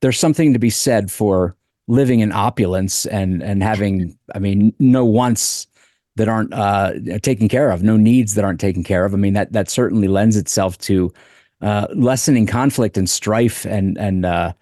there's 0.00 0.18
something 0.18 0.54
to 0.54 0.58
be 0.58 0.70
said 0.70 1.10
for 1.10 1.56
living 1.90 2.20
in 2.20 2.30
opulence 2.32 3.04
and 3.06 3.42
and 3.42 3.62
having 3.62 4.16
i 4.34 4.38
mean 4.38 4.72
no 4.78 5.04
wants 5.04 5.66
that 6.16 6.28
aren't 6.28 6.52
uh 6.54 6.92
taken 7.22 7.48
care 7.48 7.70
of 7.70 7.82
no 7.82 7.96
needs 7.96 8.34
that 8.34 8.44
aren't 8.44 8.60
taken 8.60 8.84
care 8.84 9.04
of. 9.04 9.14
I 9.14 9.16
mean 9.16 9.34
that 9.34 9.52
that 9.52 9.70
certainly 9.70 10.08
lends 10.08 10.36
itself 10.36 10.78
to 10.78 11.12
uh 11.62 11.86
lessening 11.94 12.46
conflict 12.46 12.96
and 12.96 13.08
strife 13.08 13.64
and 13.64 13.98
and 13.98 14.24
uh 14.24 14.52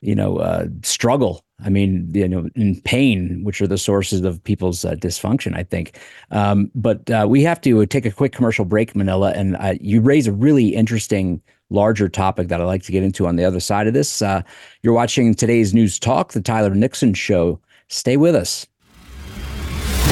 you 0.00 0.14
know 0.14 0.38
uh 0.38 0.66
struggle. 0.82 1.44
I 1.64 1.70
mean 1.70 2.10
you 2.12 2.28
know 2.28 2.48
in 2.54 2.80
pain 2.82 3.42
which 3.42 3.60
are 3.60 3.66
the 3.66 3.78
sources 3.78 4.20
of 4.22 4.42
people's 4.44 4.84
uh, 4.84 4.94
dysfunction 4.94 5.56
i 5.56 5.62
think. 5.62 5.98
Um 6.30 6.70
but 6.74 7.10
uh, 7.10 7.26
we 7.28 7.42
have 7.42 7.60
to 7.62 7.86
take 7.86 8.06
a 8.06 8.12
quick 8.12 8.32
commercial 8.32 8.64
break 8.64 8.94
manila 8.94 9.32
and 9.34 9.56
you 9.80 10.00
raise 10.00 10.26
a 10.26 10.32
really 10.32 10.68
interesting 10.68 11.40
larger 11.70 12.08
topic 12.08 12.48
that 12.48 12.60
I'd 12.60 12.64
like 12.64 12.82
to 12.84 12.92
get 12.92 13.02
into 13.02 13.26
on 13.26 13.36
the 13.36 13.44
other 13.44 13.60
side 13.60 13.86
of 13.86 13.94
this. 13.94 14.22
Uh, 14.22 14.42
you're 14.82 14.94
watching 14.94 15.34
today's 15.34 15.74
News 15.74 15.98
Talk, 15.98 16.32
the 16.32 16.40
Tyler 16.40 16.74
Nixon 16.74 17.14
Show. 17.14 17.60
Stay 17.88 18.16
with 18.16 18.34
us. 18.34 18.66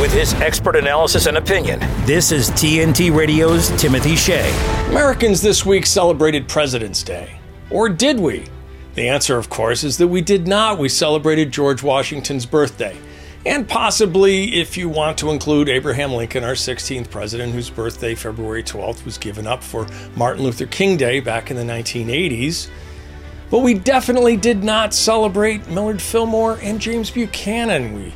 With 0.01 0.13
his 0.13 0.35
expert 0.35 0.77
analysis 0.77 1.27
and 1.27 1.39
opinion, 1.39 1.81
this 2.05 2.31
is 2.31 2.51
TNT 2.51 3.15
Radio's 3.15 3.71
Timothy 3.81 4.15
Shea. 4.15 4.51
Americans 4.91 5.41
this 5.41 5.65
week 5.65 5.87
celebrated 5.87 6.49
President's 6.49 7.03
Day. 7.03 7.39
Or 7.71 7.89
did 7.89 8.21
we? 8.21 8.45
The 8.95 9.09
answer, 9.09 9.39
of 9.39 9.49
course, 9.49 9.85
is 9.85 9.97
that 9.99 10.09
we 10.09 10.21
did 10.21 10.47
not. 10.47 10.79
We 10.79 10.89
celebrated 10.91 11.51
George 11.51 11.83
Washington's 11.83 12.45
birthday. 12.45 12.97
And 13.47 13.69
possibly, 13.69 14.57
if 14.57 14.77
you 14.77 14.89
want 14.89 15.19
to 15.19 15.31
include 15.31 15.69
Abraham 15.69 16.13
Lincoln, 16.13 16.43
our 16.43 16.55
16th 16.55 17.09
president, 17.11 17.53
whose 17.53 17.71
birthday, 17.71 18.17
February 18.17 18.65
12th, 18.65 19.05
was 19.05 19.19
given 19.19 19.47
up 19.47 19.63
for 19.63 19.87
Martin 20.17 20.43
Luther 20.43 20.67
King 20.67 20.97
Day 20.97 21.21
back 21.21 21.49
in 21.49 21.57
the 21.57 21.63
1980s. 21.63 22.69
But 23.49 23.61
we 23.61 23.75
definitely 23.75 24.37
did 24.37 24.65
not 24.65 24.93
celebrate 24.93 25.69
Millard 25.69 26.03
Fillmore 26.03 26.59
and 26.61 26.81
James 26.81 27.09
Buchanan. 27.09 27.95
We 27.95 28.13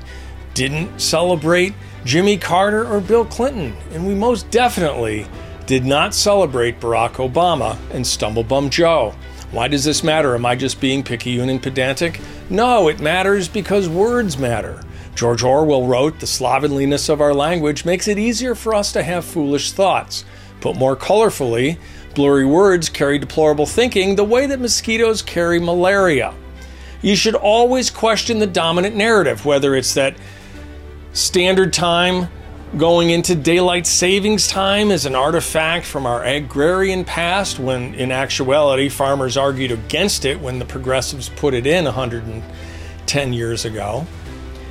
didn't 0.55 1.01
celebrate 1.01 1.75
Jimmy 2.05 2.37
Carter 2.37 2.85
or 2.85 3.01
Bill 3.01 3.25
Clinton. 3.25 3.77
And 3.93 4.09
we 4.09 4.17
most 4.17 4.51
definitely 4.51 5.29
did 5.65 5.85
not 5.85 6.13
celebrate 6.13 6.81
Barack 6.81 7.25
Obama 7.25 7.79
and 7.95 8.05
Stumblebum 8.05 8.71
Joe. 8.71 9.15
Why 9.53 9.69
does 9.69 9.85
this 9.85 10.03
matter? 10.03 10.35
Am 10.35 10.45
I 10.45 10.57
just 10.57 10.81
being 10.81 11.05
picayune 11.05 11.51
and 11.51 11.63
pedantic? 11.63 12.21
No, 12.51 12.89
it 12.89 12.99
matters 12.99 13.47
because 13.47 13.89
words 13.89 14.37
matter. 14.37 14.83
George 15.21 15.43
Orwell 15.43 15.87
wrote, 15.87 16.19
The 16.19 16.27
slovenliness 16.27 17.11
of 17.11 17.21
our 17.21 17.35
language 17.35 17.85
makes 17.85 18.09
it 18.09 18.19
easier 18.19 18.55
for 18.55 18.75
us 18.75 18.91
to 18.93 19.03
have 19.03 19.23
foolish 19.23 19.73
thoughts. 19.73 20.25
Put 20.63 20.77
more 20.77 20.97
colorfully, 20.97 21.77
blurry 22.15 22.47
words 22.47 22.89
carry 22.89 23.19
deplorable 23.19 23.67
thinking 23.67 24.17
the 24.17 24.25
way 24.25 24.47
that 24.47 24.61
mosquitoes 24.61 25.21
carry 25.21 25.61
malaria. 25.61 26.33
You 27.03 27.17
should 27.17 27.35
always 27.35 27.91
question 27.91 28.39
the 28.39 28.47
dominant 28.47 28.97
narrative, 28.97 29.45
whether 29.45 29.75
it's 29.75 29.93
that 29.93 30.17
standard 31.13 31.75
time 31.75 32.31
going 32.79 33.11
into 33.11 33.35
daylight 33.35 33.87
savings 33.87 34.49
time 34.49 34.91
is 34.91 35.05
an 35.05 35.15
artifact 35.15 35.85
from 35.85 36.07
our 36.07 36.25
agrarian 36.25 37.05
past, 37.05 37.59
when 37.59 37.93
in 37.93 38.11
actuality 38.11 38.89
farmers 38.89 39.37
argued 39.37 39.71
against 39.71 40.25
it 40.25 40.41
when 40.41 40.59
the 40.59 40.65
progressives 40.65 41.29
put 41.29 41.53
it 41.53 41.67
in 41.67 41.85
110 41.85 43.33
years 43.35 43.67
ago. 43.67 44.07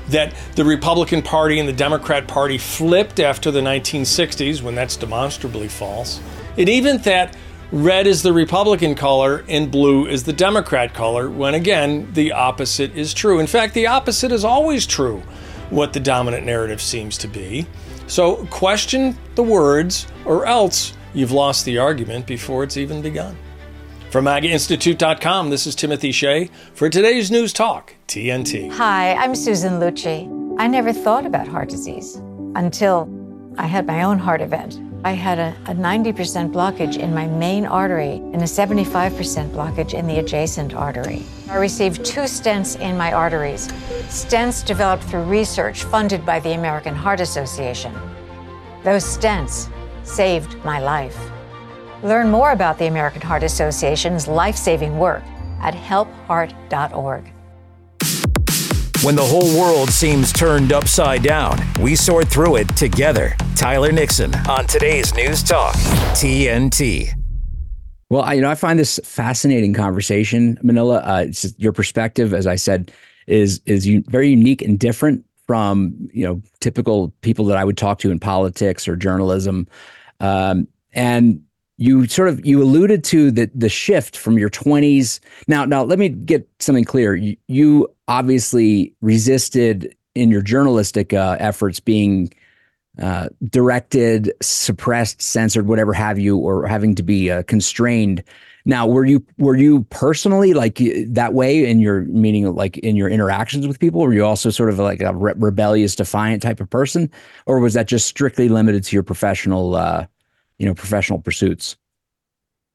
That 0.10 0.34
the 0.56 0.66
Republican 0.66 1.22
Party 1.22 1.60
and 1.60 1.68
the 1.68 1.74
Democrat 1.74 2.28
Party 2.28 2.58
flipped 2.58 3.20
after 3.20 3.52
the 3.52 3.62
1960s, 3.62 4.62
when 4.62 4.76
that's 4.76 4.96
demonstrably 4.96 5.68
false. 5.68 6.20
And 6.58 6.68
even 6.68 6.98
that 7.00 7.36
red 7.72 8.08
is 8.08 8.24
the 8.24 8.34
Republican 8.34 8.96
color 8.96 9.46
and 9.48 9.70
blue 9.70 10.08
is 10.08 10.24
the 10.24 10.34
Democrat 10.34 10.94
color, 10.94 11.30
when 11.30 11.54
again, 11.54 12.12
the 12.14 12.32
opposite 12.32 12.96
is 12.96 13.14
true. 13.14 13.40
In 13.40 13.48
fact, 13.48 13.76
the 13.76 13.88
opposite 13.88 14.32
is 14.32 14.44
always 14.44 14.88
true, 14.88 15.22
what 15.70 15.94
the 15.94 16.00
dominant 16.00 16.46
narrative 16.46 16.82
seems 16.82 17.18
to 17.20 17.28
be. 17.28 17.68
So 18.08 18.48
question 18.48 19.16
the 19.36 19.44
words, 19.44 20.08
or 20.26 20.48
else 20.48 20.94
you've 21.14 21.32
lost 21.32 21.66
the 21.66 21.78
argument 21.78 22.26
before 22.26 22.64
it's 22.64 22.78
even 22.78 23.04
begun. 23.04 23.38
From 24.10 24.26
MAGAInstitute.com, 24.26 25.52
this 25.52 25.68
is 25.68 25.76
Timothy 25.76 26.12
Shea 26.12 26.50
for 26.74 26.90
today's 26.90 27.30
News 27.30 27.54
Talk, 27.54 27.94
TNT. 28.08 28.72
Hi, 28.72 29.14
I'm 29.14 29.36
Susan 29.36 29.74
Lucci. 29.74 30.56
I 30.58 30.66
never 30.66 30.92
thought 30.92 31.28
about 31.28 31.48
heart 31.48 31.70
disease 31.70 32.16
until 32.56 33.08
I 33.60 33.68
had 33.68 33.86
my 33.86 34.02
own 34.02 34.18
heart 34.18 34.42
event. 34.42 34.80
I 35.04 35.12
had 35.12 35.38
a, 35.38 35.56
a 35.68 35.76
90% 35.76 36.52
blockage 36.52 36.98
in 36.98 37.14
my 37.14 37.28
main 37.28 37.68
artery 37.68 38.14
and 38.14 38.38
a 38.38 38.46
75% 38.46 39.52
blockage 39.52 39.94
in 39.94 40.08
the 40.08 40.18
adjacent 40.18 40.74
artery. 40.74 41.22
I 41.48 41.58
received 41.58 42.04
two 42.04 42.22
stents 42.22 42.80
in 42.80 42.98
my 42.98 43.14
arteries, 43.14 43.68
stents 44.08 44.66
developed 44.66 45.04
through 45.04 45.26
research 45.26 45.84
funded 45.84 46.26
by 46.26 46.40
the 46.40 46.54
American 46.54 46.96
Heart 46.96 47.20
Association. 47.20 47.94
Those 48.84 49.04
stents 49.04 49.72
saved 50.04 50.56
my 50.66 50.80
life. 50.80 51.16
Learn 52.02 52.32
more 52.32 52.52
about 52.52 52.78
the 52.78 52.88
American 52.88 53.22
Heart 53.22 53.44
Association's 53.44 54.28
life 54.28 54.56
saving 54.56 54.98
work 54.98 55.24
at 55.62 55.74
helpheart.org. 55.74 57.34
When 59.04 59.16
the 59.16 59.24
whole 59.24 59.60
world 59.60 59.90
seems 59.90 60.32
turned 60.32 60.72
upside 60.72 61.24
down, 61.24 61.58
we 61.82 61.96
sort 61.96 62.28
through 62.30 62.58
it 62.58 62.68
together. 62.78 63.36
Tyler 63.56 63.92
Nixon 63.92 64.34
on 64.48 64.66
today's 64.66 65.14
News 65.14 65.44
Talk, 65.44 65.76
TNT. 66.16 67.14
Well, 68.10 68.22
I, 68.22 68.34
you 68.34 68.42
know, 68.42 68.50
I 68.50 68.56
find 68.56 68.80
this 68.80 69.00
fascinating 69.04 69.74
conversation, 69.74 70.58
Manila. 70.64 71.00
Uh, 71.00 71.28
your 71.58 71.74
perspective, 71.74 72.34
as 72.34 72.48
I 72.48 72.56
said, 72.56 72.92
is 73.28 73.62
is 73.66 73.86
very 74.08 74.30
unique 74.30 74.62
and 74.62 74.80
different 74.80 75.26
from 75.48 76.10
you 76.14 76.26
know 76.26 76.42
typical 76.62 77.14
people 77.22 77.46
that 77.46 77.58
I 77.58 77.66
would 77.66 77.78
talk 77.78 78.00
to 78.00 78.12
in 78.12 78.20
politics 78.20 78.88
or 78.88 78.96
journalism. 78.96 79.68
Um, 80.20 80.68
and 80.94 81.42
you 81.80 82.06
sort 82.08 82.28
of 82.28 82.46
you 82.46 82.62
alluded 82.62 83.04
to 83.06 83.32
the 83.32 83.50
the 83.56 83.70
shift 83.70 84.18
from 84.18 84.38
your 84.38 84.50
20s 84.50 85.22
now 85.48 85.64
now 85.64 85.82
let 85.82 85.98
me 85.98 86.10
get 86.10 86.48
something 86.60 86.84
clear. 86.84 87.16
You, 87.16 87.38
you 87.48 87.88
obviously 88.08 88.94
resisted 89.02 89.96
in 90.14 90.30
your 90.30 90.42
journalistic 90.42 91.14
uh, 91.14 91.38
efforts 91.40 91.80
being 91.80 92.34
uh, 93.02 93.30
directed 93.50 94.34
suppressed 94.42 95.22
censored 95.22 95.68
whatever 95.68 95.94
have 95.94 96.20
you 96.20 96.38
or 96.38 96.68
having 96.68 96.96
to 96.96 97.04
be 97.04 97.32
uh, 97.32 97.44
constrained. 97.44 98.24
Now 98.66 98.86
were 98.86 99.06
you 99.06 99.26
were 99.38 99.56
you 99.56 99.84
personally 99.86 100.54
like 100.54 100.82
that 101.08 101.34
way 101.34 101.66
in 101.66 101.80
your 101.80 102.02
meaning 102.02 102.54
like 102.54 102.78
in 102.80 102.98
your 102.98 103.08
interactions 103.08 103.66
with 103.66 103.80
people? 103.80 104.02
Were 104.02 104.14
you 104.14 104.26
also 104.26 104.50
sort 104.50 104.70
of 104.70 104.80
like 104.80 105.00
a 105.00 105.16
re- 105.16 105.34
rebellious 105.38 105.96
defiant 105.96 106.42
type 106.44 106.60
of 106.60 106.70
person? 106.70 107.10
Or 107.46 107.60
was 107.62 107.74
that 107.76 107.88
just 107.88 108.06
strictly 108.06 108.50
limited 108.50 108.84
to 108.84 108.98
your 108.98 109.04
professional 109.04 109.76
uh, 109.76 110.08
you 110.60 110.68
know 110.68 110.76
professional 110.76 111.20
pursuits? 111.20 111.78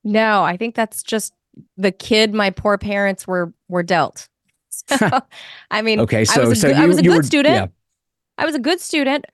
No 0.02 0.42
i 0.42 0.56
think 0.56 0.74
that's 0.74 1.02
just 1.02 1.32
the 1.76 1.92
kid 1.92 2.34
my 2.34 2.50
poor 2.50 2.76
parents 2.76 3.26
were 3.26 3.52
were 3.68 3.82
dealt. 3.82 4.28
So, 4.88 5.08
i 5.70 5.82
mean 5.82 6.00
okay 6.00 6.24
so 6.24 6.42
I 6.42 6.48
was 6.48 6.58
a, 6.58 6.60
so 6.62 6.68
good, 6.68 6.76
you, 6.76 6.82
I 6.82 6.86
was 6.86 6.98
a 6.98 7.02
good 7.02 7.16
were, 7.18 7.22
student. 7.22 7.54
yeah. 7.54 7.66
i 8.38 8.44
was 8.44 8.56
a 8.56 8.58
good 8.58 8.80
student 8.80 9.24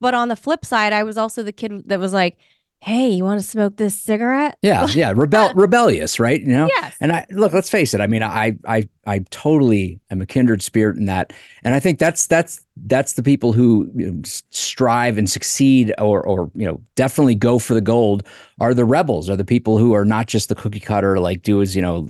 but 0.00 0.14
on 0.14 0.28
the 0.28 0.36
flip 0.36 0.64
side 0.64 0.92
i 0.92 1.02
was 1.02 1.18
also 1.18 1.42
the 1.42 1.50
kid 1.50 1.88
that 1.88 1.98
was 1.98 2.12
like 2.12 2.38
hey 2.82 3.10
you 3.10 3.22
want 3.22 3.40
to 3.40 3.46
smoke 3.46 3.76
this 3.76 3.98
cigarette? 3.98 4.58
Yeah 4.60 4.86
yeah 4.90 5.12
rebel 5.14 5.52
rebellious 5.54 6.18
right 6.18 6.40
you 6.40 6.48
know? 6.48 6.66
Yes. 6.66 6.96
And 7.00 7.12
i 7.12 7.24
look 7.30 7.52
let's 7.52 7.70
face 7.70 7.94
it 7.94 8.00
i 8.00 8.06
mean 8.06 8.22
i 8.22 8.56
i 8.66 8.88
i 9.06 9.20
totally 9.30 10.00
am 10.10 10.20
a 10.20 10.26
kindred 10.26 10.62
spirit 10.62 10.96
in 10.96 11.06
that 11.06 11.32
and 11.62 11.74
i 11.74 11.80
think 11.80 11.98
that's 11.98 12.26
that's 12.26 12.64
that's 12.86 13.12
the 13.12 13.22
people 13.22 13.52
who 13.52 13.90
you 13.94 14.10
know, 14.10 14.22
strive 14.24 15.16
and 15.16 15.30
succeed 15.30 15.94
or 15.98 16.26
or 16.26 16.50
you 16.54 16.66
know 16.66 16.80
definitely 16.96 17.36
go 17.36 17.58
for 17.58 17.74
the 17.74 17.80
gold 17.80 18.26
are 18.60 18.74
the 18.74 18.84
rebels 18.84 19.30
are 19.30 19.36
the 19.36 19.44
people 19.44 19.78
who 19.78 19.94
are 19.94 20.04
not 20.04 20.26
just 20.26 20.48
the 20.48 20.54
cookie 20.54 20.80
cutter 20.80 21.20
like 21.20 21.42
do 21.42 21.62
as 21.62 21.76
you 21.76 21.82
know 21.82 22.08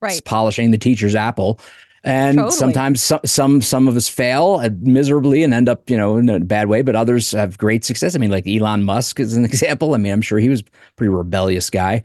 right. 0.00 0.24
polishing 0.24 0.70
the 0.70 0.78
teacher's 0.78 1.16
apple 1.16 1.58
and 2.04 2.36
Totally. 2.36 2.56
sometimes 2.56 3.02
some, 3.02 3.20
some 3.24 3.62
some 3.62 3.88
of 3.88 3.96
us 3.96 4.08
fail 4.08 4.60
miserably 4.80 5.42
and 5.42 5.54
end 5.54 5.68
up 5.68 5.88
you 5.88 5.96
know 5.96 6.18
in 6.18 6.28
a 6.28 6.38
bad 6.38 6.68
way 6.68 6.82
but 6.82 6.94
others 6.94 7.32
have 7.32 7.58
great 7.58 7.84
success 7.84 8.14
i 8.14 8.18
mean 8.18 8.30
like 8.30 8.46
elon 8.46 8.84
musk 8.84 9.18
is 9.18 9.36
an 9.36 9.44
example 9.44 9.94
i 9.94 9.96
mean 9.96 10.12
i'm 10.12 10.22
sure 10.22 10.38
he 10.38 10.50
was 10.50 10.60
a 10.60 10.64
pretty 10.96 11.08
rebellious 11.08 11.70
guy 11.70 12.02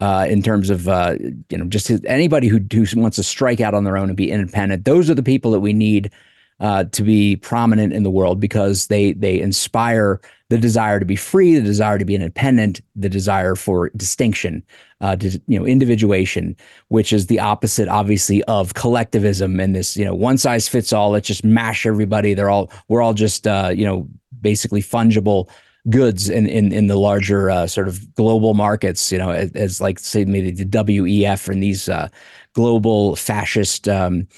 uh, 0.00 0.26
in 0.28 0.42
terms 0.42 0.68
of 0.68 0.88
uh, 0.88 1.16
you 1.48 1.56
know 1.56 1.64
just 1.66 1.86
his, 1.86 2.02
anybody 2.06 2.48
who, 2.48 2.58
who 2.72 2.84
wants 3.00 3.16
to 3.16 3.22
strike 3.22 3.60
out 3.60 3.72
on 3.72 3.84
their 3.84 3.96
own 3.96 4.08
and 4.08 4.16
be 4.16 4.30
independent 4.30 4.84
those 4.84 5.08
are 5.08 5.14
the 5.14 5.22
people 5.22 5.52
that 5.52 5.60
we 5.60 5.72
need 5.72 6.10
uh, 6.58 6.84
to 6.84 7.02
be 7.02 7.36
prominent 7.36 7.92
in 7.92 8.02
the 8.02 8.10
world 8.10 8.40
because 8.40 8.86
they 8.86 9.12
they 9.12 9.40
inspire 9.40 10.20
the 10.52 10.58
desire 10.58 11.00
to 11.00 11.06
be 11.06 11.16
free, 11.16 11.54
the 11.54 11.62
desire 11.62 11.96
to 11.96 12.04
be 12.04 12.14
independent, 12.14 12.82
the 12.94 13.08
desire 13.08 13.54
for 13.54 13.88
distinction, 13.96 14.62
uh, 15.00 15.16
to, 15.16 15.40
you 15.46 15.58
know, 15.58 15.64
individuation, 15.64 16.54
which 16.88 17.10
is 17.10 17.28
the 17.28 17.40
opposite, 17.40 17.88
obviously, 17.88 18.44
of 18.44 18.74
collectivism 18.74 19.58
and 19.60 19.74
this, 19.74 19.96
you 19.96 20.04
know, 20.04 20.14
one 20.14 20.36
size 20.36 20.68
fits 20.68 20.92
all. 20.92 21.08
Let's 21.08 21.26
just 21.26 21.42
mash 21.42 21.86
everybody. 21.86 22.34
They're 22.34 22.50
all 22.50 22.70
we're 22.88 23.00
all 23.00 23.14
just, 23.14 23.46
uh, 23.46 23.72
you 23.74 23.86
know, 23.86 24.06
basically 24.42 24.82
fungible 24.82 25.48
goods 25.88 26.28
in 26.28 26.46
in 26.46 26.70
in 26.70 26.86
the 26.86 26.96
larger 26.96 27.48
uh, 27.48 27.66
sort 27.66 27.88
of 27.88 28.14
global 28.14 28.52
markets. 28.52 29.10
You 29.10 29.16
know, 29.16 29.30
as, 29.30 29.52
as 29.52 29.80
like 29.80 29.98
say 29.98 30.26
maybe 30.26 30.50
the 30.50 30.66
WEF 30.66 31.48
and 31.48 31.62
these 31.62 31.88
uh, 31.88 32.08
global 32.52 33.16
fascist. 33.16 33.88
Um, 33.88 34.28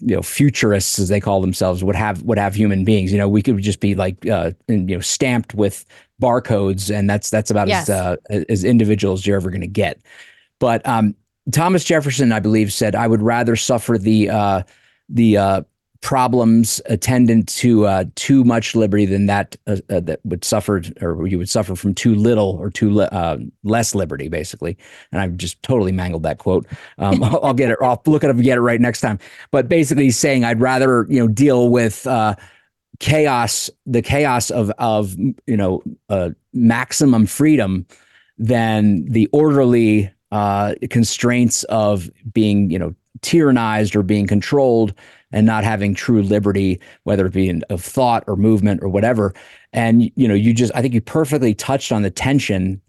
you 0.00 0.14
know 0.16 0.22
futurists 0.22 0.98
as 0.98 1.08
they 1.08 1.20
call 1.20 1.40
themselves 1.40 1.82
would 1.84 1.96
have 1.96 2.22
would 2.22 2.38
have 2.38 2.54
human 2.54 2.84
beings 2.84 3.12
you 3.12 3.18
know 3.18 3.28
we 3.28 3.42
could 3.42 3.58
just 3.58 3.80
be 3.80 3.94
like 3.94 4.26
uh 4.26 4.50
you 4.68 4.76
know 4.78 5.00
stamped 5.00 5.54
with 5.54 5.84
barcodes 6.20 6.94
and 6.94 7.08
that's 7.08 7.30
that's 7.30 7.50
about 7.50 7.68
Yes. 7.68 7.88
as 7.88 7.96
uh, 8.30 8.44
as 8.48 8.64
individual 8.64 9.14
as 9.14 9.26
you're 9.26 9.36
ever 9.36 9.50
going 9.50 9.60
to 9.60 9.66
get 9.66 10.00
but 10.58 10.86
um 10.86 11.14
thomas 11.52 11.84
jefferson 11.84 12.32
i 12.32 12.40
believe 12.40 12.72
said 12.72 12.94
i 12.94 13.06
would 13.06 13.22
rather 13.22 13.56
suffer 13.56 13.96
the 13.98 14.28
uh 14.28 14.62
the 15.08 15.36
uh 15.36 15.62
problems 16.00 16.80
attendant 16.86 17.48
to 17.48 17.86
uh, 17.86 18.04
too 18.14 18.44
much 18.44 18.76
liberty 18.76 19.04
than 19.04 19.26
that 19.26 19.56
uh, 19.66 19.76
uh, 19.90 20.00
that 20.00 20.20
would 20.24 20.44
suffer 20.44 20.82
or 21.00 21.26
you 21.26 21.38
would 21.38 21.48
suffer 21.48 21.74
from 21.74 21.94
too 21.94 22.14
little 22.14 22.56
or 22.60 22.70
too 22.70 22.90
li- 22.90 23.08
uh, 23.10 23.36
less 23.64 23.94
liberty 23.94 24.28
basically. 24.28 24.76
And 25.10 25.20
i've 25.20 25.36
just 25.36 25.60
totally 25.62 25.92
mangled 25.92 26.22
that 26.22 26.38
quote. 26.38 26.66
Um, 26.98 27.22
I'll, 27.22 27.40
I'll 27.46 27.54
get 27.54 27.70
it 27.70 27.78
i'll 27.82 28.00
look 28.06 28.22
it 28.22 28.30
up 28.30 28.36
and 28.36 28.44
get 28.44 28.58
it 28.58 28.62
right 28.62 28.80
next 28.80 29.00
time. 29.00 29.18
But 29.50 29.68
basically 29.68 30.04
he's 30.04 30.18
saying 30.18 30.44
i'd 30.44 30.60
rather 30.60 31.06
you 31.08 31.18
know 31.18 31.28
deal 31.28 31.68
with 31.68 32.06
uh, 32.06 32.36
chaos, 33.00 33.70
the 33.86 34.02
chaos 34.02 34.50
of 34.50 34.70
of 34.78 35.16
you 35.16 35.56
know 35.56 35.82
uh, 36.08 36.30
maximum 36.52 37.26
freedom 37.26 37.86
than 38.38 39.04
the 39.06 39.28
orderly 39.32 40.10
uh, 40.30 40.74
constraints 40.90 41.64
of 41.64 42.10
being 42.32 42.70
you 42.70 42.78
know 42.78 42.94
tyrannized 43.20 43.96
or 43.96 44.02
being 44.02 44.26
controlled 44.26 44.94
and 45.32 45.46
not 45.46 45.64
having 45.64 45.94
true 45.94 46.22
liberty, 46.22 46.80
whether 47.04 47.26
it 47.26 47.32
be 47.32 47.48
in, 47.48 47.62
of 47.70 47.82
thought 47.82 48.24
or 48.26 48.36
movement 48.36 48.82
or 48.82 48.88
whatever. 48.88 49.34
And 49.72 50.10
you 50.16 50.26
know, 50.28 50.34
you 50.34 50.54
just 50.54 50.72
I 50.74 50.82
think 50.82 50.94
you 50.94 51.00
perfectly 51.00 51.54
touched 51.54 51.92
on 51.92 52.02
the 52.02 52.10
tension 52.10 52.80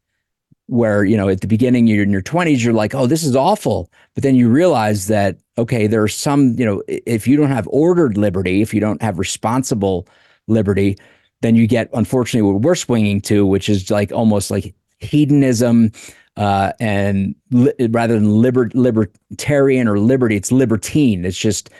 where 0.70 1.04
you 1.04 1.18
know 1.18 1.28
at 1.28 1.42
the 1.42 1.48
beginning 1.48 1.88
you're 1.88 2.04
in 2.04 2.12
your 2.12 2.22
20s 2.22 2.64
you're 2.64 2.74
like 2.74 2.94
oh 2.94 3.08
this 3.08 3.24
is 3.24 3.36
awful 3.36 3.90
but 4.14 4.22
then 4.22 4.36
you 4.36 4.48
realize 4.48 5.08
that 5.08 5.36
okay 5.58 5.88
there 5.88 6.04
are 6.04 6.08
some 6.08 6.54
you 6.60 6.66
know 6.66 6.84
if 6.88 7.28
you 7.28 7.36
don't 7.36 7.50
have 7.50 7.68
ordered 7.72 8.18
liberty 8.18 8.62
if 8.62 8.72
you 8.72 8.80
don't 8.80 9.02
have 9.02 9.18
responsible 9.18 10.08
liberty 10.48 10.96
then 11.42 11.56
you 11.56 11.66
get 11.66 11.90
unfortunately 11.94 12.52
what 12.52 12.62
we're 12.62 12.76
swinging 12.76 13.20
to 13.20 13.48
which 13.48 13.68
is 13.68 13.90
like 13.90 14.12
almost 14.12 14.52
like 14.52 14.76
hedonism 15.00 15.92
uh, 16.38 16.72
and 16.80 17.34
li- 17.50 17.74
rather 17.90 18.14
than 18.14 18.30
liber- 18.30 18.70
libertarian 18.76 19.88
or 19.88 19.98
liberty 19.98 20.36
it's 20.36 20.52
libertine 20.52 21.26
it's 21.26 21.38
just 21.38 21.72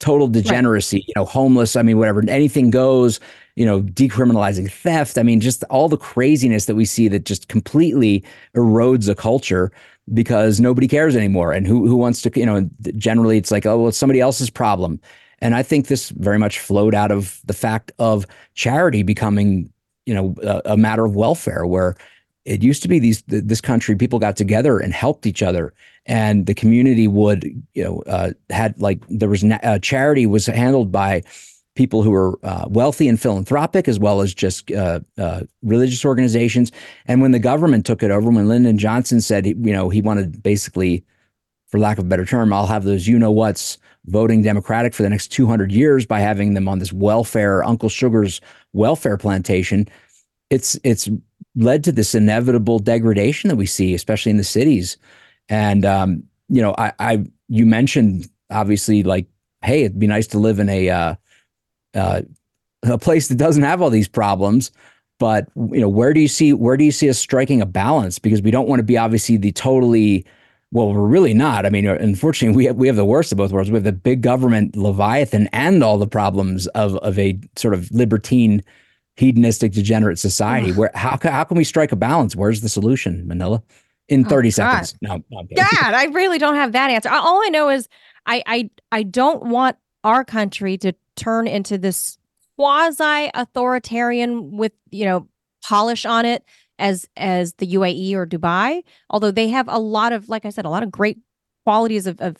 total 0.00 0.26
degeneracy 0.26 0.96
right. 0.96 1.04
you 1.06 1.12
know 1.14 1.24
homeless 1.24 1.76
i 1.76 1.82
mean 1.82 1.98
whatever 1.98 2.22
anything 2.28 2.70
goes 2.70 3.20
you 3.60 3.66
know, 3.66 3.82
decriminalizing 3.82 4.72
theft. 4.72 5.18
I 5.18 5.22
mean, 5.22 5.38
just 5.38 5.64
all 5.64 5.88
the 5.88 5.98
craziness 5.98 6.64
that 6.64 6.76
we 6.76 6.86
see 6.86 7.08
that 7.08 7.26
just 7.26 7.48
completely 7.48 8.24
erodes 8.56 9.06
a 9.06 9.14
culture 9.14 9.70
because 10.14 10.60
nobody 10.60 10.88
cares 10.88 11.14
anymore. 11.14 11.52
And 11.52 11.66
who 11.66 11.86
who 11.86 11.96
wants 11.96 12.22
to, 12.22 12.30
you 12.34 12.46
know, 12.46 12.68
generally 12.96 13.36
it's 13.36 13.50
like, 13.50 13.66
oh, 13.66 13.78
well, 13.78 13.88
it's 13.88 13.98
somebody 13.98 14.18
else's 14.18 14.48
problem. 14.48 14.98
And 15.40 15.54
I 15.54 15.62
think 15.62 15.88
this 15.88 16.08
very 16.08 16.38
much 16.38 16.58
flowed 16.58 16.94
out 16.94 17.10
of 17.10 17.40
the 17.44 17.52
fact 17.52 17.92
of 17.98 18.26
charity 18.54 19.02
becoming, 19.02 19.70
you 20.06 20.14
know, 20.14 20.34
a, 20.42 20.72
a 20.72 20.76
matter 20.78 21.04
of 21.04 21.14
welfare, 21.14 21.66
where 21.66 21.96
it 22.44 22.62
used 22.62 22.82
to 22.82 22.88
be 22.88 22.98
these 22.98 23.22
this 23.26 23.60
country 23.60 23.94
people 23.94 24.18
got 24.18 24.36
together 24.36 24.78
and 24.78 24.94
helped 24.94 25.26
each 25.26 25.42
other 25.42 25.74
and 26.10 26.46
the 26.46 26.54
community 26.54 27.06
would 27.06 27.44
you 27.72 27.84
know 27.84 28.02
uh, 28.06 28.32
had 28.50 28.78
like 28.82 29.00
there 29.08 29.28
was 29.28 29.44
na- 29.44 29.60
uh, 29.62 29.78
charity 29.78 30.26
was 30.26 30.46
handled 30.46 30.90
by 30.90 31.22
people 31.76 32.02
who 32.02 32.10
were 32.10 32.38
uh, 32.42 32.66
wealthy 32.68 33.08
and 33.08 33.20
philanthropic, 33.20 33.86
as 33.86 33.98
well 33.98 34.20
as 34.20 34.34
just 34.34 34.70
uh, 34.72 35.00
uh, 35.16 35.42
religious 35.62 36.04
organizations. 36.04 36.72
And 37.06 37.22
when 37.22 37.30
the 37.30 37.38
government 37.38 37.86
took 37.86 38.02
it 38.02 38.10
over, 38.10 38.28
when 38.28 38.48
Lyndon 38.48 38.76
Johnson 38.76 39.20
said, 39.20 39.46
you 39.46 39.54
know, 39.72 39.88
he 39.88 40.02
wanted 40.02 40.42
basically, 40.42 41.04
for 41.68 41.78
lack 41.78 41.96
of 41.98 42.04
a 42.04 42.08
better 42.08 42.26
term, 42.26 42.52
I'll 42.52 42.66
have 42.66 42.84
those 42.84 43.06
you 43.06 43.18
know 43.18 43.30
what's 43.30 43.78
voting 44.06 44.42
Democratic 44.42 44.92
for 44.92 45.04
the 45.04 45.08
next 45.08 45.28
200 45.28 45.70
years 45.70 46.06
by 46.06 46.18
having 46.18 46.54
them 46.54 46.68
on 46.68 46.80
this 46.80 46.92
welfare, 46.92 47.62
Uncle 47.62 47.88
Sugar's 47.88 48.40
welfare 48.72 49.16
plantation. 49.16 49.88
It's 50.50 50.78
it's 50.82 51.08
led 51.54 51.84
to 51.84 51.92
this 51.92 52.16
inevitable 52.16 52.80
degradation 52.80 53.48
that 53.48 53.56
we 53.56 53.66
see, 53.66 53.94
especially 53.94 54.30
in 54.30 54.38
the 54.38 54.44
cities. 54.44 54.96
And 55.50 55.84
um, 55.84 56.22
you 56.48 56.62
know, 56.62 56.74
I, 56.78 56.92
I 56.98 57.24
you 57.48 57.66
mentioned 57.66 58.30
obviously 58.50 59.02
like, 59.02 59.26
hey, 59.62 59.82
it'd 59.82 59.98
be 59.98 60.06
nice 60.06 60.28
to 60.28 60.38
live 60.38 60.58
in 60.58 60.68
a 60.68 60.88
uh, 60.88 61.14
uh, 61.94 62.22
a 62.84 62.98
place 62.98 63.28
that 63.28 63.36
doesn't 63.36 63.64
have 63.64 63.82
all 63.82 63.90
these 63.90 64.08
problems. 64.08 64.70
But 65.18 65.48
you 65.54 65.80
know, 65.80 65.88
where 65.88 66.14
do 66.14 66.20
you 66.20 66.28
see 66.28 66.54
where 66.54 66.78
do 66.78 66.84
you 66.84 66.92
see 66.92 67.10
us 67.10 67.18
striking 67.18 67.60
a 67.60 67.66
balance? 67.66 68.18
Because 68.18 68.40
we 68.40 68.50
don't 68.50 68.68
want 68.68 68.78
to 68.78 68.84
be 68.84 68.96
obviously 68.96 69.36
the 69.36 69.52
totally 69.52 70.24
well, 70.72 70.92
we're 70.92 71.00
really 71.00 71.34
not. 71.34 71.66
I 71.66 71.70
mean, 71.70 71.86
unfortunately, 71.88 72.56
we 72.56 72.64
have, 72.66 72.76
we 72.76 72.86
have 72.86 72.94
the 72.94 73.04
worst 73.04 73.32
of 73.32 73.38
both 73.38 73.50
worlds. 73.50 73.70
We 73.72 73.74
have 73.74 73.84
the 73.84 73.90
big 73.92 74.22
government 74.22 74.76
leviathan 74.76 75.48
and 75.52 75.82
all 75.82 75.98
the 75.98 76.06
problems 76.06 76.68
of 76.68 76.96
of 76.98 77.18
a 77.18 77.38
sort 77.56 77.74
of 77.74 77.90
libertine, 77.90 78.62
hedonistic, 79.16 79.72
degenerate 79.72 80.18
society. 80.18 80.70
Where 80.72 80.92
how 80.94 81.18
how 81.22 81.44
can 81.44 81.56
we 81.56 81.64
strike 81.64 81.90
a 81.90 81.96
balance? 81.96 82.36
Where's 82.36 82.60
the 82.60 82.68
solution, 82.68 83.26
Manila? 83.26 83.62
In 84.10 84.24
thirty 84.24 84.48
oh, 84.48 84.50
seconds. 84.50 84.94
No, 85.00 85.22
God, 85.30 85.94
I 85.94 86.04
really 86.12 86.38
don't 86.38 86.56
have 86.56 86.72
that 86.72 86.90
answer. 86.90 87.08
All 87.10 87.42
I 87.44 87.48
know 87.48 87.70
is 87.70 87.88
I 88.26 88.42
I 88.46 88.70
I 88.92 89.02
don't 89.02 89.44
want 89.44 89.76
our 90.04 90.24
country 90.24 90.76
to 90.78 90.92
turn 91.16 91.46
into 91.46 91.78
this 91.78 92.18
quasi 92.56 93.30
authoritarian 93.34 94.56
with, 94.56 94.72
you 94.90 95.04
know, 95.04 95.28
polish 95.64 96.04
on 96.04 96.24
it 96.24 96.44
as 96.78 97.08
as 97.16 97.54
the 97.54 97.74
UAE 97.74 98.14
or 98.14 98.26
Dubai, 98.26 98.82
although 99.10 99.30
they 99.30 99.48
have 99.48 99.68
a 99.68 99.78
lot 99.78 100.12
of 100.12 100.28
like 100.28 100.44
I 100.44 100.50
said 100.50 100.64
a 100.64 100.70
lot 100.70 100.82
of 100.82 100.90
great 100.90 101.18
qualities 101.64 102.06
of, 102.06 102.20
of 102.20 102.36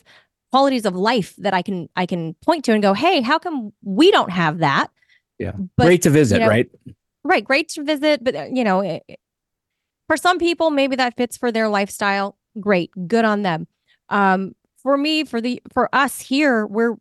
qualities 0.51 0.85
of 0.85 0.95
life 0.95 1.35
that 1.37 1.53
I 1.53 1.61
can 1.61 1.89
I 1.95 2.05
can 2.05 2.33
point 2.45 2.65
to 2.65 2.73
and 2.73 2.83
go, 2.83 2.93
"Hey, 2.93 3.21
how 3.21 3.39
come 3.39 3.71
we 3.83 4.11
don't 4.11 4.31
have 4.31 4.59
that?" 4.59 4.91
Yeah. 5.39 5.53
But, 5.77 5.85
great 5.85 6.01
to 6.03 6.09
visit, 6.09 6.35
you 6.35 6.41
know, 6.41 6.49
right? 6.49 6.69
Right, 7.23 7.43
great 7.43 7.69
to 7.69 7.83
visit, 7.83 8.23
but 8.23 8.35
uh, 8.35 8.47
you 8.51 8.63
know, 8.63 8.81
it, 8.81 9.03
for 10.11 10.17
some 10.17 10.39
people 10.39 10.71
maybe 10.71 10.97
that 10.97 11.15
fits 11.15 11.37
for 11.37 11.53
their 11.53 11.69
lifestyle. 11.69 12.37
Great, 12.59 12.91
good 13.07 13.23
on 13.23 13.43
them. 13.43 13.65
Um, 14.09 14.57
for 14.83 14.97
me, 14.97 15.23
for 15.23 15.39
the 15.39 15.61
for 15.73 15.87
us 15.95 16.19
here, 16.19 16.67
we're 16.67 16.97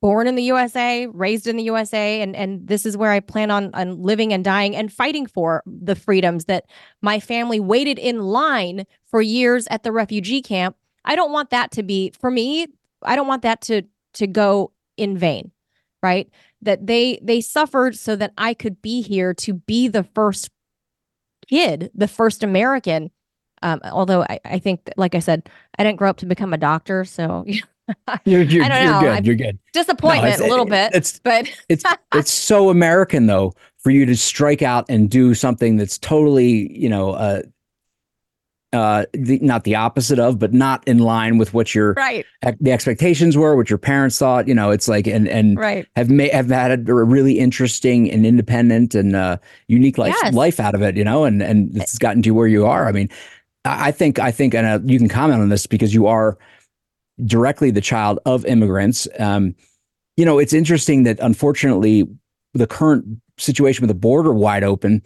born 0.00 0.26
in 0.26 0.34
the 0.34 0.42
USA, 0.42 1.06
raised 1.06 1.46
in 1.46 1.56
the 1.56 1.62
USA, 1.62 2.20
and 2.20 2.34
and 2.34 2.66
this 2.66 2.84
is 2.84 2.96
where 2.96 3.12
I 3.12 3.20
plan 3.20 3.52
on 3.52 3.72
on 3.72 4.02
living 4.02 4.32
and 4.32 4.44
dying 4.44 4.74
and 4.74 4.92
fighting 4.92 5.26
for 5.26 5.62
the 5.64 5.94
freedoms 5.94 6.46
that 6.46 6.64
my 7.02 7.20
family 7.20 7.60
waited 7.60 8.00
in 8.00 8.18
line 8.18 8.84
for 9.06 9.22
years 9.22 9.68
at 9.70 9.84
the 9.84 9.92
refugee 9.92 10.42
camp. 10.42 10.74
I 11.04 11.14
don't 11.14 11.30
want 11.30 11.50
that 11.50 11.70
to 11.72 11.84
be 11.84 12.12
for 12.18 12.32
me. 12.32 12.66
I 13.00 13.14
don't 13.14 13.28
want 13.28 13.42
that 13.42 13.60
to 13.60 13.82
to 14.14 14.26
go 14.26 14.72
in 14.96 15.16
vain, 15.16 15.52
right? 16.02 16.28
That 16.62 16.84
they 16.84 17.20
they 17.22 17.40
suffered 17.40 17.96
so 17.96 18.16
that 18.16 18.32
I 18.36 18.54
could 18.54 18.82
be 18.82 19.02
here 19.02 19.34
to 19.34 19.54
be 19.54 19.86
the 19.86 20.02
first 20.02 20.50
kid, 21.48 21.90
the 21.94 22.08
first 22.08 22.42
American. 22.42 23.10
Um, 23.62 23.80
although 23.84 24.22
I, 24.22 24.38
I 24.44 24.58
think, 24.58 24.88
like 24.96 25.14
I 25.14 25.18
said, 25.18 25.48
I 25.78 25.84
didn't 25.84 25.98
grow 25.98 26.10
up 26.10 26.18
to 26.18 26.26
become 26.26 26.54
a 26.54 26.58
doctor, 26.58 27.04
so 27.04 27.44
you're, 28.24 28.42
you're, 28.42 28.64
I 28.64 28.68
don't 28.68 28.84
know. 28.84 29.00
You're 29.00 29.14
good. 29.14 29.26
You're 29.26 29.36
good. 29.36 29.58
Disappointment 29.72 30.40
no, 30.40 30.46
a 30.46 30.48
little 30.48 30.66
bit. 30.66 30.94
It's 30.94 31.18
but 31.18 31.48
it's 31.68 31.84
it's 32.14 32.30
so 32.30 32.70
American 32.70 33.26
though 33.26 33.54
for 33.78 33.90
you 33.90 34.06
to 34.06 34.16
strike 34.16 34.62
out 34.62 34.84
and 34.88 35.10
do 35.10 35.34
something 35.34 35.76
that's 35.76 35.98
totally 35.98 36.72
you 36.78 36.88
know 36.88 37.12
uh 37.12 37.42
uh 38.72 39.06
the, 39.14 39.38
not 39.40 39.64
the 39.64 39.74
opposite 39.74 40.18
of 40.18 40.38
but 40.38 40.52
not 40.52 40.86
in 40.86 40.98
line 40.98 41.38
with 41.38 41.54
what 41.54 41.74
your 41.74 41.94
right 41.94 42.26
the 42.60 42.70
expectations 42.70 43.36
were 43.36 43.56
what 43.56 43.70
your 43.70 43.78
parents 43.78 44.18
thought 44.18 44.46
you 44.46 44.54
know 44.54 44.70
it's 44.70 44.88
like 44.88 45.06
and 45.06 45.26
and 45.26 45.58
right. 45.58 45.86
have 45.96 46.10
made 46.10 46.30
have 46.32 46.50
had 46.50 46.86
a 46.88 46.92
really 46.92 47.38
interesting 47.38 48.10
and 48.10 48.26
independent 48.26 48.94
and 48.94 49.16
uh 49.16 49.38
unique 49.68 49.96
life 49.96 50.14
yes. 50.22 50.34
life 50.34 50.60
out 50.60 50.74
of 50.74 50.82
it 50.82 50.96
you 50.96 51.04
know 51.04 51.24
and 51.24 51.42
and 51.42 51.74
it's 51.76 51.96
gotten 51.96 52.20
to 52.20 52.32
where 52.32 52.46
you 52.46 52.66
are 52.66 52.86
i 52.86 52.92
mean 52.92 53.08
i 53.64 53.90
think 53.90 54.18
i 54.18 54.30
think 54.30 54.54
and 54.54 54.66
uh, 54.66 54.78
you 54.84 54.98
can 54.98 55.08
comment 55.08 55.40
on 55.40 55.48
this 55.48 55.66
because 55.66 55.94
you 55.94 56.06
are 56.06 56.36
directly 57.24 57.70
the 57.70 57.80
child 57.80 58.18
of 58.26 58.44
immigrants. 58.46 59.08
Um, 59.18 59.54
you 60.16 60.24
know, 60.24 60.38
it's 60.38 60.52
interesting 60.52 61.04
that 61.04 61.18
unfortunately, 61.20 62.08
the 62.54 62.66
current 62.66 63.04
situation 63.38 63.82
with 63.82 63.88
the 63.88 63.94
border 63.94 64.32
wide 64.32 64.64
open, 64.64 65.02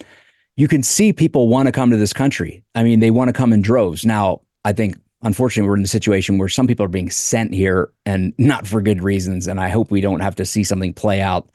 you 0.57 0.69
can 0.69 0.83
see 0.83 1.13
people 1.13 1.49
want 1.49 1.67
to 1.67 1.73
come 1.73 1.91
to 1.91 1.97
this 1.97 2.13
country. 2.13 2.63
I 2.75 2.83
mean, 2.83 3.01
they 3.01 3.11
want 3.11 3.29
to 3.29 3.33
come 3.33 3.53
in 3.53 3.63
droves. 3.63 4.05
Now, 4.05 4.43
I 4.65 4.73
think 4.73 4.97
unfortunately 5.23 5.69
we're 5.69 5.77
in 5.77 5.85
a 5.85 5.89
situation 5.89 6.39
where 6.39 6.49
some 6.49 6.67
people 6.67 6.85
are 6.85 6.89
being 6.89 7.11
sent 7.11 7.55
here 7.55 7.91
and 8.05 8.35
not 8.39 8.67
for 8.67 8.83
good 8.83 9.03
reasons. 9.03 9.47
And 9.47 9.61
I 9.61 9.69
hope 9.69 9.91
we 9.91 10.01
don't 10.01 10.21
have 10.21 10.37
to 10.37 10.47
see 10.47 10.65
something 10.65 10.93
play 10.93 11.21
out 11.21 11.49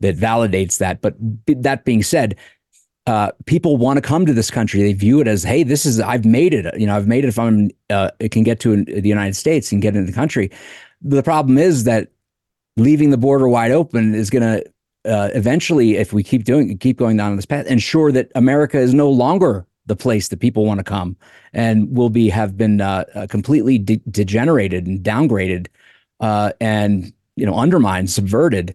that 0.00 0.16
validates 0.16 0.78
that. 0.78 1.00
But 1.00 1.14
that 1.46 1.84
being 1.84 2.02
said, 2.02 2.36
uh, 3.06 3.30
people 3.46 3.76
want 3.76 3.96
to 3.96 4.00
come 4.02 4.26
to 4.26 4.32
this 4.32 4.50
country. 4.50 4.82
They 4.82 4.92
view 4.92 5.20
it 5.20 5.28
as, 5.28 5.44
hey, 5.44 5.62
this 5.62 5.86
is 5.86 6.00
I've 6.00 6.24
made 6.24 6.52
it. 6.52 6.78
You 6.78 6.86
know, 6.86 6.96
I've 6.96 7.06
made 7.06 7.24
it. 7.24 7.28
If 7.28 7.38
I'm, 7.38 7.70
uh, 7.88 8.10
it 8.18 8.32
can 8.32 8.42
get 8.42 8.58
to 8.60 8.84
the 8.84 9.08
United 9.08 9.36
States 9.36 9.70
and 9.70 9.80
get 9.80 9.94
into 9.94 10.10
the 10.10 10.16
country. 10.16 10.50
The 11.00 11.22
problem 11.22 11.56
is 11.56 11.84
that 11.84 12.08
leaving 12.76 13.10
the 13.10 13.16
border 13.16 13.48
wide 13.48 13.70
open 13.70 14.14
is 14.14 14.28
going 14.28 14.42
to 14.42 14.64
uh, 15.06 15.30
eventually, 15.34 15.96
if 15.96 16.12
we 16.12 16.22
keep 16.22 16.44
doing, 16.44 16.76
keep 16.78 16.98
going 16.98 17.16
down 17.16 17.36
this 17.36 17.46
path, 17.46 17.66
ensure 17.66 18.12
that 18.12 18.30
America 18.34 18.78
is 18.78 18.94
no 18.94 19.08
longer 19.10 19.66
the 19.86 19.96
place 19.96 20.28
that 20.28 20.40
people 20.40 20.64
want 20.64 20.78
to 20.78 20.84
come 20.84 21.16
and 21.52 21.96
will 21.96 22.10
be 22.10 22.28
have 22.28 22.56
been 22.56 22.80
uh, 22.80 23.04
uh, 23.14 23.26
completely 23.28 23.78
de- 23.78 24.02
degenerated 24.10 24.86
and 24.86 25.00
downgraded 25.00 25.68
uh, 26.20 26.52
and 26.60 27.12
you 27.36 27.46
know 27.46 27.54
undermined, 27.54 28.10
subverted 28.10 28.74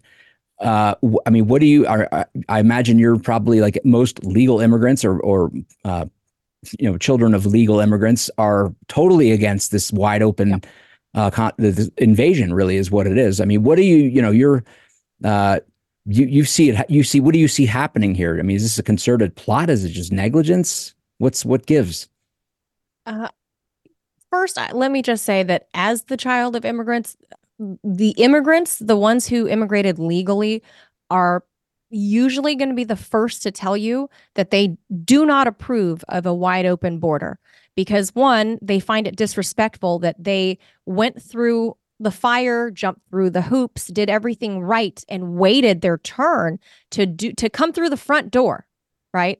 uh, 0.61 0.93
I 1.25 1.29
mean, 1.31 1.47
what 1.47 1.59
do 1.59 1.65
you? 1.65 1.87
Are, 1.87 2.27
I 2.47 2.59
imagine 2.59 2.99
you're 2.99 3.17
probably 3.17 3.61
like 3.61 3.79
most 3.83 4.23
legal 4.23 4.59
immigrants 4.59 5.03
or, 5.03 5.19
or 5.19 5.51
uh, 5.83 6.05
you 6.79 6.89
know, 6.89 6.97
children 6.99 7.33
of 7.33 7.47
legal 7.47 7.79
immigrants 7.79 8.29
are 8.37 8.73
totally 8.87 9.31
against 9.31 9.71
this 9.71 9.91
wide 9.91 10.21
open 10.21 10.61
uh, 11.15 11.31
con- 11.31 11.53
invasion. 11.97 12.53
Really, 12.53 12.77
is 12.77 12.91
what 12.91 13.07
it 13.07 13.17
is. 13.17 13.41
I 13.41 13.45
mean, 13.45 13.63
what 13.63 13.75
do 13.75 13.81
you? 13.81 13.97
You 13.97 14.21
know, 14.21 14.29
you're 14.29 14.63
uh, 15.23 15.61
you 16.05 16.25
you 16.25 16.45
see 16.45 16.69
it. 16.69 16.89
You 16.89 17.03
see 17.03 17.19
what 17.19 17.33
do 17.33 17.39
you 17.39 17.47
see 17.47 17.65
happening 17.65 18.15
here? 18.15 18.39
I 18.39 18.41
mean, 18.41 18.55
is 18.55 18.63
this 18.63 18.79
a 18.79 18.83
concerted 18.83 19.35
plot? 19.35 19.69
Is 19.69 19.85
it 19.85 19.89
just 19.89 20.11
negligence? 20.11 20.95
What's 21.17 21.45
what 21.45 21.65
gives? 21.65 22.09
Uh, 23.05 23.29
first, 24.29 24.57
let 24.73 24.91
me 24.91 25.01
just 25.01 25.23
say 25.23 25.43
that 25.43 25.67
as 25.73 26.03
the 26.03 26.17
child 26.17 26.55
of 26.55 26.65
immigrants, 26.65 27.17
the 27.83 28.11
immigrants, 28.11 28.79
the 28.79 28.97
ones 28.97 29.27
who 29.27 29.47
immigrated 29.47 29.99
legally, 29.99 30.63
are 31.09 31.43
usually 31.91 32.55
going 32.55 32.69
to 32.69 32.75
be 32.75 32.85
the 32.85 32.95
first 32.95 33.43
to 33.43 33.51
tell 33.51 33.75
you 33.75 34.09
that 34.35 34.49
they 34.49 34.77
do 35.03 35.25
not 35.25 35.47
approve 35.47 36.03
of 36.07 36.25
a 36.25 36.33
wide 36.33 36.65
open 36.65 36.99
border 36.99 37.37
because 37.75 38.15
one, 38.15 38.57
they 38.61 38.79
find 38.79 39.07
it 39.07 39.15
disrespectful 39.15 39.99
that 39.99 40.21
they 40.21 40.57
went 40.85 41.21
through 41.21 41.75
the 42.03 42.11
fire, 42.11 42.71
jumped 42.71 43.01
through 43.09 43.29
the 43.29 43.43
hoops, 43.43 43.87
did 43.87 44.09
everything 44.09 44.61
right 44.61 45.03
and 45.09 45.35
waited 45.35 45.81
their 45.81 45.97
turn 45.99 46.59
to 46.91 47.05
do 47.05 47.31
to 47.33 47.49
come 47.49 47.73
through 47.73 47.89
the 47.89 47.97
front 47.97 48.31
door, 48.31 48.65
right? 49.13 49.39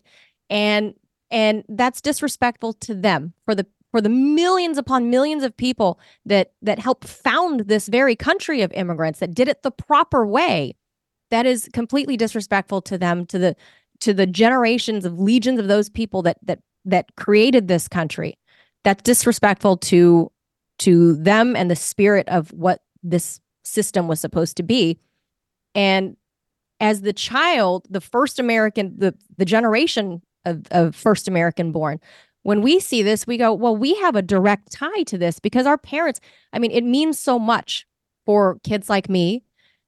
And 0.49 0.93
and 1.29 1.63
that's 1.69 2.01
disrespectful 2.01 2.73
to 2.73 2.93
them 2.93 3.33
for 3.45 3.55
the 3.55 3.65
for 3.91 4.01
the 4.01 4.09
millions 4.09 4.77
upon 4.77 5.09
millions 5.09 5.43
of 5.43 5.55
people 5.55 5.99
that 6.25 6.53
that 6.61 6.79
helped 6.79 7.07
found 7.07 7.61
this 7.61 7.87
very 7.87 8.15
country 8.15 8.61
of 8.61 8.71
immigrants 8.73 9.19
that 9.19 9.33
did 9.33 9.47
it 9.47 9.63
the 9.63 9.71
proper 9.71 10.25
way 10.25 10.75
that 11.29 11.45
is 11.45 11.69
completely 11.73 12.17
disrespectful 12.17 12.81
to 12.81 12.97
them 12.97 13.25
to 13.25 13.39
the 13.39 13.55
to 13.99 14.13
the 14.13 14.27
generations 14.27 15.05
of 15.05 15.19
legions 15.19 15.59
of 15.59 15.67
those 15.67 15.89
people 15.89 16.21
that 16.21 16.37
that 16.43 16.59
that 16.85 17.15
created 17.15 17.67
this 17.67 17.87
country 17.87 18.37
that's 18.83 19.03
disrespectful 19.03 19.77
to 19.77 20.31
to 20.81 21.15
them 21.15 21.55
and 21.55 21.69
the 21.69 21.75
spirit 21.75 22.27
of 22.29 22.51
what 22.51 22.81
this 23.03 23.39
system 23.63 24.07
was 24.07 24.19
supposed 24.19 24.57
to 24.57 24.63
be. 24.63 24.99
And 25.73 26.17
as 26.79 27.01
the 27.01 27.13
child 27.13 27.85
the 27.89 28.01
first 28.01 28.39
american 28.39 28.95
the 28.97 29.13
the 29.37 29.45
generation 29.45 30.19
of, 30.45 30.65
of 30.71 30.95
first 30.95 31.27
american 31.27 31.71
born 31.71 31.99
when 32.41 32.63
we 32.63 32.79
see 32.79 33.03
this 33.03 33.27
we 33.27 33.37
go 33.37 33.53
well 33.53 33.77
we 33.77 33.93
have 33.93 34.15
a 34.15 34.21
direct 34.23 34.71
tie 34.71 35.03
to 35.03 35.15
this 35.15 35.39
because 35.39 35.67
our 35.67 35.77
parents 35.77 36.19
i 36.53 36.57
mean 36.57 36.71
it 36.71 36.83
means 36.83 37.19
so 37.19 37.37
much 37.37 37.85
for 38.25 38.57
kids 38.63 38.89
like 38.89 39.07
me 39.09 39.43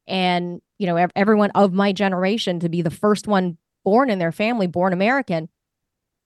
and 0.08 0.62
you 0.78 0.86
know 0.86 1.08
everyone 1.16 1.52
of 1.52 1.74
my 1.74 1.91
generation 1.91 2.60
to 2.60 2.70
be 2.70 2.82
the 2.82 2.91
first 2.91 3.28
one 3.28 3.58
born 3.84 4.10
in 4.10 4.20
their 4.20 4.32
family 4.32 4.68
born 4.68 4.94
american. 4.94 5.50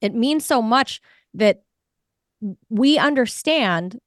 It 0.02 0.14
means 0.14 0.46
so 0.46 0.62
much 0.62 1.02
that 1.34 1.64
we 2.70 2.98
understand 3.00 4.00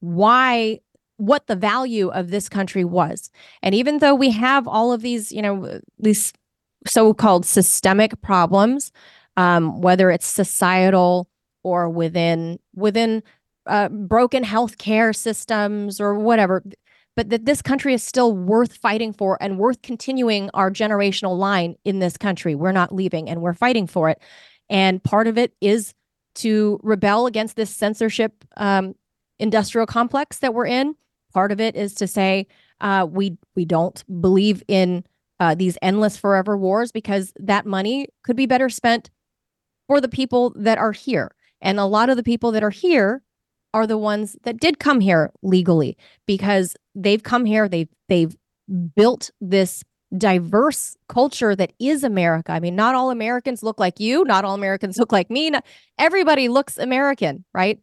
why 0.00 0.80
what 1.16 1.46
the 1.46 1.56
value 1.56 2.08
of 2.08 2.30
this 2.30 2.48
country 2.48 2.84
was. 2.84 3.30
And 3.62 3.74
even 3.74 3.98
though 3.98 4.14
we 4.14 4.30
have 4.30 4.66
all 4.66 4.92
of 4.92 5.02
these, 5.02 5.30
you 5.30 5.42
know, 5.42 5.80
these 5.98 6.32
so-called 6.86 7.44
systemic 7.44 8.20
problems, 8.22 8.90
um, 9.36 9.82
whether 9.82 10.10
it's 10.10 10.26
societal 10.26 11.28
or 11.62 11.90
within 11.90 12.58
within 12.74 13.22
uh, 13.66 13.90
broken 13.90 14.42
healthcare 14.44 15.14
systems 15.14 16.00
or 16.00 16.14
whatever, 16.14 16.62
but 17.16 17.28
that 17.28 17.44
this 17.44 17.60
country 17.60 17.92
is 17.92 18.02
still 18.02 18.34
worth 18.34 18.76
fighting 18.76 19.12
for 19.12 19.36
and 19.42 19.58
worth 19.58 19.82
continuing 19.82 20.48
our 20.54 20.70
generational 20.70 21.36
line 21.36 21.76
in 21.84 21.98
this 21.98 22.16
country. 22.16 22.54
We're 22.54 22.72
not 22.72 22.94
leaving, 22.94 23.28
and 23.28 23.42
we're 23.42 23.52
fighting 23.52 23.86
for 23.86 24.08
it. 24.08 24.22
And 24.70 25.02
part 25.04 25.26
of 25.26 25.36
it 25.36 25.52
is 25.60 25.92
to 26.36 26.80
rebel 26.82 27.26
against 27.26 27.56
this 27.56 27.70
censorship 27.70 28.44
um, 28.56 28.94
industrial 29.40 29.86
complex 29.86 30.38
that 30.38 30.54
we're 30.54 30.66
in. 30.66 30.94
Part 31.32 31.52
of 31.52 31.60
it 31.60 31.76
is 31.76 31.94
to 31.94 32.06
say 32.06 32.46
uh, 32.80 33.06
we 33.10 33.36
we 33.54 33.64
don't 33.64 34.02
believe 34.20 34.62
in 34.68 35.04
uh, 35.38 35.54
these 35.54 35.78
endless 35.82 36.16
forever 36.16 36.56
wars 36.56 36.92
because 36.92 37.32
that 37.36 37.66
money 37.66 38.06
could 38.24 38.36
be 38.36 38.46
better 38.46 38.68
spent 38.68 39.10
for 39.88 40.00
the 40.00 40.08
people 40.08 40.52
that 40.56 40.78
are 40.78 40.92
here. 40.92 41.32
And 41.60 41.78
a 41.78 41.84
lot 41.84 42.10
of 42.10 42.16
the 42.16 42.22
people 42.22 42.52
that 42.52 42.62
are 42.62 42.70
here 42.70 43.22
are 43.72 43.86
the 43.86 43.98
ones 43.98 44.36
that 44.42 44.60
did 44.60 44.78
come 44.78 45.00
here 45.00 45.30
legally 45.42 45.96
because 46.26 46.76
they've 46.94 47.22
come 47.22 47.44
here 47.44 47.68
they've 47.68 47.88
they've 48.08 48.36
built 48.96 49.30
this 49.40 49.84
diverse 50.16 50.96
culture 51.08 51.54
that 51.54 51.72
is 51.78 52.02
America. 52.02 52.52
I 52.52 52.60
mean, 52.60 52.74
not 52.74 52.94
all 52.94 53.10
Americans 53.10 53.62
look 53.62 53.78
like 53.78 54.00
you, 54.00 54.24
not 54.24 54.44
all 54.44 54.54
Americans 54.54 54.98
look 54.98 55.12
like 55.12 55.30
me. 55.30 55.50
Not, 55.50 55.64
everybody 55.98 56.48
looks 56.48 56.78
American, 56.78 57.44
right? 57.54 57.78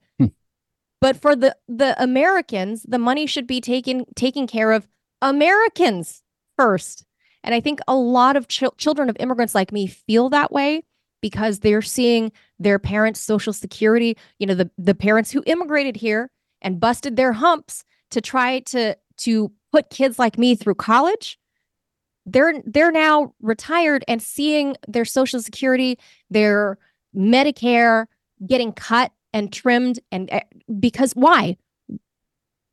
But 0.99 1.17
for 1.17 1.35
the 1.35 1.55
the 1.67 2.01
Americans, 2.01 2.83
the 2.87 2.97
money 2.97 3.27
should 3.27 3.47
be 3.47 3.61
taken 3.61 4.05
taken 4.15 4.47
care 4.47 4.71
of 4.71 4.87
Americans 5.21 6.23
first. 6.57 7.05
And 7.43 7.53
I 7.53 7.61
think 7.61 7.79
a 7.87 7.95
lot 7.95 8.35
of 8.35 8.47
ch- 8.47 8.63
children 8.77 9.09
of 9.09 9.15
immigrants 9.19 9.55
like 9.55 9.71
me 9.71 9.87
feel 9.87 10.29
that 10.29 10.51
way 10.51 10.83
because 11.21 11.59
they're 11.59 11.81
seeing 11.81 12.31
their 12.59 12.79
parents' 12.79 13.19
social 13.19 13.53
security, 13.53 14.17
you 14.39 14.47
know, 14.47 14.55
the 14.55 14.69
the 14.77 14.95
parents 14.95 15.31
who 15.31 15.43
immigrated 15.45 15.95
here 15.95 16.29
and 16.61 16.79
busted 16.79 17.15
their 17.15 17.33
humps 17.33 17.83
to 18.11 18.21
try 18.21 18.59
to 18.59 18.95
to 19.17 19.51
put 19.71 19.89
kids 19.89 20.17
like 20.17 20.37
me 20.37 20.55
through 20.55 20.75
college 20.75 21.37
they're 22.27 22.61
they're 22.65 22.91
now 22.91 23.33
retired 23.41 24.03
and 24.07 24.21
seeing 24.21 24.75
their 24.87 25.05
social 25.05 25.41
security 25.41 25.97
their 26.29 26.77
medicare 27.15 28.05
getting 28.45 28.73
cut 28.73 29.11
and 29.33 29.51
trimmed 29.51 29.99
and 30.11 30.31
uh, 30.31 30.41
because 30.79 31.13
why 31.13 31.57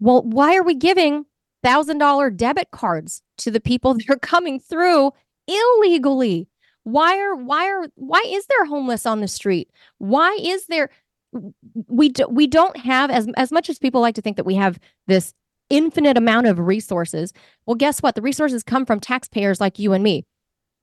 well 0.00 0.22
why 0.22 0.56
are 0.56 0.62
we 0.62 0.74
giving 0.74 1.24
thousand 1.62 1.98
dollar 1.98 2.30
debit 2.30 2.70
cards 2.70 3.22
to 3.38 3.50
the 3.50 3.60
people 3.60 3.94
that 3.98 4.10
are 4.10 4.18
coming 4.18 4.58
through 4.58 5.12
illegally 5.46 6.48
why 6.84 7.18
are 7.18 7.34
why 7.34 7.66
are 7.68 7.86
why 7.96 8.22
is 8.26 8.46
there 8.46 8.64
homeless 8.66 9.06
on 9.06 9.20
the 9.20 9.28
street 9.28 9.70
why 9.98 10.36
is 10.40 10.66
there 10.66 10.90
we 11.88 12.08
do, 12.10 12.26
we 12.28 12.46
don't 12.46 12.76
have 12.76 13.10
as 13.10 13.28
as 13.36 13.50
much 13.50 13.68
as 13.68 13.78
people 13.78 14.00
like 14.00 14.14
to 14.14 14.22
think 14.22 14.36
that 14.36 14.46
we 14.46 14.54
have 14.54 14.78
this 15.06 15.34
infinite 15.70 16.16
amount 16.16 16.46
of 16.46 16.58
resources. 16.58 17.32
Well, 17.66 17.74
guess 17.74 18.00
what? 18.00 18.14
The 18.14 18.22
resources 18.22 18.62
come 18.62 18.86
from 18.86 19.00
taxpayers 19.00 19.60
like 19.60 19.78
you 19.78 19.92
and 19.92 20.04
me. 20.04 20.24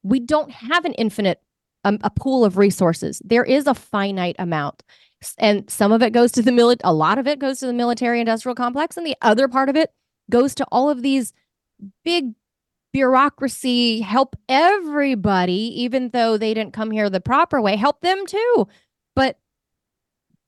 We 0.04 0.20
don't 0.20 0.52
have 0.52 0.86
an 0.86 0.94
infinite 0.94 1.40
um, 1.84 1.98
a 2.04 2.10
pool 2.10 2.46
of 2.46 2.58
resources. 2.58 3.22
There 3.26 3.44
is 3.44 3.68
a 3.68 3.74
finite 3.74 4.36
amount. 4.38 4.84
And 5.38 5.70
some 5.70 5.92
of 5.92 6.02
it 6.02 6.14
goes 6.14 6.32
to 6.34 6.42
the 6.42 6.52
military, 6.52 6.90
a 6.90 6.94
lot 6.94 7.18
of 7.18 7.28
it 7.28 7.40
goes 7.40 7.60
to 7.60 7.68
the 7.68 7.74
military 7.74 8.20
industrial 8.20 8.56
complex, 8.56 8.98
and 8.98 9.06
the 9.06 9.18
other 9.22 9.48
part 9.48 9.70
of 9.70 9.76
it 9.76 9.92
goes 10.30 10.56
to 10.56 10.66
all 10.72 10.90
of 10.90 11.02
these 11.02 11.34
big 12.04 12.34
bureaucracy, 12.94 14.02
help 14.02 14.36
everybody, 14.50 15.82
even 15.82 16.10
though 16.10 16.38
they 16.38 16.54
didn't 16.54 16.74
come 16.74 16.92
here 16.92 17.10
the 17.10 17.22
proper 17.22 17.62
way, 17.62 17.76
help 17.76 18.02
them 18.02 18.26
too. 18.26 18.68
But 19.16 19.38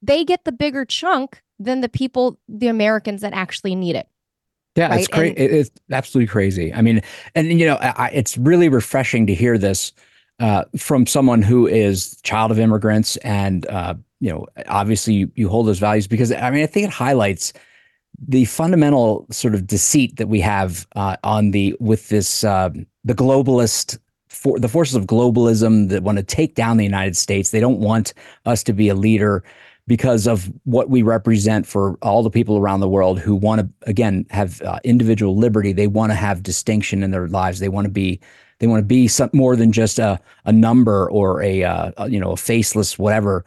they 0.02 0.26
get 0.26 0.44
the 0.44 0.52
bigger 0.52 0.86
chunk 0.86 1.42
than 1.60 1.82
the 1.82 1.90
people, 1.90 2.40
the 2.48 2.68
Americans 2.68 3.22
that 3.22 3.34
actually 3.34 3.76
need 3.76 3.96
it. 3.96 4.08
Yeah, 4.76 4.90
right? 4.90 5.00
it's 5.00 5.08
crazy. 5.08 5.36
It's 5.36 5.72
absolutely 5.92 6.28
crazy. 6.28 6.74
I 6.74 6.82
mean, 6.82 7.02
and 7.36 7.60
you 7.60 7.66
know, 7.66 7.76
I, 7.76 8.10
it's 8.10 8.38
really 8.38 8.70
refreshing 8.70 9.28
to 9.28 9.36
hear 9.36 9.58
this 9.58 9.94
uh, 10.40 10.66
from 10.78 11.06
someone 11.06 11.42
who 11.42 11.68
is 11.68 12.20
child 12.24 12.52
of 12.52 12.60
immigrants, 12.60 13.18
and 13.18 13.66
uh, 13.68 13.94
you 14.20 14.32
know, 14.32 14.46
obviously 14.68 15.14
you, 15.14 15.32
you 15.36 15.50
hold 15.50 15.68
those 15.68 15.80
values 15.80 16.08
because 16.08 16.32
I 16.32 16.50
mean, 16.50 16.64
I 16.64 16.68
think 16.68 16.88
it 16.88 16.94
highlights 16.94 17.54
the 18.28 18.46
fundamental 18.46 19.26
sort 19.32 19.54
of 19.54 19.68
deceit 19.68 20.18
that 20.18 20.28
we 20.28 20.40
have 20.40 20.88
uh, 20.96 21.18
on 21.24 21.52
the 21.52 21.76
with 21.80 22.10
this 22.10 22.44
uh, 22.44 22.70
the 23.04 23.14
globalist 23.14 23.98
for 24.30 24.60
the 24.60 24.68
forces 24.68 24.96
of 24.96 25.06
globalism 25.06 25.90
that 25.90 26.04
want 26.04 26.18
to 26.18 26.24
take 26.24 26.56
down 26.56 26.78
the 26.78 26.84
United 26.84 27.16
States. 27.16 27.52
They 27.52 27.60
don't 27.60 27.80
want 27.80 28.14
us 28.46 28.64
to 28.64 28.74
be 28.74 28.90
a 28.90 28.96
leader 28.96 29.44
because 29.88 30.28
of 30.28 30.52
what 30.64 30.90
we 30.90 31.02
represent 31.02 31.68
for 31.68 31.98
all 32.02 32.24
the 32.24 32.30
people 32.30 32.58
around 32.58 32.80
the 32.80 32.90
world 32.90 33.20
who 33.20 33.36
want 33.36 33.62
to 33.62 33.90
again 33.90 34.26
have 34.30 34.62
uh, 34.62 34.80
individual 34.84 35.36
liberty 35.36 35.74
they 35.74 35.88
want 35.88 36.12
to 36.12 36.16
have 36.16 36.42
distinction 36.42 37.04
in 37.04 37.12
their 37.12 37.28
lives 37.28 37.60
they 37.60 37.70
want 37.70 37.86
to 37.86 37.92
be 37.92 38.20
they 38.64 38.68
want 38.68 38.80
to 38.80 38.86
be 38.86 39.10
some 39.10 39.30
more 39.34 39.58
than 39.58 39.74
just 39.74 40.00
a, 40.00 40.18
a 40.46 40.54
number 40.54 41.12
or 41.12 41.44
a, 41.44 41.66
uh, 41.66 41.92
a 41.98 42.10
you 42.10 42.18
know 42.18 42.32
a 42.32 42.38
faceless 42.38 42.98
whatever 42.98 43.44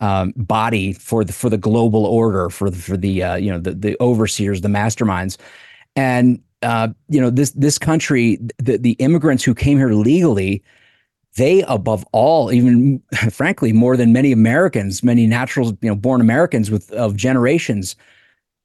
um, 0.00 0.34
body 0.36 0.92
for 0.92 1.24
the 1.24 1.32
for 1.32 1.48
the 1.48 1.56
global 1.56 2.04
order 2.04 2.50
for 2.50 2.68
the 2.68 2.76
for 2.76 2.98
the 2.98 3.22
uh, 3.22 3.36
you 3.36 3.50
know 3.50 3.58
the 3.58 3.72
the 3.72 3.96
overseers 3.98 4.60
the 4.60 4.68
masterminds. 4.68 5.38
And 5.96 6.42
uh, 6.60 6.88
you 7.08 7.18
know 7.18 7.30
this 7.30 7.52
this 7.52 7.78
country 7.78 8.38
the 8.58 8.76
the 8.76 8.92
immigrants 8.98 9.42
who 9.42 9.54
came 9.54 9.78
here 9.78 9.92
legally 9.92 10.62
they 11.36 11.62
above 11.62 12.04
all 12.12 12.52
even 12.52 13.02
frankly 13.30 13.72
more 13.72 13.96
than 13.96 14.12
many 14.12 14.32
americans 14.32 15.04
many 15.04 15.26
natural 15.26 15.68
you 15.82 15.88
know 15.88 15.94
born 15.94 16.20
americans 16.20 16.68
with 16.70 16.90
of 16.92 17.14
generations 17.14 17.94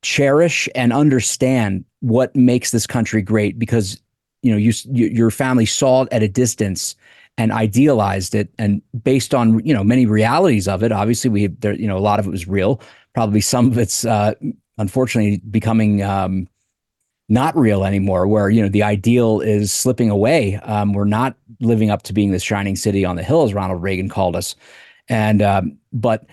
cherish 0.02 0.68
and 0.74 0.92
understand 0.92 1.86
what 2.00 2.36
makes 2.36 2.72
this 2.72 2.88
country 2.88 3.22
great 3.22 3.60
because 3.60 4.02
you 4.44 4.52
know 4.52 4.58
you, 4.58 4.72
you 4.92 5.08
your 5.08 5.32
family 5.32 5.66
saw 5.66 6.04
it 6.04 6.10
at 6.12 6.22
a 6.22 6.28
distance 6.28 6.96
and 7.38 7.52
idealized 7.52 8.36
it 8.36 8.50
and 8.60 8.82
based 9.04 9.34
on 9.34 9.66
you 9.66 9.74
know 9.74 9.84
many 9.84 10.06
realities 10.06 10.68
of 10.68 10.84
it 10.84 10.92
obviously 10.92 11.30
we 11.30 11.48
there 11.48 11.74
you 11.74 11.88
know 11.88 11.98
a 11.98 12.00
lot 12.00 12.20
of 12.20 12.28
it 12.28 12.30
was 12.30 12.48
real. 12.48 12.80
Probably 13.16 13.42
some 13.42 13.68
of 13.68 13.78
it's 13.78 14.06
uh 14.06 14.34
unfortunately 14.78 15.42
becoming 15.50 16.04
um 16.04 16.48
not 17.30 17.56
real 17.56 17.86
anymore 17.86 18.28
where 18.28 18.50
you 18.50 18.62
know 18.62 18.70
the 18.70 18.84
ideal 18.84 19.40
is 19.40 19.72
slipping 19.72 20.10
away. 20.10 20.58
Um, 20.58 20.94
we're 20.94 21.06
not 21.06 21.36
living 21.62 21.90
up 21.90 22.04
to 22.04 22.14
being 22.14 22.32
this 22.32 22.44
shining 22.44 22.76
city 22.76 23.06
on 23.06 23.16
the 23.16 23.24
hill 23.24 23.44
as 23.44 23.54
ronald 23.54 23.82
reagan 23.82 24.10
called 24.10 24.36
us. 24.36 24.56
And 25.10 25.42
um, 25.42 25.78
but 25.92 26.26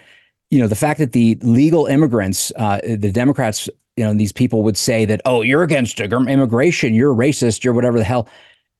you 0.50 0.58
know 0.58 0.66
the 0.66 0.74
fact 0.74 0.98
that 0.98 1.12
the 1.12 1.36
legal 1.42 1.86
immigrants 1.86 2.52
uh, 2.56 2.80
the 2.84 3.12
democrats 3.12 3.68
you 4.00 4.06
know 4.06 4.14
these 4.14 4.32
people 4.32 4.62
would 4.62 4.78
say 4.78 5.04
that 5.04 5.20
oh 5.26 5.42
you're 5.42 5.62
against 5.62 6.00
immigration 6.00 6.94
you're 6.94 7.14
racist 7.14 7.62
you're 7.62 7.74
whatever 7.74 7.98
the 7.98 8.04
hell 8.04 8.26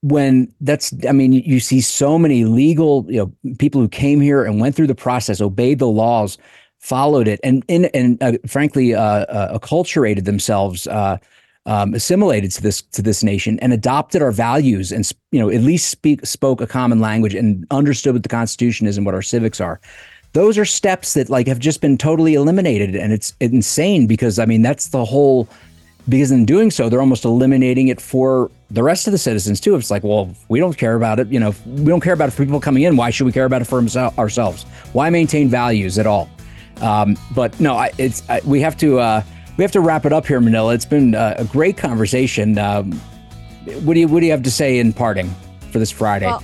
when 0.00 0.50
that's 0.62 0.94
i 1.06 1.12
mean 1.12 1.30
you 1.32 1.60
see 1.60 1.82
so 1.82 2.18
many 2.18 2.46
legal 2.46 3.04
you 3.06 3.18
know 3.18 3.54
people 3.58 3.82
who 3.82 3.88
came 3.88 4.18
here 4.18 4.42
and 4.46 4.58
went 4.58 4.74
through 4.74 4.86
the 4.86 4.94
process 4.94 5.42
obeyed 5.42 5.78
the 5.78 5.86
laws 5.86 6.38
followed 6.78 7.28
it 7.28 7.38
and 7.44 7.62
in 7.68 7.84
and 7.92 8.22
uh, 8.22 8.32
frankly 8.46 8.94
uh, 8.94 9.02
uh, 9.02 9.58
acculturated 9.58 10.24
themselves 10.24 10.86
uh, 10.86 11.18
um, 11.66 11.92
assimilated 11.92 12.50
to 12.50 12.62
this 12.62 12.80
to 12.80 13.02
this 13.02 13.22
nation 13.22 13.58
and 13.60 13.74
adopted 13.74 14.22
our 14.22 14.32
values 14.32 14.90
and 14.90 15.12
you 15.32 15.38
know 15.38 15.50
at 15.50 15.60
least 15.60 15.90
speak 15.90 16.24
spoke 16.24 16.62
a 16.62 16.66
common 16.66 16.98
language 16.98 17.34
and 17.34 17.66
understood 17.70 18.14
what 18.14 18.22
the 18.22 18.30
constitution 18.30 18.86
is 18.86 18.96
and 18.96 19.04
what 19.04 19.14
our 19.14 19.20
civics 19.20 19.60
are 19.60 19.82
those 20.33 20.57
are 20.59 20.64
steps 20.64 21.14
that 21.14 21.28
like 21.28 21.47
have 21.47 21.59
just 21.59 21.81
been 21.81 21.99
totally 21.99 22.35
eliminated 22.35 22.95
and 22.95 23.12
it's 23.12 23.35
insane 23.41 24.07
because 24.07 24.39
i 24.39 24.45
mean 24.45 24.62
that's 24.62 24.89
the 24.89 25.05
whole 25.05 25.49
because 26.09 26.31
in 26.31 26.45
doing 26.45 26.70
so 26.70 26.89
they're 26.89 27.01
almost 27.01 27.24
eliminating 27.24 27.89
it 27.89 28.01
for 28.01 28.51
the 28.70 28.83
rest 28.83 29.07
of 29.07 29.12
the 29.12 29.18
citizens 29.18 29.61
too. 29.61 29.74
It's 29.76 29.91
like 29.91 30.03
well 30.03 30.35
we 30.49 30.59
don't 30.59 30.76
care 30.76 30.95
about 30.95 31.20
it 31.20 31.28
you 31.28 31.41
know 31.41 31.55
we 31.66 31.85
don't 31.87 32.01
care 32.01 32.12
about 32.14 32.28
it 32.28 32.33
for 32.33 32.45
people 32.45 32.61
coming 32.61 32.83
in. 32.85 32.97
Why 32.97 33.11
should 33.11 33.24
we 33.24 33.33
care 33.33 33.45
about 33.45 33.62
it 33.62 33.66
for 33.66 33.83
ourselves? 34.18 34.64
Why 34.93 35.11
maintain 35.11 35.49
values 35.49 35.99
at 35.99 36.07
all? 36.07 36.28
Um, 36.81 37.16
but 37.35 37.59
no 37.61 37.76
I, 37.76 37.91
it's 37.99 38.28
I, 38.28 38.41
we 38.45 38.61
have 38.61 38.76
to 38.78 38.99
uh, 38.99 39.22
we 39.57 39.64
have 39.64 39.72
to 39.72 39.81
wrap 39.81 40.07
it 40.07 40.12
up 40.12 40.26
here 40.26 40.41
manila. 40.41 40.74
It's 40.74 40.85
been 40.85 41.14
uh, 41.14 41.35
a 41.39 41.45
great 41.45 41.76
conversation. 41.76 42.59
Um, 42.59 42.93
what 43.83 43.95
do 43.95 44.01
you 44.01 44.09
what 44.09 44.20
do 44.20 44.26
you 44.26 44.33
have 44.33 44.43
to 44.43 44.51
say 44.51 44.78
in 44.78 44.93
parting 44.93 45.33
for 45.70 45.78
this 45.78 45.91
friday? 45.91 46.26
Well, 46.26 46.43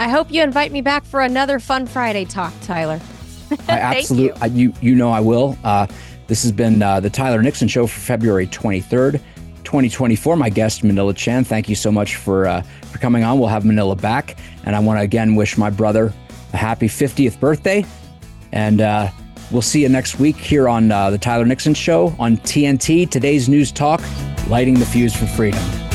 i 0.00 0.08
hope 0.08 0.30
you 0.30 0.42
invite 0.42 0.70
me 0.70 0.80
back 0.80 1.04
for 1.04 1.20
another 1.20 1.58
fun 1.58 1.84
friday 1.84 2.24
talk 2.24 2.52
tyler 2.62 3.00
I 3.50 3.56
absolutely, 3.68 4.48
you. 4.50 4.68
you. 4.68 4.74
you 4.80 4.94
know 4.94 5.10
I 5.10 5.20
will. 5.20 5.56
Uh, 5.64 5.86
this 6.26 6.42
has 6.42 6.52
been 6.52 6.82
uh, 6.82 7.00
the 7.00 7.10
Tyler 7.10 7.42
Nixon 7.42 7.68
Show 7.68 7.86
for 7.86 8.00
February 8.00 8.46
23rd, 8.46 9.12
2024. 9.64 10.36
My 10.36 10.50
guest, 10.50 10.84
Manila 10.84 11.14
Chan, 11.14 11.44
Thank 11.44 11.68
you 11.68 11.74
so 11.74 11.90
much 11.90 12.16
for 12.16 12.46
uh, 12.46 12.62
for 12.92 12.98
coming 12.98 13.24
on. 13.24 13.38
We'll 13.38 13.48
have 13.48 13.64
Manila 13.64 13.96
back, 13.96 14.36
and 14.64 14.76
I 14.76 14.80
want 14.80 14.98
to 14.98 15.02
again 15.02 15.34
wish 15.34 15.56
my 15.56 15.70
brother 15.70 16.12
a 16.52 16.56
happy 16.56 16.86
50th 16.86 17.40
birthday. 17.40 17.84
And 18.52 18.80
uh, 18.80 19.10
we'll 19.50 19.62
see 19.62 19.82
you 19.82 19.88
next 19.88 20.18
week 20.18 20.36
here 20.36 20.68
on 20.68 20.90
uh, 20.90 21.10
the 21.10 21.18
Tyler 21.18 21.44
Nixon 21.44 21.74
Show 21.74 22.14
on 22.18 22.38
TNT. 22.38 23.08
Today's 23.08 23.48
news 23.48 23.72
talk, 23.72 24.02
lighting 24.48 24.74
the 24.74 24.86
fuse 24.86 25.14
for 25.14 25.26
freedom. 25.26 25.87